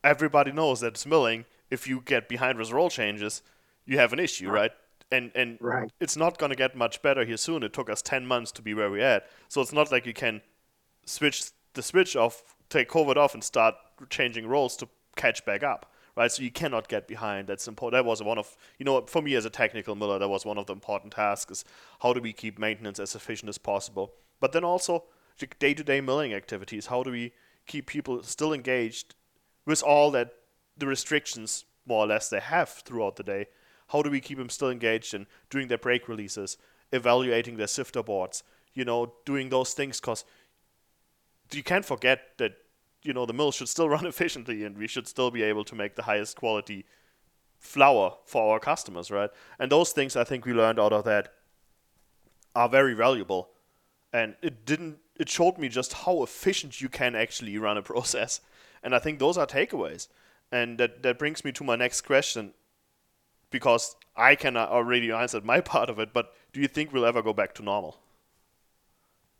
everybody 0.02 0.52
knows 0.52 0.80
that 0.80 0.88
it's 0.88 1.06
milling. 1.06 1.44
If 1.70 1.86
you 1.86 2.02
get 2.04 2.28
behind 2.28 2.58
with 2.58 2.72
roll 2.72 2.90
changes, 2.90 3.42
you 3.86 3.98
have 3.98 4.12
an 4.12 4.18
issue, 4.18 4.48
right? 4.48 4.60
right? 4.60 4.70
And 5.10 5.30
and 5.34 5.58
right. 5.60 5.90
it's 6.00 6.16
not 6.16 6.38
going 6.38 6.50
to 6.50 6.56
get 6.56 6.74
much 6.76 7.02
better 7.02 7.24
here 7.24 7.36
soon. 7.36 7.62
It 7.62 7.72
took 7.72 7.90
us 7.90 8.02
10 8.02 8.26
months 8.26 8.50
to 8.52 8.62
be 8.62 8.74
where 8.74 8.90
we're 8.90 9.04
at. 9.04 9.26
So 9.48 9.60
it's 9.60 9.72
not 9.72 9.92
like 9.92 10.06
you 10.06 10.14
can 10.14 10.40
switch 11.04 11.50
the 11.74 11.82
switch 11.82 12.16
off, 12.16 12.54
take 12.68 12.88
COVID 12.88 13.16
off, 13.16 13.34
and 13.34 13.44
start 13.44 13.74
changing 14.10 14.46
rolls 14.46 14.76
to 14.76 14.88
catch 15.16 15.44
back 15.44 15.62
up, 15.62 15.92
right? 16.16 16.30
So 16.30 16.42
you 16.42 16.50
cannot 16.50 16.88
get 16.88 17.06
behind. 17.06 17.48
That's 17.48 17.68
important. 17.68 18.02
That 18.02 18.08
was 18.08 18.22
one 18.22 18.38
of, 18.38 18.56
you 18.78 18.84
know, 18.84 19.02
for 19.06 19.22
me 19.22 19.34
as 19.34 19.44
a 19.44 19.50
technical 19.50 19.94
miller, 19.94 20.18
that 20.18 20.28
was 20.28 20.44
one 20.44 20.58
of 20.58 20.66
the 20.66 20.72
important 20.72 21.12
tasks 21.12 21.50
is 21.50 21.64
how 22.00 22.12
do 22.12 22.20
we 22.20 22.32
keep 22.32 22.58
maintenance 22.58 22.98
as 22.98 23.14
efficient 23.14 23.48
as 23.48 23.58
possible. 23.58 24.12
But 24.40 24.52
then 24.52 24.64
also, 24.64 25.04
day-to-day 25.58 26.00
milling 26.00 26.32
activities. 26.32 26.86
How 26.86 27.02
do 27.02 27.10
we 27.10 27.32
keep 27.66 27.86
people 27.86 28.22
still 28.22 28.52
engaged 28.52 29.14
with 29.64 29.82
all 29.82 30.10
that 30.12 30.32
the 30.76 30.86
restrictions 30.86 31.64
more 31.86 32.04
or 32.04 32.06
less 32.06 32.28
they 32.28 32.40
have 32.40 32.68
throughout 32.68 33.16
the 33.16 33.22
day? 33.22 33.46
How 33.88 34.02
do 34.02 34.10
we 34.10 34.20
keep 34.20 34.38
them 34.38 34.48
still 34.48 34.70
engaged 34.70 35.14
in 35.14 35.26
doing 35.50 35.68
their 35.68 35.78
break 35.78 36.08
releases, 36.08 36.56
evaluating 36.92 37.56
their 37.56 37.66
sifter 37.66 38.02
boards, 38.02 38.42
you 38.74 38.84
know, 38.84 39.12
doing 39.24 39.48
those 39.48 39.74
things? 39.74 40.00
Because 40.00 40.24
you 41.52 41.62
can't 41.62 41.84
forget 41.84 42.38
that 42.38 42.52
you 43.02 43.12
know 43.12 43.26
the 43.26 43.32
mill 43.32 43.52
should 43.52 43.68
still 43.68 43.88
run 43.96 44.06
efficiently, 44.06 44.64
and 44.64 44.76
we 44.78 44.86
should 44.86 45.06
still 45.06 45.30
be 45.30 45.42
able 45.42 45.64
to 45.64 45.74
make 45.74 45.96
the 45.96 46.02
highest 46.02 46.36
quality 46.36 46.84
flour 47.58 48.16
for 48.24 48.52
our 48.52 48.60
customers, 48.60 49.10
right? 49.10 49.30
And 49.58 49.70
those 49.70 49.92
things 49.92 50.16
I 50.16 50.24
think 50.24 50.44
we 50.44 50.52
learned 50.52 50.80
out 50.80 50.92
of 50.92 51.04
that 51.04 51.32
are 52.54 52.68
very 52.68 52.94
valuable. 52.94 53.50
And 54.12 54.34
it 54.42 54.66
didn't 54.66 54.98
it 55.16 55.28
showed 55.28 55.58
me 55.58 55.68
just 55.68 55.92
how 55.92 56.22
efficient 56.22 56.80
you 56.80 56.88
can 56.88 57.14
actually 57.14 57.56
run 57.58 57.76
a 57.76 57.82
process. 57.92 58.40
And 58.82 58.94
I 58.94 58.98
think 58.98 59.18
those 59.18 59.38
are 59.38 59.46
takeaways. 59.46 60.08
And 60.50 60.78
that, 60.78 61.02
that 61.02 61.18
brings 61.18 61.44
me 61.44 61.52
to 61.52 61.64
my 61.64 61.76
next 61.76 62.02
question 62.02 62.52
because 63.50 63.96
I 64.16 64.34
can 64.34 64.56
already 64.56 65.10
answer 65.10 65.40
my 65.40 65.60
part 65.72 65.88
of 65.88 65.98
it, 65.98 66.12
but 66.12 66.32
do 66.52 66.60
you 66.60 66.68
think 66.68 66.92
we'll 66.92 67.06
ever 67.06 67.22
go 67.22 67.32
back 67.32 67.54
to 67.54 67.62
normal? 67.62 67.98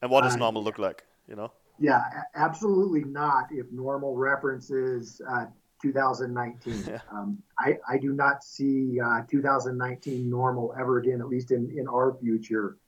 And 0.00 0.10
what 0.10 0.22
does 0.22 0.34
uh, 0.34 0.38
normal 0.38 0.64
look 0.64 0.78
like, 0.78 1.04
you 1.28 1.36
know? 1.36 1.52
Yeah, 1.78 2.02
absolutely 2.34 3.04
not 3.04 3.46
if 3.50 3.66
normal 3.72 4.16
references 4.16 5.20
uh, 5.28 5.46
2019. 5.82 6.84
Yeah. 6.88 7.00
Um, 7.10 7.42
I, 7.58 7.78
I 7.88 7.98
do 7.98 8.12
not 8.12 8.44
see 8.44 9.00
uh, 9.00 9.22
2019 9.28 10.28
normal 10.28 10.74
ever 10.78 10.98
again, 10.98 11.20
at 11.20 11.28
least 11.28 11.50
in, 11.50 11.70
in 11.76 11.88
our 11.88 12.16
future, 12.20 12.78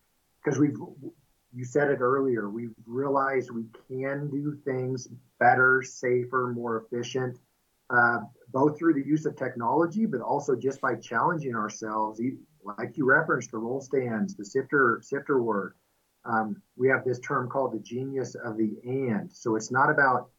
because 0.43 0.59
we've 0.59 0.77
you 1.55 1.65
said 1.65 1.91
it 1.91 2.01
earlier. 2.01 2.51
We've 2.51 2.75
realized 2.87 3.51
we 3.51 3.67
can 3.89 4.29
do 4.29 4.59
things 4.65 5.09
better, 5.39 5.83
safer, 5.83 6.53
more 6.55 6.85
efficient, 6.85 7.39
uh, 7.91 8.19
both 8.53 8.77
through 8.77 8.95
the 8.95 9.07
use 9.07 9.25
of 9.27 9.37
technology, 9.37 10.07
but 10.07 10.21
also 10.21 10.57
just 10.57 10.81
by 10.81 10.97
challenging 10.97 11.55
ourselves. 11.55 12.21
Like 12.79 12.97
you 12.97 13.05
referenced, 13.05 13.53
the 13.53 13.59
roll 13.59 13.81
stands, 13.81 14.35
the 14.35 14.45
sifter 14.45 15.01
sifter 15.03 15.43
work. 15.43 15.77
Um, 16.25 16.63
we 16.77 16.89
have 16.89 17.05
this 17.05 17.21
term 17.21 17.49
called 17.49 17.73
the 17.75 17.81
genius 17.81 18.35
of 18.35 18.57
the 18.57 18.77
and. 18.85 19.31
So 19.31 19.57
it's 19.57 19.71
not 19.71 19.91
about 19.91 20.31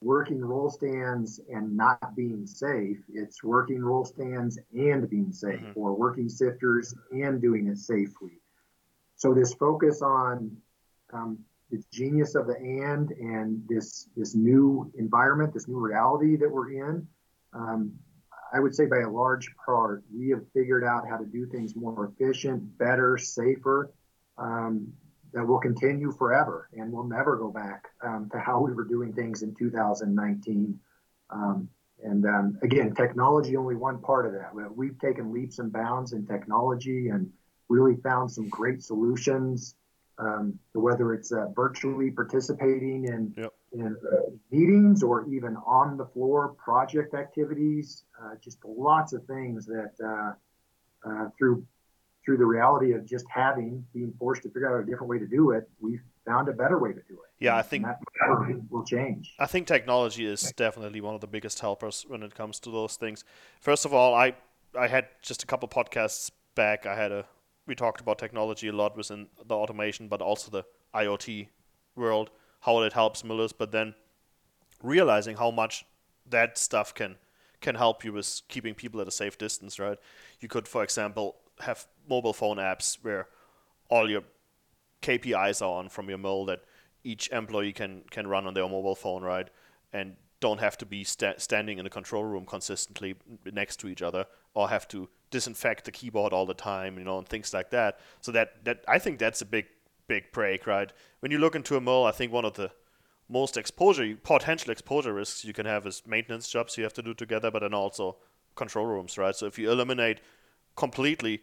working 0.00 0.40
roll 0.40 0.70
stands 0.70 1.40
and 1.52 1.76
not 1.76 2.16
being 2.16 2.46
safe. 2.46 2.98
It's 3.12 3.42
working 3.44 3.82
roll 3.82 4.04
stands 4.04 4.58
and 4.74 5.08
being 5.08 5.32
safe, 5.32 5.60
mm-hmm. 5.60 5.78
or 5.78 5.94
working 5.94 6.28
sifters 6.28 6.94
and 7.12 7.40
doing 7.40 7.68
it 7.68 7.78
safely. 7.78 8.40
So 9.16 9.34
this 9.34 9.54
focus 9.54 10.02
on 10.02 10.56
um, 11.12 11.38
the 11.70 11.82
genius 11.92 12.34
of 12.34 12.46
the 12.46 12.56
and 12.56 13.10
and 13.10 13.62
this 13.68 14.08
this 14.16 14.34
new 14.34 14.90
environment, 14.98 15.52
this 15.52 15.68
new 15.68 15.78
reality 15.78 16.36
that 16.36 16.50
we're 16.50 16.72
in, 16.72 17.06
um, 17.52 17.92
I 18.52 18.60
would 18.60 18.74
say 18.74 18.86
by 18.86 19.00
a 19.00 19.10
large 19.10 19.48
part, 19.64 20.04
we 20.14 20.30
have 20.30 20.42
figured 20.52 20.84
out 20.84 21.08
how 21.08 21.16
to 21.16 21.26
do 21.26 21.46
things 21.46 21.74
more 21.74 22.12
efficient, 22.12 22.78
better, 22.78 23.18
safer. 23.18 23.92
Um, 24.38 24.92
that 25.32 25.46
will 25.46 25.58
continue 25.58 26.10
forever, 26.12 26.68
and 26.72 26.90
we'll 26.90 27.04
never 27.04 27.36
go 27.36 27.50
back 27.50 27.88
um, 28.02 28.28
to 28.32 28.38
how 28.38 28.58
we 28.60 28.72
were 28.72 28.84
doing 28.84 29.12
things 29.12 29.42
in 29.42 29.54
2019. 29.54 30.78
Um, 31.28 31.68
and 32.02 32.24
um, 32.24 32.58
again, 32.62 32.94
technology 32.94 33.56
only 33.56 33.74
one 33.74 34.00
part 34.00 34.24
of 34.24 34.32
that. 34.32 34.54
We've 34.74 34.98
taken 34.98 35.32
leaps 35.32 35.58
and 35.58 35.70
bounds 35.70 36.12
in 36.12 36.26
technology 36.26 37.08
and 37.08 37.30
really 37.68 37.96
found 38.02 38.30
some 38.30 38.48
great 38.48 38.82
solutions. 38.82 39.74
Um, 40.18 40.58
whether 40.72 41.12
it's 41.12 41.30
uh, 41.30 41.48
virtually 41.54 42.10
participating 42.10 43.04
in 43.04 43.34
yep. 43.36 43.52
in 43.72 43.94
uh, 44.10 44.30
meetings 44.50 45.02
or 45.02 45.28
even 45.28 45.56
on 45.66 45.98
the 45.98 46.06
floor 46.06 46.54
project 46.56 47.12
activities, 47.12 48.04
uh, 48.18 48.30
just 48.42 48.64
lots 48.64 49.12
of 49.12 49.26
things 49.26 49.66
that 49.66 49.92
uh, 50.02 50.32
uh, 51.06 51.28
through 51.36 51.66
through 52.24 52.38
the 52.38 52.44
reality 52.44 52.92
of 52.92 53.06
just 53.06 53.24
having, 53.28 53.86
being 53.94 54.12
forced 54.18 54.42
to 54.42 54.48
figure 54.48 54.74
out 54.74 54.82
a 54.82 54.84
different 54.84 55.08
way 55.08 55.18
to 55.18 55.26
do 55.26 55.52
it, 55.52 55.68
we 55.80 56.00
found 56.26 56.48
a 56.48 56.52
better 56.52 56.78
way 56.78 56.92
to 56.92 57.00
do 57.08 57.14
it. 57.14 57.30
Yeah, 57.38 57.56
I 57.56 57.62
think 57.62 57.84
that 57.84 57.98
will 58.68 58.84
change. 58.84 59.34
I 59.38 59.46
think 59.46 59.68
technology 59.68 60.26
is 60.26 60.52
definitely 60.56 61.00
one 61.00 61.14
of 61.14 61.20
the 61.20 61.28
biggest 61.28 61.60
helpers 61.60 62.04
when 62.08 62.22
it 62.22 62.34
comes 62.34 62.58
to 62.60 62.70
those 62.70 62.96
things. 62.96 63.24
First 63.60 63.84
of 63.84 63.94
all, 63.94 64.14
I 64.14 64.34
I 64.76 64.88
had 64.88 65.06
just 65.22 65.42
a 65.42 65.46
couple 65.46 65.68
podcasts 65.68 66.30
back. 66.54 66.84
I 66.84 66.96
had 66.96 67.12
a 67.12 67.26
we 67.66 67.74
talked 67.74 68.00
about 68.00 68.18
technology 68.18 68.68
a 68.68 68.72
lot 68.72 68.96
within 68.96 69.28
the 69.44 69.54
automation, 69.54 70.08
but 70.08 70.22
also 70.22 70.50
the 70.50 70.64
IoT 70.94 71.48
world, 71.94 72.30
how 72.60 72.80
it 72.82 72.92
helps 72.92 73.24
millers. 73.24 73.52
But 73.52 73.72
then 73.72 73.94
realizing 74.82 75.36
how 75.36 75.50
much 75.50 75.84
that 76.28 76.58
stuff 76.58 76.94
can 76.94 77.16
can 77.60 77.74
help 77.74 78.04
you 78.04 78.12
with 78.12 78.42
keeping 78.48 78.74
people 78.74 79.00
at 79.00 79.08
a 79.08 79.10
safe 79.10 79.38
distance, 79.38 79.78
right? 79.78 79.98
You 80.40 80.48
could, 80.48 80.68
for 80.68 80.82
example, 80.84 81.36
have 81.60 81.86
mobile 82.08 82.34
phone 82.34 82.58
apps 82.58 82.98
where 83.02 83.28
all 83.88 84.10
your 84.10 84.22
KPIs 85.02 85.62
are 85.62 85.78
on 85.78 85.88
from 85.88 86.08
your 86.08 86.18
mill 86.18 86.44
that 86.46 86.60
each 87.02 87.28
employee 87.30 87.72
can 87.72 88.02
can 88.10 88.26
run 88.26 88.46
on 88.46 88.54
their 88.54 88.68
mobile 88.68 88.94
phone, 88.94 89.22
right? 89.22 89.48
And 89.92 90.16
don't 90.40 90.60
have 90.60 90.76
to 90.78 90.86
be 90.86 91.02
sta- 91.02 91.38
standing 91.38 91.78
in 91.78 91.86
a 91.86 91.90
control 91.90 92.24
room 92.24 92.44
consistently 92.44 93.14
next 93.50 93.76
to 93.80 93.88
each 93.88 94.02
other 94.02 94.26
or 94.54 94.68
have 94.68 94.86
to 94.88 95.08
disinfect 95.30 95.84
the 95.84 95.92
keyboard 95.92 96.32
all 96.32 96.46
the 96.46 96.54
time, 96.54 96.98
you 96.98 97.04
know, 97.04 97.18
and 97.18 97.28
things 97.28 97.52
like 97.52 97.70
that. 97.70 98.00
So 98.20 98.32
that 98.32 98.64
that 98.64 98.84
I 98.88 98.98
think 98.98 99.18
that's 99.18 99.42
a 99.42 99.46
big 99.46 99.66
big 100.06 100.32
break, 100.32 100.66
right? 100.66 100.92
When 101.20 101.32
you 101.32 101.38
look 101.38 101.54
into 101.54 101.76
a 101.76 101.80
mill, 101.80 102.04
I 102.04 102.12
think 102.12 102.32
one 102.32 102.44
of 102.44 102.54
the 102.54 102.70
most 103.28 103.56
exposure 103.56 104.16
potential 104.22 104.70
exposure 104.70 105.12
risks 105.12 105.44
you 105.44 105.52
can 105.52 105.66
have 105.66 105.86
is 105.86 106.02
maintenance 106.06 106.48
jobs 106.48 106.76
you 106.76 106.84
have 106.84 106.94
to 106.94 107.02
do 107.02 107.14
together, 107.14 107.50
but 107.50 107.60
then 107.60 107.74
also 107.74 108.16
control 108.54 108.86
rooms, 108.86 109.18
right? 109.18 109.34
So 109.34 109.46
if 109.46 109.58
you 109.58 109.70
eliminate 109.70 110.20
completely 110.76 111.42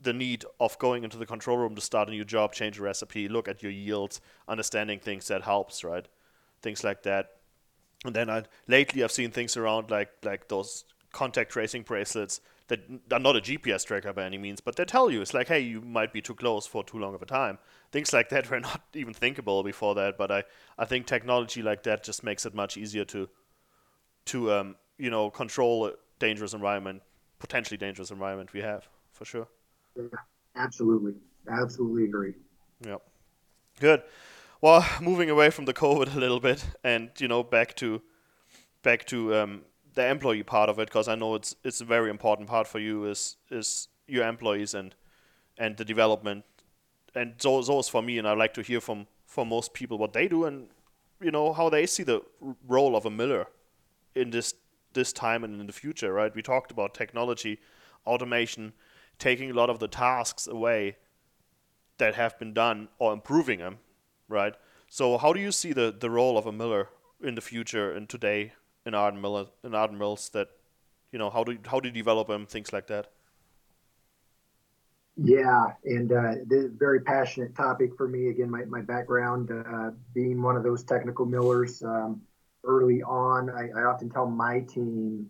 the 0.00 0.12
need 0.12 0.44
of 0.60 0.78
going 0.78 1.04
into 1.04 1.16
the 1.16 1.26
control 1.26 1.56
room 1.56 1.74
to 1.74 1.80
start 1.80 2.08
a 2.08 2.12
new 2.12 2.24
job, 2.24 2.52
change 2.52 2.78
a 2.78 2.82
recipe, 2.82 3.28
look 3.28 3.48
at 3.48 3.62
your 3.62 3.72
yields, 3.72 4.20
understanding 4.46 5.00
things 5.00 5.26
that 5.28 5.42
helps, 5.42 5.82
right? 5.82 6.06
Things 6.62 6.84
like 6.84 7.02
that. 7.02 7.30
And 8.04 8.14
then 8.14 8.30
I 8.30 8.44
lately 8.68 9.02
I've 9.02 9.12
seen 9.12 9.30
things 9.30 9.56
around 9.56 9.90
like 9.90 10.10
like 10.22 10.48
those 10.48 10.84
contact 11.12 11.50
tracing 11.50 11.82
bracelets 11.82 12.40
that 12.68 12.80
are 13.12 13.18
not 13.18 13.36
a 13.36 13.40
GPS 13.40 13.84
tracker 13.84 14.12
by 14.12 14.24
any 14.24 14.38
means, 14.38 14.60
but 14.60 14.76
they 14.76 14.84
tell 14.84 15.10
you 15.10 15.20
it's 15.20 15.34
like, 15.34 15.48
hey, 15.48 15.60
you 15.60 15.80
might 15.80 16.12
be 16.12 16.20
too 16.20 16.34
close 16.34 16.66
for 16.66 16.84
too 16.84 16.98
long 16.98 17.14
of 17.14 17.22
a 17.22 17.26
time. 17.26 17.58
Things 17.90 18.12
like 18.12 18.28
that 18.28 18.50
were 18.50 18.60
not 18.60 18.82
even 18.94 19.14
thinkable 19.14 19.62
before 19.62 19.94
that, 19.94 20.16
but 20.16 20.30
I, 20.30 20.44
I 20.78 20.84
think 20.84 21.06
technology 21.06 21.62
like 21.62 21.82
that 21.84 22.04
just 22.04 22.22
makes 22.22 22.46
it 22.46 22.54
much 22.54 22.76
easier 22.76 23.04
to 23.06 23.28
to 24.26 24.52
um, 24.52 24.76
you 24.98 25.10
know 25.10 25.30
control 25.30 25.86
a 25.86 25.92
dangerous 26.18 26.52
environment 26.52 27.02
potentially 27.38 27.76
dangerous 27.76 28.10
environment 28.10 28.52
we 28.52 28.60
have 28.60 28.88
for 29.12 29.24
sure. 29.24 29.48
Yeah, 29.96 30.02
absolutely, 30.56 31.14
absolutely 31.48 32.04
agree. 32.04 32.34
Yep. 32.84 33.02
Good. 33.80 34.02
Well, 34.60 34.84
moving 35.00 35.30
away 35.30 35.50
from 35.50 35.64
the 35.64 35.74
COVID 35.74 36.14
a 36.16 36.18
little 36.18 36.40
bit, 36.40 36.64
and 36.82 37.10
you 37.18 37.28
know, 37.28 37.42
back 37.42 37.76
to 37.76 38.02
back 38.82 39.04
to 39.06 39.34
um, 39.34 39.62
the 39.98 40.06
employee 40.08 40.44
part 40.44 40.70
of 40.70 40.78
it, 40.78 40.86
because 40.86 41.08
I 41.08 41.16
know 41.16 41.34
it's 41.34 41.56
it's 41.64 41.80
a 41.80 41.84
very 41.84 42.08
important 42.08 42.48
part 42.48 42.68
for 42.68 42.78
you 42.78 43.04
is 43.06 43.36
is 43.50 43.88
your 44.06 44.26
employees 44.28 44.74
and 44.74 44.94
and 45.58 45.76
the 45.76 45.84
development, 45.84 46.44
and 47.14 47.34
so 47.38 47.58
is 47.58 47.88
for 47.88 48.02
me, 48.02 48.18
and 48.18 48.28
I 48.28 48.34
like 48.34 48.54
to 48.54 48.62
hear 48.62 48.80
from 48.80 49.06
from 49.26 49.48
most 49.48 49.74
people 49.74 49.98
what 49.98 50.12
they 50.12 50.28
do 50.28 50.44
and 50.44 50.68
you 51.20 51.32
know 51.32 51.52
how 51.52 51.68
they 51.68 51.84
see 51.86 52.04
the 52.04 52.20
role 52.66 52.94
of 52.96 53.06
a 53.06 53.10
miller 53.10 53.46
in 54.14 54.30
this 54.30 54.54
this 54.92 55.12
time 55.12 55.44
and 55.44 55.60
in 55.60 55.66
the 55.66 55.72
future, 55.72 56.12
right? 56.12 56.34
We 56.34 56.42
talked 56.42 56.70
about 56.70 56.94
technology, 56.94 57.58
automation, 58.06 58.72
taking 59.18 59.50
a 59.50 59.54
lot 59.54 59.68
of 59.68 59.78
the 59.78 59.88
tasks 59.88 60.46
away 60.46 60.96
that 61.98 62.14
have 62.14 62.38
been 62.38 62.54
done 62.54 62.88
or 62.98 63.12
improving 63.12 63.58
them, 63.58 63.78
right? 64.28 64.54
So 64.88 65.18
how 65.18 65.32
do 65.32 65.40
you 65.40 65.52
see 65.52 65.72
the, 65.74 65.94
the 65.98 66.08
role 66.08 66.38
of 66.38 66.46
a 66.46 66.52
miller 66.52 66.88
in 67.22 67.34
the 67.34 67.40
future 67.40 67.92
and 67.92 68.08
today 68.08 68.52
in 68.88 68.94
Ardent 68.94 69.48
in 69.62 69.74
Ardent 69.74 69.98
Mills 69.98 70.30
that 70.30 70.48
you 71.12 71.18
know 71.18 71.30
how 71.30 71.44
do 71.44 71.56
how 71.66 71.78
do 71.78 71.88
you 71.88 71.94
develop 71.94 72.26
them 72.26 72.46
things 72.46 72.72
like 72.72 72.88
that? 72.88 73.10
Yeah, 75.16 75.72
and 75.84 76.12
uh, 76.12 76.34
this 76.46 76.64
is 76.64 76.72
a 76.74 76.78
very 76.78 77.00
passionate 77.00 77.54
topic 77.54 77.96
for 77.96 78.06
me. 78.06 78.28
Again, 78.28 78.50
my, 78.50 78.64
my 78.66 78.82
background 78.82 79.50
uh, 79.50 79.90
being 80.14 80.40
one 80.40 80.56
of 80.56 80.62
those 80.62 80.84
technical 80.84 81.26
millers, 81.26 81.82
um, 81.82 82.20
early 82.64 83.02
on. 83.02 83.50
I, 83.50 83.80
I 83.80 83.84
often 83.84 84.10
tell 84.10 84.26
my 84.26 84.60
team 84.60 85.28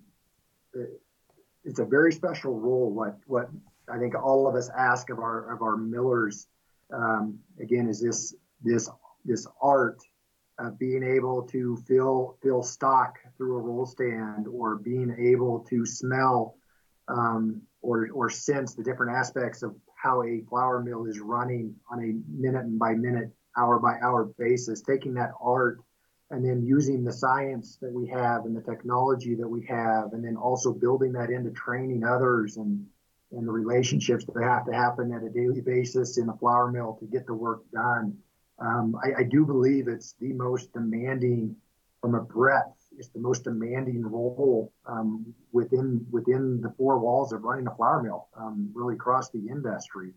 it's 1.64 1.78
a 1.78 1.84
very 1.84 2.12
special 2.12 2.58
role. 2.58 2.90
What 2.90 3.18
what 3.26 3.50
I 3.90 3.98
think 3.98 4.14
all 4.14 4.46
of 4.46 4.54
us 4.54 4.70
ask 4.76 5.10
of 5.10 5.18
our 5.18 5.52
of 5.52 5.62
our 5.62 5.76
millers 5.76 6.46
um, 6.92 7.38
again 7.60 7.88
is 7.88 8.00
this 8.00 8.34
this 8.62 8.90
this 9.24 9.46
art 9.60 10.00
of 10.58 10.78
being 10.78 11.02
able 11.02 11.42
to 11.42 11.76
fill 11.86 12.36
fill 12.42 12.62
stock 12.62 13.18
through 13.36 13.56
a 13.56 13.60
roll 13.60 13.86
stand 13.86 14.46
or 14.48 14.76
being 14.76 15.14
able 15.18 15.60
to 15.60 15.86
smell 15.86 16.56
um, 17.08 17.62
or 17.82 18.08
or 18.12 18.28
sense 18.28 18.74
the 18.74 18.82
different 18.82 19.16
aspects 19.16 19.62
of 19.62 19.74
how 19.94 20.22
a 20.22 20.40
flour 20.48 20.82
mill 20.82 21.06
is 21.06 21.20
running 21.20 21.74
on 21.90 22.00
a 22.00 22.40
minute 22.40 22.78
by 22.78 22.92
minute 22.94 23.30
hour 23.56 23.78
by 23.78 23.98
hour 24.02 24.24
basis 24.38 24.80
taking 24.82 25.14
that 25.14 25.30
art 25.40 25.80
and 26.30 26.44
then 26.44 26.62
using 26.62 27.04
the 27.04 27.12
science 27.12 27.78
that 27.80 27.92
we 27.92 28.06
have 28.06 28.44
and 28.44 28.54
the 28.54 28.60
technology 28.60 29.34
that 29.34 29.48
we 29.48 29.64
have, 29.66 30.12
and 30.12 30.22
then 30.22 30.36
also 30.36 30.72
building 30.72 31.12
that 31.12 31.30
into 31.30 31.50
training 31.50 32.04
others 32.04 32.56
and 32.56 32.86
and 33.30 33.46
the 33.46 33.52
relationships 33.52 34.24
that 34.24 34.42
have 34.42 34.64
to 34.64 34.72
happen 34.72 35.12
at 35.12 35.22
a 35.22 35.28
daily 35.28 35.60
basis 35.60 36.16
in 36.16 36.26
the 36.26 36.32
flour 36.34 36.70
mill 36.70 36.96
to 36.98 37.04
get 37.04 37.26
the 37.26 37.34
work 37.34 37.60
done. 37.72 38.16
Um, 38.58 38.96
I, 39.02 39.20
I, 39.20 39.22
do 39.22 39.46
believe 39.46 39.86
it's 39.86 40.14
the 40.20 40.32
most 40.32 40.72
demanding, 40.72 41.54
from 42.00 42.14
a 42.16 42.20
breadth, 42.20 42.74
it's 42.96 43.08
the 43.08 43.20
most 43.20 43.44
demanding 43.44 44.02
role 44.02 44.72
um, 44.86 45.32
within 45.52 46.04
within 46.10 46.60
the 46.60 46.74
four 46.76 46.98
walls 46.98 47.32
of 47.32 47.44
running 47.44 47.68
a 47.68 47.74
flour 47.76 48.02
mill, 48.02 48.26
um, 48.36 48.70
really 48.74 48.94
across 48.94 49.30
the 49.30 49.46
industry. 49.48 50.12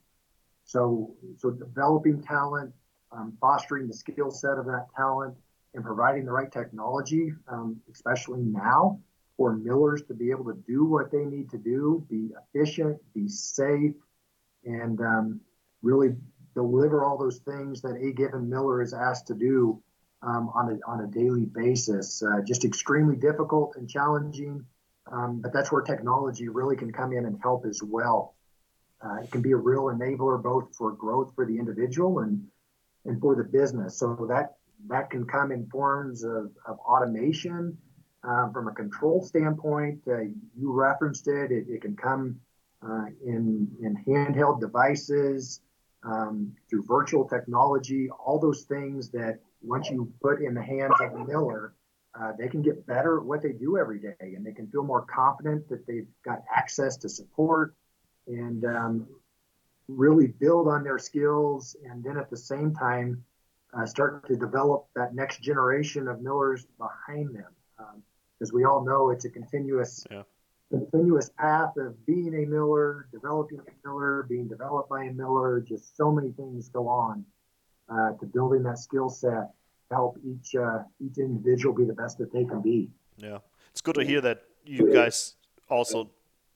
So, 0.63 1.13
so 1.37 1.51
developing 1.51 2.23
talent, 2.23 2.73
um, 3.11 3.37
fostering 3.39 3.87
the 3.87 3.93
skill 3.93 4.31
set 4.31 4.57
of 4.57 4.65
that 4.65 4.87
talent, 4.95 5.35
and 5.73 5.83
providing 5.83 6.25
the 6.25 6.31
right 6.31 6.51
technology, 6.51 7.33
um, 7.47 7.79
especially 7.91 8.41
now, 8.41 8.99
for 9.37 9.55
millers 9.55 10.03
to 10.03 10.13
be 10.13 10.31
able 10.31 10.45
to 10.45 10.57
do 10.67 10.85
what 10.85 11.11
they 11.11 11.25
need 11.25 11.49
to 11.49 11.57
do, 11.57 12.05
be 12.09 12.29
efficient, 12.53 12.97
be 13.13 13.27
safe, 13.27 13.93
and 14.65 14.99
um, 15.01 15.39
really 15.81 16.15
deliver 16.53 17.03
all 17.03 17.17
those 17.17 17.39
things 17.39 17.81
that 17.81 17.95
a 17.95 18.11
given 18.11 18.49
miller 18.49 18.81
is 18.81 18.93
asked 18.93 19.27
to 19.27 19.33
do 19.33 19.81
um, 20.21 20.51
on, 20.53 20.69
a, 20.71 20.89
on 20.89 21.01
a 21.01 21.07
daily 21.07 21.45
basis. 21.45 22.21
Uh, 22.23 22.41
just 22.41 22.65
extremely 22.65 23.15
difficult 23.15 23.75
and 23.75 23.89
challenging, 23.89 24.65
um, 25.11 25.41
but 25.41 25.53
that's 25.53 25.71
where 25.71 25.81
technology 25.81 26.47
really 26.47 26.75
can 26.75 26.91
come 26.91 27.13
in 27.13 27.25
and 27.25 27.39
help 27.41 27.65
as 27.65 27.81
well. 27.83 28.35
Uh, 29.03 29.15
it 29.23 29.31
can 29.31 29.41
be 29.41 29.51
a 29.51 29.57
real 29.57 29.85
enabler 29.85 30.41
both 30.41 30.75
for 30.75 30.91
growth 30.91 31.33
for 31.35 31.45
the 31.45 31.57
individual 31.57 32.19
and 32.19 32.45
and 33.05 33.19
for 33.19 33.35
the 33.35 33.43
business. 33.43 33.97
So 33.97 34.27
that 34.29 34.55
that 34.87 35.09
can 35.09 35.25
come 35.25 35.51
in 35.51 35.67
forms 35.69 36.23
of, 36.23 36.51
of 36.67 36.77
automation 36.79 37.77
um, 38.23 38.51
from 38.53 38.67
a 38.67 38.73
control 38.73 39.23
standpoint. 39.23 40.01
Uh, 40.07 40.21
you 40.57 40.71
referenced 40.71 41.27
it. 41.27 41.51
It, 41.51 41.65
it 41.67 41.81
can 41.81 41.95
come 41.95 42.39
uh, 42.83 43.05
in, 43.25 43.67
in 43.81 44.03
handheld 44.07 44.59
devices, 44.59 45.61
um, 46.03 46.53
through 46.69 46.83
virtual 46.83 47.27
technology, 47.27 48.09
all 48.09 48.39
those 48.39 48.63
things 48.63 49.09
that 49.09 49.39
once 49.61 49.89
you 49.89 50.11
put 50.21 50.41
in 50.41 50.53
the 50.53 50.63
hands 50.63 50.93
of 50.99 51.13
a 51.13 51.25
miller, 51.25 51.73
uh, 52.19 52.33
they 52.37 52.47
can 52.47 52.61
get 52.61 52.85
better 52.85 53.19
at 53.19 53.23
what 53.23 53.41
they 53.41 53.53
do 53.53 53.77
every 53.77 53.99
day 53.99 54.15
and 54.19 54.45
they 54.45 54.51
can 54.51 54.67
feel 54.67 54.83
more 54.83 55.03
confident 55.03 55.67
that 55.69 55.85
they've 55.87 56.07
got 56.25 56.43
access 56.53 56.97
to 56.97 57.07
support 57.07 57.75
and 58.27 58.65
um, 58.65 59.07
really 59.87 60.27
build 60.27 60.67
on 60.67 60.83
their 60.83 60.97
skills. 60.97 61.75
And 61.89 62.03
then 62.03 62.17
at 62.17 62.29
the 62.29 62.37
same 62.37 62.73
time, 62.73 63.23
uh, 63.73 63.85
start 63.85 64.27
to 64.27 64.35
develop 64.35 64.87
that 64.95 65.15
next 65.15 65.41
generation 65.41 66.07
of 66.07 66.21
millers 66.21 66.65
behind 66.77 67.33
them. 67.33 67.45
Because 68.37 68.51
um, 68.51 68.55
we 68.55 68.65
all 68.65 68.83
know 68.83 69.11
it's 69.11 69.25
a 69.25 69.29
continuous, 69.29 70.03
yeah. 70.11 70.23
Continuous 70.71 71.29
path 71.37 71.75
of 71.77 72.03
being 72.05 72.33
a 72.33 72.45
miller, 72.47 73.07
developing 73.11 73.59
a 73.59 73.87
miller, 73.87 74.25
being 74.27 74.47
developed 74.47 74.89
by 74.89 75.03
a 75.03 75.13
miller. 75.13 75.59
Just 75.59 75.95
so 75.97 76.11
many 76.11 76.31
things 76.31 76.69
go 76.69 76.87
on 76.87 77.25
uh, 77.89 78.11
to 78.13 78.25
building 78.25 78.63
that 78.63 78.79
skill 78.79 79.09
set 79.09 79.51
to 79.89 79.95
help 79.95 80.17
each 80.23 80.55
uh, 80.55 80.79
each 80.99 81.17
individual 81.17 81.75
be 81.75 81.85
the 81.85 81.93
best 81.93 82.17
that 82.17 82.31
they 82.33 82.45
can 82.45 82.61
be. 82.61 82.89
Yeah, 83.17 83.39
it's 83.69 83.81
good 83.81 83.95
to 83.95 84.05
hear 84.05 84.21
that 84.21 84.43
you 84.65 84.91
guys 84.91 85.35
also 85.69 86.09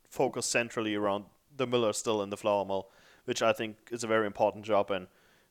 focus 0.09 0.45
centrally 0.45 0.95
around 0.95 1.25
the 1.55 1.67
miller 1.67 1.93
still 1.93 2.21
in 2.21 2.29
the 2.29 2.37
flour 2.37 2.65
mill, 2.65 2.89
which 3.25 3.41
I 3.41 3.53
think 3.53 3.75
is 3.91 4.03
a 4.03 4.07
very 4.07 4.25
important 4.25 4.65
job. 4.65 4.91
And 4.91 5.07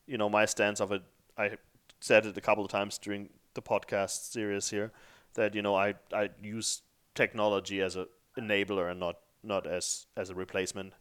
you 0.06 0.18
know, 0.18 0.28
my 0.28 0.46
stance 0.46 0.80
of 0.80 0.90
it, 0.90 1.02
I 1.36 1.52
said 2.00 2.26
it 2.26 2.36
a 2.36 2.40
couple 2.40 2.64
of 2.64 2.70
times 2.70 2.98
during 2.98 3.28
the 3.52 3.62
podcast 3.62 4.32
series 4.32 4.70
here, 4.70 4.90
that 5.34 5.54
you 5.54 5.62
know 5.62 5.74
I 5.74 5.94
I 6.12 6.30
use 6.42 6.82
technology 7.14 7.80
as 7.80 7.94
a 7.94 8.06
enabler 8.38 8.90
and 8.90 9.00
not 9.00 9.16
not 9.42 9.66
as 9.66 10.06
as 10.16 10.30
a 10.30 10.34
replacement. 10.34 10.94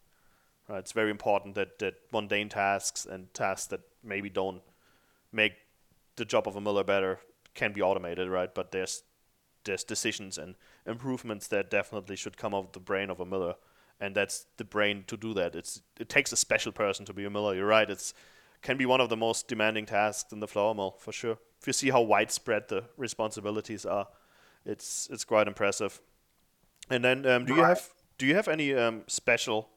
Right? 0.67 0.79
It's 0.79 0.91
very 0.91 1.11
important 1.11 1.55
that 1.55 1.79
that 1.79 1.95
mundane 2.11 2.49
tasks 2.49 3.05
and 3.05 3.33
tasks 3.33 3.67
that 3.67 3.81
maybe 4.03 4.29
don't 4.29 4.61
make 5.31 5.53
the 6.15 6.25
job 6.25 6.47
of 6.47 6.55
a 6.55 6.61
miller 6.61 6.83
better 6.83 7.19
can 7.53 7.73
be 7.73 7.81
automated, 7.81 8.29
right? 8.29 8.53
But 8.53 8.71
there's 8.71 9.03
there's 9.65 9.83
decisions 9.83 10.37
and 10.37 10.55
improvements 10.85 11.47
that 11.47 11.71
definitely 11.71 12.15
should 12.15 12.37
come 12.37 12.53
out 12.53 12.65
of 12.65 12.71
the 12.73 12.79
brain 12.79 13.09
of 13.09 13.19
a 13.19 13.25
miller, 13.25 13.55
and 13.99 14.15
that's 14.15 14.45
the 14.57 14.65
brain 14.65 15.03
to 15.07 15.17
do 15.17 15.33
that. 15.33 15.55
It's 15.55 15.81
it 15.99 16.09
takes 16.09 16.31
a 16.31 16.37
special 16.37 16.71
person 16.71 17.05
to 17.05 17.13
be 17.13 17.25
a 17.25 17.29
miller. 17.29 17.55
You're 17.55 17.67
right. 17.67 17.89
It's 17.89 18.13
can 18.61 18.77
be 18.77 18.85
one 18.85 19.01
of 19.01 19.09
the 19.09 19.17
most 19.17 19.47
demanding 19.47 19.85
tasks 19.85 20.31
in 20.31 20.39
the 20.39 20.47
flour 20.47 20.73
mill 20.73 20.95
for 20.99 21.11
sure. 21.11 21.37
If 21.59 21.67
you 21.67 21.73
see 21.73 21.89
how 21.89 22.01
widespread 22.01 22.69
the 22.69 22.85
responsibilities 22.97 23.85
are, 23.85 24.07
it's 24.65 25.07
it's 25.11 25.25
quite 25.25 25.47
impressive. 25.47 26.01
And 26.89 27.03
then, 27.03 27.25
um, 27.25 27.45
do 27.45 27.53
you 27.55 27.63
have 27.63 27.89
do 28.17 28.25
you 28.25 28.35
have 28.35 28.47
any 28.47 28.73
um, 28.73 29.03
special 29.07 29.69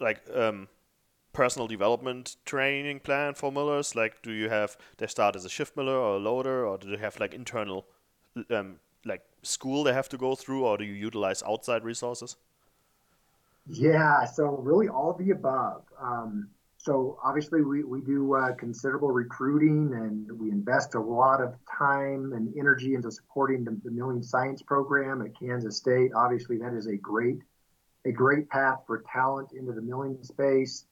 like 0.00 0.20
um, 0.34 0.68
personal 1.32 1.68
development 1.68 2.36
training 2.44 3.00
plan 3.00 3.34
for 3.34 3.52
millers? 3.52 3.94
Like, 3.94 4.22
do 4.22 4.32
you 4.32 4.48
have 4.48 4.76
they 4.98 5.06
start 5.06 5.36
as 5.36 5.44
a 5.44 5.48
shift 5.48 5.76
miller 5.76 5.96
or 5.96 6.16
a 6.16 6.18
loader, 6.18 6.66
or 6.66 6.78
do 6.78 6.90
they 6.90 6.98
have 6.98 7.18
like 7.20 7.34
internal 7.34 7.86
um, 8.50 8.80
like 9.04 9.22
school 9.42 9.84
they 9.84 9.92
have 9.92 10.08
to 10.10 10.18
go 10.18 10.34
through, 10.34 10.64
or 10.64 10.78
do 10.78 10.84
you 10.84 10.94
utilize 10.94 11.42
outside 11.42 11.84
resources? 11.84 12.36
Yeah, 13.66 14.24
so 14.24 14.56
really 14.58 14.88
all 14.88 15.14
the 15.14 15.30
above. 15.30 15.84
Um, 16.00 16.48
so 16.82 17.16
obviously 17.22 17.62
we, 17.62 17.84
we 17.84 18.00
do 18.00 18.34
uh, 18.34 18.52
considerable 18.54 19.12
recruiting 19.12 19.92
and 19.94 20.30
we 20.38 20.50
invest 20.50 20.96
a 20.96 21.00
lot 21.00 21.40
of 21.40 21.54
time 21.78 22.32
and 22.32 22.52
energy 22.58 22.94
into 22.94 23.08
supporting 23.10 23.62
the, 23.62 23.80
the 23.84 23.90
milling 23.90 24.20
science 24.20 24.62
program 24.62 25.22
at 25.22 25.28
Kansas 25.38 25.76
State. 25.76 26.10
Obviously 26.16 26.58
that 26.58 26.74
is 26.74 26.88
a 26.88 26.96
great 26.96 27.38
a 28.04 28.10
great 28.10 28.48
path 28.50 28.80
for 28.84 29.04
talent 29.12 29.50
into 29.52 29.70
the 29.72 29.80
milling 29.80 30.18
space. 30.24 30.86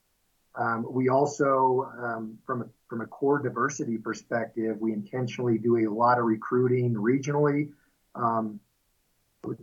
Um, 0.55 0.85
we 0.89 1.09
also, 1.09 1.91
um, 2.01 2.37
from 2.45 2.61
a, 2.61 2.65
from 2.87 3.01
a 3.01 3.05
core 3.05 3.39
diversity 3.39 3.97
perspective, 3.97 4.77
we 4.79 4.93
intentionally 4.93 5.57
do 5.57 5.77
a 5.77 5.93
lot 5.93 6.19
of 6.19 6.23
recruiting 6.23 6.93
regionally 6.93 7.69
um, 8.15 8.61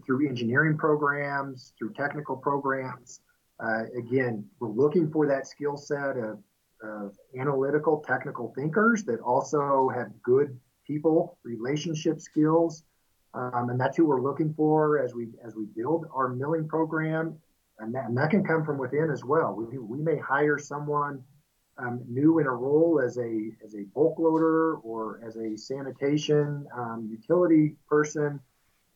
through 0.04 0.28
engineering 0.28 0.76
programs, 0.76 1.72
through 1.78 1.94
technical 1.94 2.36
programs. 2.36 3.20
Uh, 3.61 3.85
again, 3.97 4.44
we're 4.61 4.68
looking 4.71 5.11
for 5.11 5.27
that 5.27 5.47
skill 5.47 5.77
set 5.77 6.16
of, 6.16 6.38
of, 6.83 7.16
analytical, 7.38 8.05
technical 8.07 8.53
thinkers 8.55 9.03
that 9.05 9.21
also 9.21 9.88
have 9.88 10.09
good 10.23 10.59
people 10.87 11.37
relationship 11.42 12.21
skills, 12.21 12.85
um, 13.35 13.71
and 13.71 13.81
that's 13.81 13.97
who 13.97 14.07
we're 14.07 14.23
looking 14.23 14.55
for 14.55 14.99
as 14.99 15.14
we 15.14 15.29
as 15.44 15.55
we 15.55 15.66
build 15.77 16.07
our 16.14 16.29
milling 16.29 16.68
program, 16.68 17.37
and 17.81 17.94
that, 17.94 18.05
and 18.07 18.16
that 18.16 18.31
can 18.31 18.44
come 18.44 18.64
from 18.64 18.79
within 18.79 19.11
as 19.11 19.25
well. 19.25 19.55
We 19.55 19.79
we 19.79 19.99
may 19.99 20.16
hire 20.16 20.59
someone 20.59 21.23
um, 21.79 22.03
new 22.09 22.38
in 22.38 22.47
a 22.47 22.53
role 22.53 23.01
as 23.05 23.18
a 23.18 23.51
as 23.64 23.75
a 23.75 23.85
bulk 23.94 24.18
loader 24.18 24.77
or 24.77 25.21
as 25.27 25.37
a 25.37 25.57
sanitation 25.57 26.66
um, 26.77 27.09
utility 27.11 27.75
person 27.88 28.40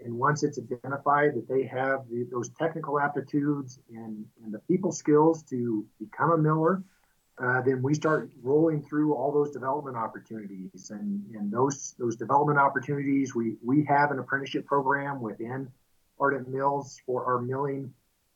and 0.04 0.14
once 0.14 0.42
it's 0.42 0.58
identified 0.58 1.34
that 1.34 1.48
they 1.48 1.64
have 1.64 2.08
the, 2.10 2.26
those 2.30 2.50
technical 2.50 3.00
aptitudes 3.00 3.78
and, 3.90 4.24
and, 4.42 4.52
the 4.52 4.58
people 4.60 4.92
skills 4.92 5.42
to 5.44 5.86
become 5.98 6.32
a 6.32 6.38
miller, 6.38 6.82
uh, 7.42 7.60
then 7.62 7.82
we 7.82 7.94
start 7.94 8.30
rolling 8.42 8.82
through 8.82 9.14
all 9.14 9.32
those 9.32 9.50
development 9.50 9.96
opportunities. 9.96 10.90
And, 10.90 11.24
and 11.34 11.50
those 11.50 11.94
those 11.98 12.16
development 12.16 12.58
opportunities, 12.58 13.34
we, 13.34 13.56
we 13.64 13.84
have 13.84 14.10
an 14.10 14.18
apprenticeship 14.18 14.66
program 14.66 15.20
within 15.20 15.68
Ardent 16.20 16.48
Mills 16.48 17.00
for 17.06 17.24
our 17.24 17.40
milling 17.40 17.92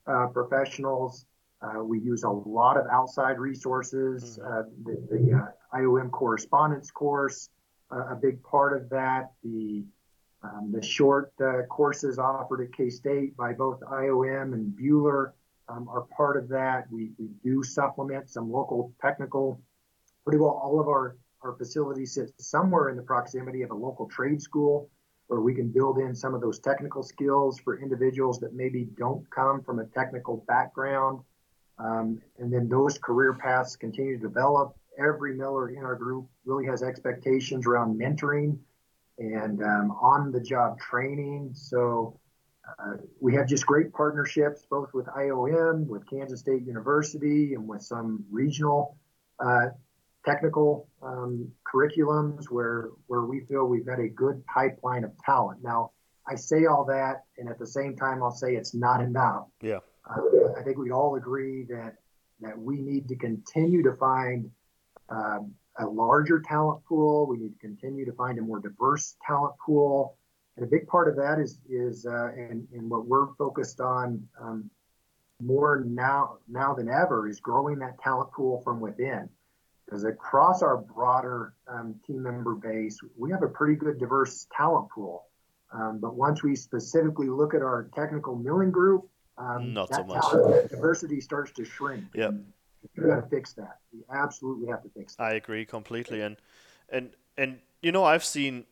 uh, 0.07 0.29
professionals. 0.29 1.27
Uh, 1.63 1.83
we 1.83 2.01
use 2.01 2.23
a 2.23 2.31
lot 2.31 2.77
of 2.77 2.87
outside 2.91 3.39
resources. 3.39 4.39
Mm-hmm. 4.39 4.53
Uh, 4.53 4.63
the, 4.85 5.09
the 5.11 5.35
uh, 5.35 5.77
IOM 5.79 6.11
correspondence 6.11 6.91
course, 6.91 7.51
uh, 7.91 8.09
a 8.11 8.17
big 8.17 8.43
part 8.43 8.77
of 8.77 8.89
that. 8.91 9.33
The 9.43 9.85
um, 10.55 10.73
the 10.73 10.83
short 10.83 11.33
uh, 11.41 11.63
courses 11.69 12.19
offered 12.19 12.63
at 12.63 12.77
K 12.77 12.91
State 12.91 13.37
by 13.37 13.53
both 13.53 13.81
IOM 13.81 14.53
and 14.53 14.73
Bühler 14.77 15.33
um, 15.69 15.89
are 15.89 16.03
part 16.17 16.37
of 16.37 16.49
that. 16.49 16.91
We, 16.91 17.11
we 17.19 17.29
do 17.43 17.63
supplement 17.63 18.31
some 18.31 18.51
local 18.51 18.93
technical. 19.01 19.61
Pretty 20.25 20.39
well 20.39 20.61
all 20.63 20.81
of 20.81 20.89
our, 20.89 21.17
our 21.43 21.55
facilities 21.57 22.15
sit 22.15 22.33
somewhere 22.39 22.89
in 22.89 22.97
the 22.97 23.03
proximity 23.03 23.63
of 23.63 23.71
a 23.71 23.75
local 23.75 24.09
trade 24.09 24.43
school 24.43 24.91
where 25.29 25.41
we 25.41 25.55
can 25.55 25.69
build 25.69 25.99
in 25.99 26.15
some 26.15 26.35
of 26.35 26.41
those 26.41 26.59
technical 26.61 27.03
skills 27.03 27.59
for 27.59 27.81
individuals 27.81 28.39
that 28.41 28.55
maybe 28.55 28.89
don't 28.97 29.29
come 29.31 29.61
from 29.63 29.81
a 29.81 29.85
technical 29.87 30.45
background. 30.47 31.21
Um, 31.79 32.21
and 32.39 32.53
then 32.53 32.69
those 32.69 32.99
career 32.99 33.35
paths 33.35 33.77
continue 33.77 34.19
to 34.19 34.23
develop. 34.23 34.77
Every 34.99 35.37
miller 35.37 35.71
in 35.71 35.79
our 35.85 35.97
group 35.97 36.27
really 36.45 36.67
has 36.67 36.83
expectations 36.83 37.67
around 37.67 38.01
mentoring 38.01 38.59
and 39.19 39.63
um, 39.63 39.91
on 40.01 40.33
the 40.33 40.41
job 40.41 40.79
training. 40.79 41.51
So 41.55 42.19
uh, 42.79 42.97
we 43.21 43.35
have 43.35 43.47
just 43.47 43.67
great 43.67 43.93
partnerships 43.93 44.67
both 44.69 44.93
with 44.93 45.07
IOM, 45.07 45.87
with 45.87 46.09
Kansas 46.09 46.41
State 46.41 46.67
University, 46.67 47.55
and 47.55 47.67
with 47.67 47.83
some 47.83 48.25
regional 48.31 48.97
uh, 49.39 49.67
technical 50.25 50.89
um, 51.03 51.49
curriculums 51.65 52.47
where 52.51 52.91
where 53.07 53.23
we 53.23 53.41
feel 53.41 53.67
we've 53.67 53.87
got 53.87 54.01
a 54.01 54.09
good 54.09 54.45
pipeline 54.47 55.05
of 55.05 55.13
talent. 55.25 55.63
Now, 55.63 55.93
I 56.29 56.35
say 56.35 56.67
all 56.67 56.85
that, 56.87 57.25
and 57.39 57.49
at 57.49 57.59
the 57.59 57.67
same 57.67 57.97
time, 57.97 58.23
I'll 58.23 58.33
say 58.33 58.57
it's 58.57 58.75
not 58.75 59.01
enough. 59.01 59.47
Yeah, 59.63 59.79
uh, 60.11 60.59
I 60.59 60.63
think 60.63 60.77
we 60.77 60.91
all 60.91 61.15
agree 61.15 61.65
that 61.71 61.95
that 62.41 62.59
we 62.59 62.81
need 62.81 63.09
to 63.09 63.17
continue 63.17 63.83
to 63.85 63.95
find 63.95 64.51
um, 65.09 65.55
a 65.79 65.87
larger 65.87 66.41
talent 66.41 66.85
pool. 66.85 67.27
We 67.27 67.39
need 67.39 67.53
to 67.53 67.59
continue 67.59 68.05
to 68.05 68.13
find 68.13 68.39
a 68.39 68.43
more 68.43 68.61
diverse 68.61 69.17
talent 69.27 69.55
pool. 69.65 70.17
And 70.57 70.65
a 70.65 70.69
big 70.69 70.87
part 70.87 71.09
of 71.09 71.17
that 71.17 71.39
is 71.39 71.61
is 71.69 72.07
uh, 72.07 72.29
and, 72.37 72.67
and 72.73 72.91
what 72.91 73.07
we're 73.07 73.35
focused 73.35 73.81
on 73.81 74.27
um, 74.41 74.71
more 75.41 75.85
now 75.87 76.39
now 76.49 76.75
than 76.75 76.89
ever 76.89 77.29
is 77.29 77.41
growing 77.41 77.79
that 77.81 78.01
talent 78.01 78.33
pool 78.33 78.63
from 78.63 78.81
within. 78.81 79.29
Because 79.85 80.05
across 80.05 80.63
our 80.63 80.79
broader 80.79 81.55
um, 81.69 81.95
team 82.07 82.23
member 82.23 82.55
base, 82.55 82.99
we 83.17 83.31
have 83.31 83.43
a 83.43 83.49
pretty 83.49 83.77
good 83.77 84.01
diverse 84.01 84.47
talent 84.57 84.89
pool. 84.91 85.27
Um, 85.73 85.99
but 86.01 86.17
once 86.17 86.43
we 86.43 86.57
specifically 86.57 87.29
look 87.29 87.55
at 87.55 87.63
our 87.63 87.89
technical 87.95 88.35
milling 88.35 88.71
group, 88.71 89.09
um, 89.39 89.75
not 89.75 89.95
so 89.95 90.05
much. 90.05 90.23
Talent, 90.23 90.71
diversity 90.71 91.21
starts 91.21 91.53
to 91.53 91.65
shrink. 91.65 92.05
Yep. 92.15 92.35
We 92.97 93.05
got 93.05 93.17
to 93.17 93.29
fix 93.29 93.53
that. 93.55 93.79
We 93.93 94.01
absolutely 94.13 94.69
have 94.69 94.83
to 94.83 94.89
fix 94.91 95.17
that. 95.17 95.23
I 95.23 95.35
agree 95.35 95.65
completely, 95.65 96.21
and 96.21 96.37
and 96.89 97.11
and 97.37 97.61
you 97.83 97.93
know 97.93 98.05
I've 98.05 98.25
seen 98.25 98.65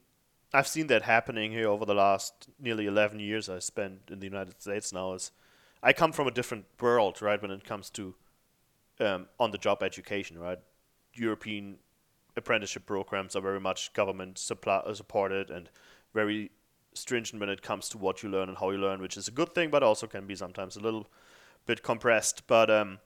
I've 0.52 0.68
seen 0.68 0.86
that 0.88 1.02
happening 1.02 1.52
here 1.52 1.68
over 1.68 1.84
the 1.84 1.94
last 1.94 2.48
nearly 2.60 2.86
11 2.86 3.18
years 3.20 3.48
I 3.48 3.58
spent 3.58 4.02
in 4.10 4.20
the 4.20 4.26
United 4.26 4.60
States 4.60 4.92
now. 4.92 5.14
Is 5.14 5.32
I 5.82 5.92
come 5.92 6.12
from 6.12 6.26
a 6.26 6.30
different 6.30 6.66
world, 6.80 7.20
right? 7.20 7.40
When 7.40 7.50
it 7.50 7.64
comes 7.64 7.90
to 7.90 8.14
um, 9.00 9.26
on-the-job 9.38 9.82
education, 9.82 10.38
right? 10.38 10.58
European 11.14 11.78
apprenticeship 12.36 12.86
programs 12.86 13.36
are 13.36 13.40
very 13.40 13.60
much 13.60 13.92
government 13.92 14.38
supply, 14.38 14.76
uh, 14.76 14.94
supported 14.94 15.50
and 15.50 15.68
very 16.12 16.50
stringent 16.94 17.40
when 17.40 17.48
it 17.48 17.62
comes 17.62 17.88
to 17.88 17.98
what 17.98 18.22
you 18.22 18.28
learn 18.28 18.48
and 18.48 18.58
how 18.58 18.70
you 18.70 18.78
learn, 18.78 19.00
which 19.00 19.16
is 19.16 19.28
a 19.28 19.32
good 19.32 19.54
thing, 19.54 19.70
but 19.70 19.82
also 19.82 20.06
can 20.06 20.26
be 20.26 20.34
sometimes 20.34 20.76
a 20.76 20.80
little 20.80 21.08
bit 21.66 21.82
compressed. 21.82 22.46
But 22.46 22.70
um, 22.70 22.98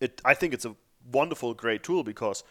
it 0.00 0.20
I 0.24 0.34
think 0.34 0.54
it's 0.54 0.64
a 0.64 0.74
wonderful, 1.12 1.54
great 1.54 1.82
tool 1.82 2.04
because 2.04 2.44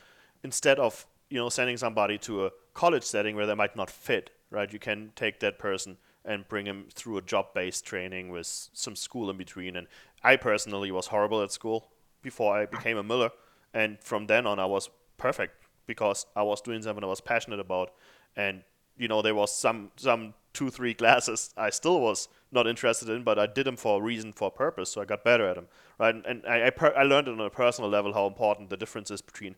instead 0.43 0.79
of 0.79 1.05
you 1.29 1.37
know 1.37 1.49
sending 1.49 1.77
somebody 1.77 2.17
to 2.19 2.45
a 2.45 2.51
college 2.73 3.03
setting 3.03 3.35
where 3.35 3.45
they 3.45 3.55
might 3.55 3.75
not 3.75 3.89
fit, 3.89 4.31
right? 4.49 4.71
You 4.71 4.79
can 4.79 5.11
take 5.15 5.39
that 5.39 5.59
person 5.59 5.97
and 6.23 6.47
bring 6.47 6.65
him 6.65 6.87
through 6.93 7.17
a 7.17 7.21
job-based 7.21 7.85
training 7.85 8.29
with 8.29 8.69
some 8.73 8.95
school 8.95 9.29
in 9.29 9.37
between. 9.37 9.77
And 9.77 9.87
I 10.23 10.35
personally 10.35 10.91
was 10.91 11.07
horrible 11.07 11.41
at 11.41 11.53
school 11.53 11.89
before 12.21 12.57
I 12.57 12.65
became 12.65 12.97
a 12.97 13.03
miller, 13.03 13.31
and 13.73 13.97
from 14.01 14.27
then 14.27 14.45
on 14.45 14.59
I 14.59 14.65
was 14.65 14.89
perfect 15.17 15.53
because 15.85 16.25
I 16.35 16.43
was 16.43 16.61
doing 16.61 16.81
something 16.81 17.03
I 17.03 17.07
was 17.07 17.21
passionate 17.21 17.59
about, 17.59 17.93
and 18.35 18.63
you 18.97 19.07
know 19.07 19.21
there 19.21 19.35
was 19.35 19.55
some 19.55 19.91
some 19.95 20.33
two 20.57 20.71
three 20.71 20.95
classes 20.95 21.53
I 21.55 21.69
still 21.69 22.01
was 22.01 22.29
not 22.51 22.65
interested 22.65 23.09
in, 23.09 23.23
but 23.23 23.37
I 23.37 23.45
did 23.45 23.67
them 23.67 23.77
for 23.77 23.99
a 23.99 24.03
reason, 24.03 24.33
for 24.33 24.47
a 24.47 24.51
purpose, 24.51 24.91
so 24.91 25.01
I 25.01 25.05
got 25.05 25.23
better 25.23 25.47
at 25.47 25.55
them, 25.55 25.67
right? 25.99 26.15
And, 26.15 26.25
and 26.25 26.43
I 26.47 26.67
I, 26.67 26.69
per- 26.71 26.95
I 26.97 27.03
learned 27.03 27.27
on 27.27 27.39
a 27.39 27.49
personal 27.49 27.89
level 27.91 28.13
how 28.13 28.25
important 28.25 28.71
the 28.71 28.77
difference 28.77 29.11
is 29.11 29.21
between 29.21 29.55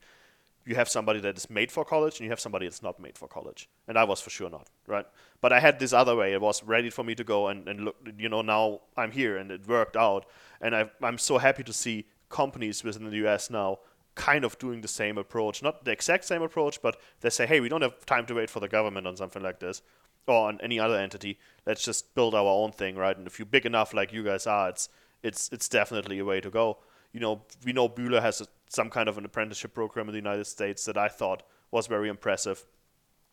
you 0.66 0.76
have 0.76 0.89
somebody 0.89 1.22
that 1.22 1.38
is 1.38 1.50
made 1.50 1.72
for 1.72 1.86
college 1.86 2.20
and 2.20 2.26
you 2.26 2.32
have 2.32 2.39
somebody 2.39 2.66
that's 2.68 2.84
not 2.84 3.00
made 3.00 3.18
for 3.18 3.28
college. 3.28 3.70
And 3.88 3.97
I 3.97 4.04
was 4.04 4.20
for 4.20 4.30
sure 4.30 4.50
not, 4.50 4.68
right? 4.88 5.06
But 5.39 5.54
I 5.54 5.60
had 5.62 5.80
this 5.80 5.93
other 5.93 6.16
way. 6.16 6.34
It 6.34 6.41
was 6.41 6.64
ready 6.64 6.89
for 6.89 7.04
me 7.04 7.16
to 7.16 7.24
go 7.24 7.47
and, 7.47 7.68
and 7.68 7.86
look, 7.86 7.95
you 8.18 8.30
know, 8.30 8.41
now 8.41 8.82
I'm 8.97 9.12
here 9.12 9.38
and 9.38 9.50
it 9.52 9.68
worked 9.68 9.95
out. 9.95 10.26
And 10.62 10.76
I, 10.76 10.91
I'm 11.02 11.18
so 11.18 11.38
happy 11.38 11.64
to 11.64 11.74
see 11.74 12.06
companies 12.28 12.84
within 12.84 13.10
the 13.10 13.26
US 13.26 13.50
now 13.50 13.80
kind 14.16 14.43
of 14.43 14.60
doing 14.60 14.82
the 14.82 14.88
same 14.88 15.18
approach. 15.18 15.64
Not 15.64 15.86
the 15.86 15.91
exact 15.91 16.26
same 16.26 16.41
approach, 16.41 16.82
but 16.82 16.97
they 17.22 17.30
say, 17.30 17.47
hey, 17.47 17.62
we 17.62 17.70
don't 17.70 17.82
have 17.82 18.06
time 18.06 18.26
to 18.26 18.34
wait 18.36 18.50
for 18.50 18.60
the 18.60 18.68
government 18.68 19.08
on 19.08 19.16
something 19.16 19.41
like 19.41 19.60
this 19.60 19.82
or 20.28 20.47
on 20.47 20.59
any 20.61 20.80
other 20.80 20.97
entity. 20.97 21.39
Let's 21.65 21.84
just 21.84 22.13
build 22.15 22.36
our 22.36 22.45
own 22.45 22.72
thing, 22.72 22.95
right? 22.95 23.17
And 23.17 23.28
if 23.28 23.39
you're 23.39 23.45
big 23.45 23.65
enough 23.65 23.93
like 23.93 24.13
you 24.13 24.24
guys 24.24 24.47
are, 24.47 24.70
it's 24.70 24.89
it's 25.24 25.49
it's 25.51 25.70
definitely 25.70 26.20
a 26.20 26.26
way 26.26 26.41
to 26.41 26.49
go. 26.49 26.78
You 27.11 27.20
know, 27.20 27.41
we 27.65 27.74
know 27.74 27.89
Bühler 27.89 28.22
has 28.22 28.41
a, 28.41 28.47
some 28.67 28.89
kind 28.89 29.09
of 29.09 29.17
an 29.17 29.26
apprenticeship 29.26 29.74
program 29.74 30.07
in 30.07 30.13
the 30.13 30.20
United 30.20 30.45
States 30.45 30.86
that 30.86 30.97
I 30.97 31.07
thought 31.07 31.43
was 31.72 31.88
very 31.88 32.09
impressive. 32.09 32.65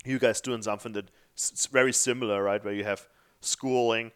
You 0.04 0.18
guys 0.18 0.40
doing 0.40 0.62
something 0.62 0.92
that's 0.92 1.66
very 1.66 1.92
similar, 1.92 2.42
right? 2.42 2.64
Where 2.64 2.74
you 2.74 2.84
have 2.84 3.08
schooling, 3.40 4.12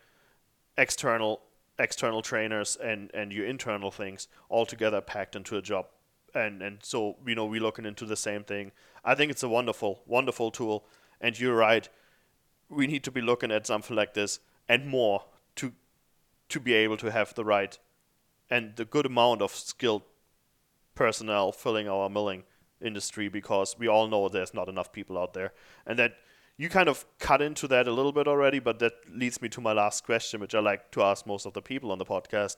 external 0.76 1.42
external 1.78 2.22
trainers, 2.22 2.76
and 2.76 3.10
and 3.14 3.32
your 3.32 3.46
internal 3.46 3.90
things 3.90 4.28
all 4.48 4.66
together 4.66 5.00
packed 5.00 5.36
into 5.36 5.56
a 5.56 5.62
job. 5.62 5.86
And 6.34 6.62
and 6.62 6.78
so 6.82 7.16
you 7.26 7.34
know 7.34 7.46
we're 7.46 7.60
looking 7.60 7.86
into 7.86 8.06
the 8.06 8.16
same 8.16 8.44
thing. 8.44 8.72
I 9.04 9.14
think 9.14 9.30
it's 9.30 9.42
a 9.42 9.48
wonderful 9.48 10.02
wonderful 10.06 10.50
tool. 10.50 10.86
And 11.22 11.38
you're 11.38 11.56
right, 11.56 11.86
we 12.70 12.86
need 12.86 13.04
to 13.04 13.10
be 13.10 13.20
looking 13.20 13.50
at 13.50 13.66
something 13.66 13.96
like 13.96 14.14
this 14.14 14.40
and 14.68 14.86
more 14.86 15.24
to 15.56 15.72
to 16.48 16.60
be 16.60 16.72
able 16.72 16.96
to 16.96 17.10
have 17.10 17.34
the 17.34 17.44
right 17.44 17.78
and 18.48 18.76
the 18.76 18.84
good 18.84 19.06
amount 19.06 19.42
of 19.42 19.52
skilled 19.52 20.02
personnel 20.94 21.52
filling 21.52 21.88
our 21.88 22.08
milling 22.08 22.42
industry 22.80 23.28
because 23.28 23.76
we 23.78 23.86
all 23.88 24.08
know 24.08 24.28
there's 24.28 24.54
not 24.54 24.68
enough 24.68 24.90
people 24.92 25.18
out 25.18 25.34
there. 25.34 25.52
And 25.86 25.98
that 25.98 26.14
you 26.56 26.68
kind 26.68 26.88
of 26.88 27.04
cut 27.18 27.40
into 27.40 27.68
that 27.68 27.86
a 27.86 27.92
little 27.92 28.12
bit 28.12 28.26
already 28.26 28.58
but 28.58 28.78
that 28.80 28.92
leads 29.10 29.40
me 29.40 29.48
to 29.48 29.60
my 29.60 29.72
last 29.72 30.04
question 30.04 30.40
which 30.40 30.54
i 30.54 30.58
like 30.58 30.90
to 30.90 31.02
ask 31.02 31.26
most 31.26 31.46
of 31.46 31.54
the 31.54 31.62
people 31.62 31.90
on 31.90 31.96
the 31.98 32.04
podcast 32.04 32.56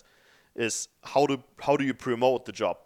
is 0.57 0.89
how 1.05 1.25
do 1.27 1.43
how 1.61 1.77
do 1.77 1.85
you 1.85 1.95
promote 1.95 2.45
the 2.45 2.53
job 2.53 2.77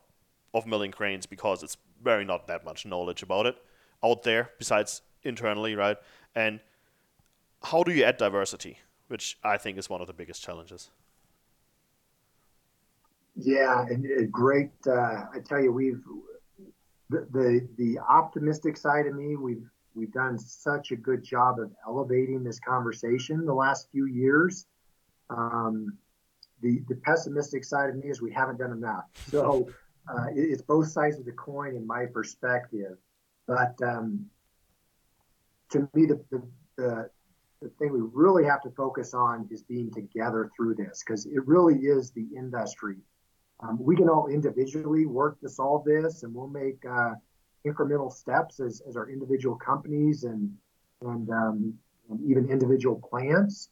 of 0.55 0.66
milling 0.66 0.91
cranes? 0.91 1.27
Because 1.27 1.62
it's 1.62 1.77
very 2.03 2.24
not 2.24 2.47
that 2.47 2.64
much 2.64 2.87
knowledge 2.87 3.22
about 3.22 3.47
it 3.47 3.57
out 4.05 4.22
there 4.22 4.51
besides 4.59 5.03
internally 5.22 5.74
right? 5.74 5.97
And 6.35 6.61
how 7.67 7.83
do 7.83 7.93
you 7.93 8.05
add 8.05 8.17
diversity, 8.17 8.79
which 9.09 9.39
I 9.43 9.57
think 9.57 9.77
is 9.77 9.91
one 9.91 10.01
of 10.01 10.07
the 10.07 10.12
biggest 10.12 10.43
challenges? 10.43 10.91
Yeah, 13.35 13.85
and 13.89 14.33
great. 14.33 14.71
Uh, 14.87 15.25
I 15.35 15.41
tell 15.45 15.61
you, 15.61 15.73
we've 15.73 16.03
the, 17.11 17.27
the 17.33 17.69
the 17.77 17.99
optimistic 17.99 18.77
side 18.77 19.07
of 19.07 19.14
me. 19.14 19.37
We've 19.37 19.69
we've 19.95 20.12
done 20.12 20.39
such 20.39 20.93
a 20.93 20.97
good 20.97 21.23
job 21.25 21.59
of 21.59 21.71
elevating 21.87 22.45
this 22.45 22.61
conversation 22.61 23.45
the 23.45 23.55
last 23.55 23.89
few 23.91 24.07
years. 24.07 24.67
Um, 25.29 25.99
the 26.62 26.83
the 26.89 26.97
pessimistic 26.97 27.64
side 27.64 27.91
of 27.91 27.97
me 27.97 28.09
is 28.09 28.23
we 28.23 28.33
haven't 28.33 28.59
done 28.59 28.73
enough. 28.73 29.05
So 29.29 29.69
uh, 30.09 30.27
it, 30.35 30.41
it's 30.53 30.62
both 30.62 30.87
sides 30.87 31.19
of 31.19 31.25
the 31.25 31.33
coin 31.33 31.75
in 31.75 31.87
my 31.87 32.07
perspective. 32.07 32.97
But 33.47 33.75
um, 33.83 34.27
to 35.71 35.81
me, 35.95 36.07
the, 36.07 36.21
the, 36.31 36.43
the 36.77 37.11
the 37.63 37.69
thing 37.79 37.93
we 37.93 38.01
really 38.13 38.45
have 38.45 38.63
to 38.63 38.71
focus 38.71 39.15
on 39.15 39.49
is 39.51 39.63
being 39.63 39.91
together 39.93 40.51
through 40.57 40.75
this 40.75 41.03
because 41.05 41.27
it 41.27 41.47
really 41.47 41.77
is 41.77 42.11
the 42.11 42.27
industry. 42.37 42.97
Um, 43.61 43.79
we 43.81 43.97
can 43.97 44.09
all 44.09 44.27
individually 44.27 45.07
work 45.07 45.41
to 45.41 45.49
solve 45.49 45.85
this, 45.85 46.23
and 46.23 46.35
we'll 46.35 46.49
make 46.49 46.85
uh, 46.85 47.15
incremental 47.67 48.13
steps 48.13 48.61
as, 48.61 48.83
as 48.87 48.97
our 48.97 49.09
individual 49.09 49.57
companies 49.57 50.25
and 50.25 50.53
and, 51.03 51.29
um, 51.31 51.75
and 52.11 52.21
even 52.29 52.51
individual 52.51 52.97
plants. 53.11 53.71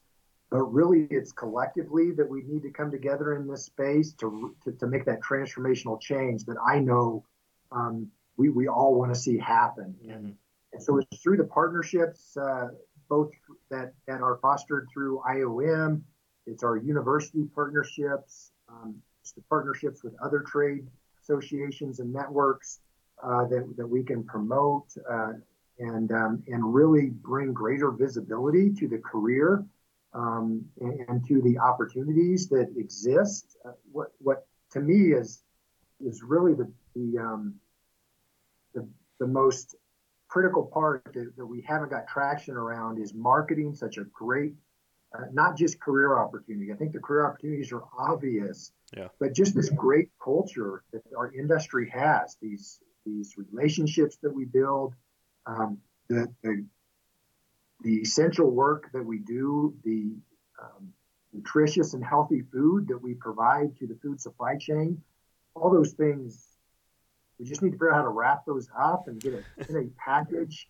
But 0.50 0.64
really, 0.64 1.06
it's 1.10 1.32
collectively 1.32 2.12
that 2.12 2.28
we 2.28 2.42
need 2.42 2.62
to 2.62 2.70
come 2.70 2.90
together 2.90 3.34
in 3.34 3.46
this 3.48 3.66
space 3.66 4.12
to 4.14 4.54
to, 4.64 4.72
to 4.72 4.86
make 4.86 5.04
that 5.04 5.20
transformational 5.20 6.00
change 6.00 6.44
that 6.44 6.56
I 6.66 6.78
know 6.78 7.24
um, 7.70 8.08
we 8.36 8.48
we 8.48 8.68
all 8.68 8.94
want 8.94 9.12
to 9.12 9.20
see 9.20 9.38
happen. 9.38 9.94
And, 10.08 10.34
and 10.72 10.82
so 10.82 10.98
it's 10.98 11.22
through 11.22 11.36
the 11.36 11.44
partnerships. 11.44 12.36
Uh, 12.36 12.68
both 13.08 13.30
that, 13.70 13.92
that 14.06 14.20
are 14.20 14.38
fostered 14.42 14.88
through 14.92 15.22
IOM. 15.28 16.02
It's 16.46 16.62
our 16.62 16.76
university 16.76 17.44
partnerships, 17.54 18.52
um, 18.68 18.96
the 19.34 19.42
partnerships 19.48 20.04
with 20.04 20.14
other 20.22 20.40
trade 20.40 20.86
associations 21.22 22.00
and 22.00 22.12
networks 22.12 22.80
uh, 23.22 23.46
that, 23.46 23.74
that 23.76 23.86
we 23.86 24.02
can 24.02 24.22
promote 24.24 24.86
uh, 25.10 25.32
and, 25.78 26.12
um, 26.12 26.42
and 26.46 26.74
really 26.74 27.10
bring 27.10 27.52
greater 27.52 27.90
visibility 27.90 28.72
to 28.72 28.86
the 28.86 28.98
career 28.98 29.64
um, 30.12 30.64
and, 30.80 31.00
and, 31.08 31.26
to 31.26 31.42
the 31.42 31.58
opportunities 31.58 32.48
that 32.48 32.72
exist. 32.76 33.56
Uh, 33.64 33.72
what, 33.90 34.12
what 34.18 34.46
to 34.70 34.80
me 34.80 35.12
is, 35.12 35.42
is 36.04 36.22
really 36.22 36.54
the, 36.54 36.70
the, 36.94 37.18
um, 37.18 37.54
the, 38.74 38.86
the 39.18 39.26
most 39.26 39.74
critical 40.34 40.64
part 40.64 41.04
that, 41.14 41.32
that 41.36 41.46
we 41.46 41.60
haven't 41.60 41.90
got 41.90 42.08
traction 42.08 42.56
around 42.56 42.98
is 42.98 43.14
marketing 43.14 43.72
such 43.72 43.98
a 43.98 44.04
great, 44.12 44.52
uh, 45.16 45.26
not 45.32 45.56
just 45.56 45.80
career 45.80 46.18
opportunity. 46.18 46.72
I 46.72 46.74
think 46.74 46.92
the 46.92 46.98
career 46.98 47.24
opportunities 47.24 47.70
are 47.70 47.84
obvious, 47.96 48.72
yeah. 48.96 49.06
but 49.20 49.32
just 49.32 49.54
this 49.54 49.70
great 49.70 50.08
culture 50.20 50.82
that 50.92 51.02
our 51.16 51.32
industry 51.32 51.88
has, 51.94 52.36
these 52.42 52.80
these 53.06 53.36
relationships 53.36 54.16
that 54.22 54.34
we 54.34 54.44
build, 54.44 54.94
um, 55.46 55.78
the, 56.08 56.26
the 56.42 56.66
the 57.82 57.96
essential 57.98 58.50
work 58.50 58.90
that 58.92 59.04
we 59.04 59.18
do, 59.18 59.72
the 59.84 60.16
um, 60.60 60.88
nutritious 61.32 61.94
and 61.94 62.04
healthy 62.04 62.42
food 62.52 62.88
that 62.88 63.00
we 63.00 63.14
provide 63.14 63.76
to 63.76 63.86
the 63.86 63.94
food 64.02 64.20
supply 64.20 64.56
chain, 64.56 65.00
all 65.54 65.70
those 65.70 65.92
things 65.92 66.53
we 67.38 67.46
just 67.46 67.62
need 67.62 67.70
to 67.70 67.74
figure 67.74 67.92
out 67.92 67.96
how 67.96 68.02
to 68.02 68.08
wrap 68.08 68.44
those 68.46 68.68
up 68.78 69.08
and 69.08 69.20
get 69.20 69.34
it 69.34 69.44
in 69.68 69.76
a 69.76 69.84
package 69.98 70.68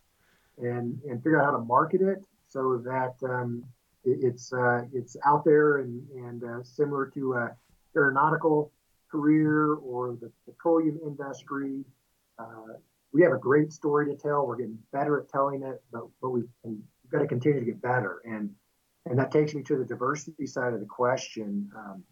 and, 0.59 0.99
and 1.09 1.23
figure 1.23 1.41
out 1.41 1.47
how 1.47 1.59
to 1.59 1.65
market 1.65 2.01
it 2.01 2.25
so 2.49 2.79
that 2.85 3.15
um, 3.29 3.65
it, 4.05 4.19
it's 4.23 4.53
uh, 4.53 4.83
it's 4.93 5.17
out 5.25 5.45
there 5.45 5.79
and, 5.79 6.07
and 6.11 6.45
uh, 6.45 6.63
similar 6.63 7.07
to 7.07 7.35
a 7.35 7.57
aeronautical 7.97 8.73
career 9.11 9.75
or 9.75 10.17
the 10.21 10.31
petroleum 10.47 10.99
industry. 11.05 11.85
Uh, 12.39 12.75
we 13.13 13.23
have 13.23 13.33
a 13.33 13.39
great 13.39 13.73
story 13.73 14.07
to 14.07 14.17
tell. 14.17 14.47
We're 14.47 14.57
getting 14.57 14.79
better 14.93 15.21
at 15.21 15.29
telling 15.29 15.63
it, 15.63 15.83
but, 15.93 16.03
but 16.21 16.31
we 16.31 16.43
we've 16.63 16.81
got 17.11 17.21
to 17.21 17.27
continue 17.27 17.61
to 17.61 17.67
get 17.67 17.81
better. 17.81 18.21
And 18.25 18.51
and 19.07 19.19
that 19.19 19.31
takes 19.31 19.55
me 19.55 19.63
to 19.65 19.77
the 19.77 19.85
diversity 19.85 20.47
side 20.47 20.73
of 20.73 20.81
the 20.81 20.87
question. 20.87 21.71
Um, 21.77 22.03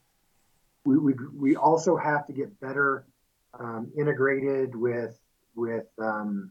we, 0.85 0.99
we, 0.99 1.15
we 1.35 1.57
also 1.57 1.97
have 1.97 2.27
to 2.27 2.33
get 2.33 2.59
better 2.61 3.07
um, 3.59 3.91
integrated 3.97 4.75
with 4.75 5.19
with 5.55 5.87
um, 6.01 6.51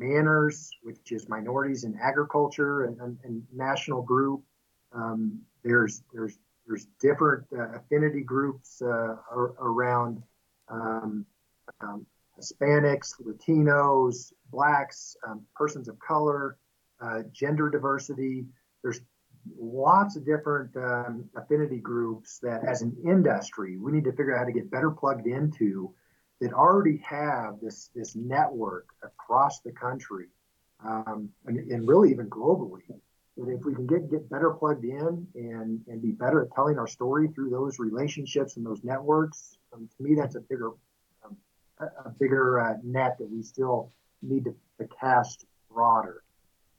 MANRRS, 0.00 0.70
which 0.82 1.12
is 1.12 1.28
minorities 1.28 1.84
in 1.84 1.98
agriculture 2.00 2.84
and, 2.84 3.00
and, 3.00 3.18
and 3.24 3.42
national 3.52 4.02
group. 4.02 4.42
Um, 4.92 5.40
there's 5.64 6.02
there's 6.12 6.38
there's 6.66 6.86
different 7.00 7.46
uh, 7.52 7.78
affinity 7.78 8.22
groups 8.22 8.80
uh, 8.80 9.16
around 9.60 10.22
um, 10.68 11.26
um, 11.80 12.06
Hispanics, 12.38 13.20
Latinos, 13.22 14.32
Blacks, 14.50 15.16
um, 15.26 15.42
persons 15.54 15.88
of 15.88 15.98
color, 15.98 16.56
uh, 17.00 17.22
gender 17.32 17.68
diversity. 17.68 18.46
There's 18.82 19.00
lots 19.58 20.16
of 20.16 20.24
different 20.24 20.74
um, 20.76 21.28
affinity 21.36 21.78
groups 21.78 22.38
that, 22.38 22.64
as 22.64 22.82
an 22.82 22.96
industry, 23.04 23.76
we 23.76 23.92
need 23.92 24.04
to 24.04 24.12
figure 24.12 24.34
out 24.34 24.40
how 24.40 24.44
to 24.44 24.52
get 24.52 24.70
better 24.70 24.90
plugged 24.90 25.26
into 25.26 25.94
that 26.40 26.52
already 26.52 26.96
have 26.98 27.60
this 27.60 27.90
this 27.94 28.16
network 28.16 28.88
across 29.02 29.60
the 29.60 29.72
country 29.72 30.26
um, 30.84 31.28
and, 31.46 31.58
and, 31.70 31.86
really 31.86 32.10
even 32.10 32.28
globally. 32.30 32.82
That 33.36 33.48
if 33.48 33.64
we 33.64 33.74
can 33.74 33.86
get 33.86 34.10
get 34.10 34.28
better 34.30 34.50
plugged 34.50 34.84
in 34.84 35.26
and 35.34 35.80
and 35.86 36.02
be 36.02 36.12
better 36.12 36.42
at 36.42 36.52
telling 36.54 36.78
our 36.78 36.86
story 36.86 37.28
through 37.28 37.50
those 37.50 37.78
relationships 37.78 38.56
and 38.56 38.66
those 38.66 38.82
networks, 38.82 39.58
um, 39.72 39.88
to 39.96 40.02
me 40.02 40.14
that's 40.14 40.34
a 40.34 40.40
bigger 40.40 40.70
um, 41.24 41.36
a, 41.78 42.10
bigger 42.18 42.58
uh, 42.58 42.74
net 42.82 43.16
that 43.18 43.30
we 43.30 43.42
still 43.42 43.92
need 44.22 44.44
to, 44.44 44.54
to 44.78 44.88
cast 44.98 45.44
broader. 45.70 46.22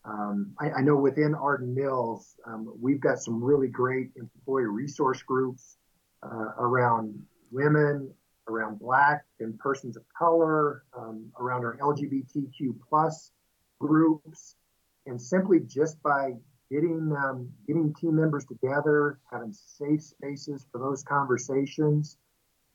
Um, 0.03 0.53
I, 0.59 0.71
I, 0.71 0.81
know 0.81 0.95
within 0.95 1.35
Ardent 1.35 1.75
Mills, 1.75 2.35
um, 2.47 2.73
we've 2.81 2.99
got 2.99 3.19
some 3.19 3.43
really 3.43 3.67
great 3.67 4.09
employee 4.15 4.65
resource 4.65 5.21
groups 5.21 5.77
uh, 6.23 6.53
around 6.57 7.21
women 7.51 8.11
around 8.47 8.79
Black 8.79 9.23
and 9.39 9.57
persons 9.59 9.97
of 9.97 10.03
color, 10.17 10.83
um, 10.97 11.31
around 11.39 11.63
our 11.63 11.77
LGBTQ 11.77 12.75
plus 12.87 13.31
groups, 13.79 14.55
and 15.05 15.21
simply 15.21 15.59
just 15.59 16.01
by 16.03 16.33
getting 16.69 17.13
um, 17.17 17.49
getting 17.67 17.93
team 17.93 18.15
members 18.15 18.45
together, 18.45 19.19
having 19.31 19.53
safe 19.53 20.01
spaces 20.01 20.65
for 20.71 20.79
those 20.79 21.03
conversations, 21.03 22.17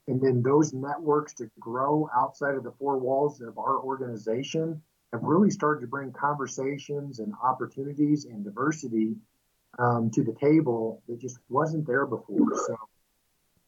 and 0.08 0.20
then 0.20 0.42
those 0.42 0.72
networks 0.72 1.34
to 1.34 1.50
grow 1.58 2.08
outside 2.14 2.54
of 2.54 2.64
the 2.64 2.72
four 2.78 2.98
walls 2.98 3.40
of 3.40 3.58
our 3.58 3.78
organization 3.80 4.80
have 5.12 5.22
really 5.22 5.50
started 5.50 5.80
to 5.80 5.86
bring 5.86 6.12
conversations 6.12 7.20
and 7.20 7.32
opportunities 7.42 8.24
and 8.24 8.44
diversity 8.44 9.16
um, 9.78 10.10
to 10.10 10.22
the 10.22 10.34
table 10.40 11.02
that 11.08 11.18
just 11.18 11.38
wasn't 11.48 11.86
there 11.86 12.06
before. 12.06 12.48
So 12.66 12.76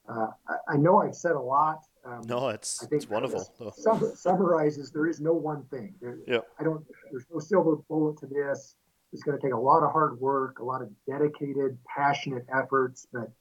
uh, 0.07 0.27
I, 0.47 0.73
I, 0.73 0.77
know 0.77 1.01
I've 1.01 1.15
said 1.15 1.33
a 1.33 1.39
lot. 1.39 1.79
Um, 2.09 2.21
no, 2.25 2.49
it's, 2.49 2.83
I 2.83 2.87
think 2.87 3.03
it's 3.03 3.11
wonderful. 3.11 3.73
Sum, 3.77 4.11
summarizes 4.15 4.91
there 4.91 5.07
is 5.07 5.19
no 5.19 5.33
one 5.33 5.63
thing. 5.65 5.93
There, 6.01 6.17
yeah. 6.27 6.39
I 6.59 6.63
don't. 6.63 6.83
There's 7.11 7.25
no 7.31 7.39
silver 7.39 7.75
bullet 7.87 8.17
to 8.19 8.25
this. 8.25 8.75
It's 9.13 9.23
going 9.23 9.37
to 9.37 9.43
take 9.43 9.53
a 9.53 9.59
lot 9.59 9.83
of 9.83 9.91
hard 9.91 10.19
work, 10.19 10.59
a 10.59 10.63
lot 10.63 10.81
of 10.81 10.89
dedicated, 11.07 11.77
passionate 11.85 12.45
efforts. 12.53 13.07
But 13.11 13.31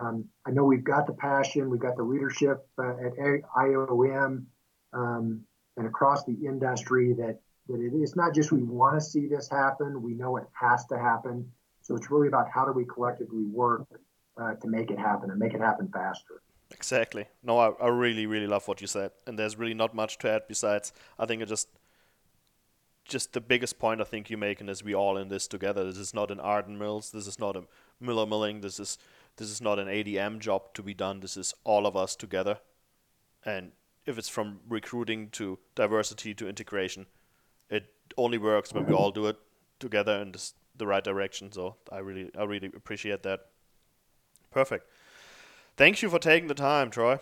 um, 0.00 0.26
I 0.46 0.50
know 0.50 0.64
we've 0.64 0.84
got 0.84 1.06
the 1.06 1.12
passion, 1.12 1.70
we've 1.70 1.80
got 1.80 1.96
the 1.96 2.02
leadership 2.02 2.66
uh, 2.78 2.94
at 3.06 3.42
IOM 3.58 4.44
um, 4.92 5.40
and 5.76 5.86
across 5.86 6.24
the 6.24 6.36
industry 6.46 7.12
that 7.14 7.40
that 7.68 7.80
it 7.80 7.94
is 7.94 8.14
not 8.14 8.34
just 8.34 8.52
we 8.52 8.62
want 8.62 8.94
to 8.94 9.00
see 9.00 9.26
this 9.26 9.48
happen, 9.48 10.00
we 10.00 10.14
know 10.14 10.36
it 10.36 10.46
has 10.52 10.86
to 10.86 10.98
happen. 10.98 11.50
So 11.82 11.96
it's 11.96 12.10
really 12.10 12.28
about 12.28 12.46
how 12.52 12.64
do 12.64 12.72
we 12.72 12.84
collectively 12.84 13.44
work 13.44 13.86
uh, 14.40 14.54
to 14.54 14.68
make 14.68 14.90
it 14.90 14.98
happen 14.98 15.30
and 15.30 15.38
make 15.38 15.52
it 15.52 15.60
happen 15.60 15.88
faster. 15.92 16.42
Exactly. 16.70 17.26
No, 17.42 17.58
I, 17.58 17.70
I 17.80 17.88
really, 17.88 18.26
really 18.26 18.46
love 18.46 18.66
what 18.66 18.80
you 18.80 18.86
said, 18.86 19.12
and 19.26 19.38
there's 19.38 19.56
really 19.56 19.74
not 19.74 19.94
much 19.94 20.18
to 20.18 20.30
add 20.30 20.42
besides. 20.48 20.92
I 21.18 21.26
think 21.26 21.42
it 21.42 21.46
just, 21.46 21.68
just 23.04 23.32
the 23.32 23.40
biggest 23.40 23.78
point 23.78 24.00
I 24.00 24.04
think 24.04 24.28
you're 24.28 24.38
making 24.38 24.68
is 24.68 24.82
we 24.82 24.94
all 24.94 25.16
in 25.16 25.28
this 25.28 25.46
together. 25.46 25.84
This 25.84 25.98
is 25.98 26.12
not 26.12 26.30
an 26.30 26.40
Ardent 26.40 26.78
Mills. 26.78 27.12
This 27.12 27.26
is 27.26 27.38
not 27.38 27.56
a 27.56 27.62
Miller 28.00 28.26
Milling. 28.26 28.60
This 28.62 28.80
is 28.80 28.98
this 29.36 29.50
is 29.50 29.60
not 29.60 29.78
an 29.78 29.86
ADM 29.86 30.40
job 30.40 30.72
to 30.74 30.82
be 30.82 30.94
done. 30.94 31.20
This 31.20 31.36
is 31.36 31.54
all 31.62 31.86
of 31.86 31.96
us 31.96 32.16
together, 32.16 32.58
and 33.44 33.72
if 34.06 34.18
it's 34.18 34.28
from 34.28 34.60
recruiting 34.68 35.28
to 35.30 35.58
diversity 35.74 36.34
to 36.34 36.48
integration, 36.48 37.06
it 37.68 37.92
only 38.16 38.38
works 38.38 38.72
when 38.72 38.86
we 38.86 38.92
all 38.92 39.10
do 39.10 39.26
it 39.26 39.36
together 39.78 40.16
in 40.22 40.32
this, 40.32 40.54
the 40.76 40.86
right 40.86 41.04
direction. 41.04 41.52
So 41.52 41.76
I 41.92 41.98
really, 41.98 42.30
I 42.38 42.44
really 42.44 42.70
appreciate 42.74 43.22
that. 43.24 43.40
Perfect. 44.50 44.88
Thank 45.76 46.02
you 46.02 46.08
for 46.08 46.18
taking 46.18 46.48
the 46.48 46.54
time, 46.54 46.90
Troy. 46.90 47.18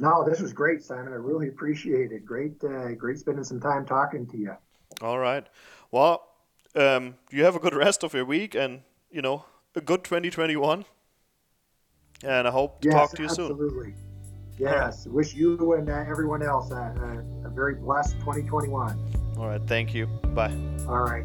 No, 0.00 0.24
this 0.24 0.40
was 0.40 0.52
great, 0.52 0.82
Simon. 0.82 1.12
I 1.12 1.16
really 1.16 1.48
appreciate 1.48 2.10
it. 2.10 2.24
Great, 2.24 2.62
uh, 2.64 2.92
great 2.94 3.18
spending 3.18 3.44
some 3.44 3.60
time 3.60 3.84
talking 3.84 4.26
to 4.28 4.36
you. 4.36 4.56
All 5.02 5.18
right. 5.18 5.46
Well, 5.90 6.26
um, 6.74 7.16
you 7.30 7.44
have 7.44 7.54
a 7.54 7.58
good 7.60 7.74
rest 7.74 8.02
of 8.02 8.14
your 8.14 8.24
week, 8.24 8.54
and 8.54 8.80
you 9.10 9.22
know, 9.22 9.44
a 9.74 9.80
good 9.80 10.02
2021. 10.04 10.84
And 12.22 12.48
I 12.48 12.50
hope 12.50 12.80
to 12.82 12.88
yes, 12.88 12.94
talk 12.94 13.10
to 13.12 13.22
you 13.22 13.28
absolutely. 13.28 13.56
soon. 13.56 13.66
Absolutely. 13.66 13.94
Yes. 14.58 15.06
Right. 15.06 15.14
Wish 15.14 15.34
you 15.34 15.74
and 15.74 15.88
uh, 15.88 16.04
everyone 16.08 16.42
else 16.42 16.70
a, 16.70 16.74
a, 17.44 17.46
a 17.46 17.50
very 17.50 17.76
blessed 17.76 18.18
2021. 18.20 18.98
All 19.38 19.46
right. 19.46 19.62
Thank 19.66 19.94
you. 19.94 20.06
Bye. 20.06 20.54
All 20.86 21.00
right. 21.00 21.24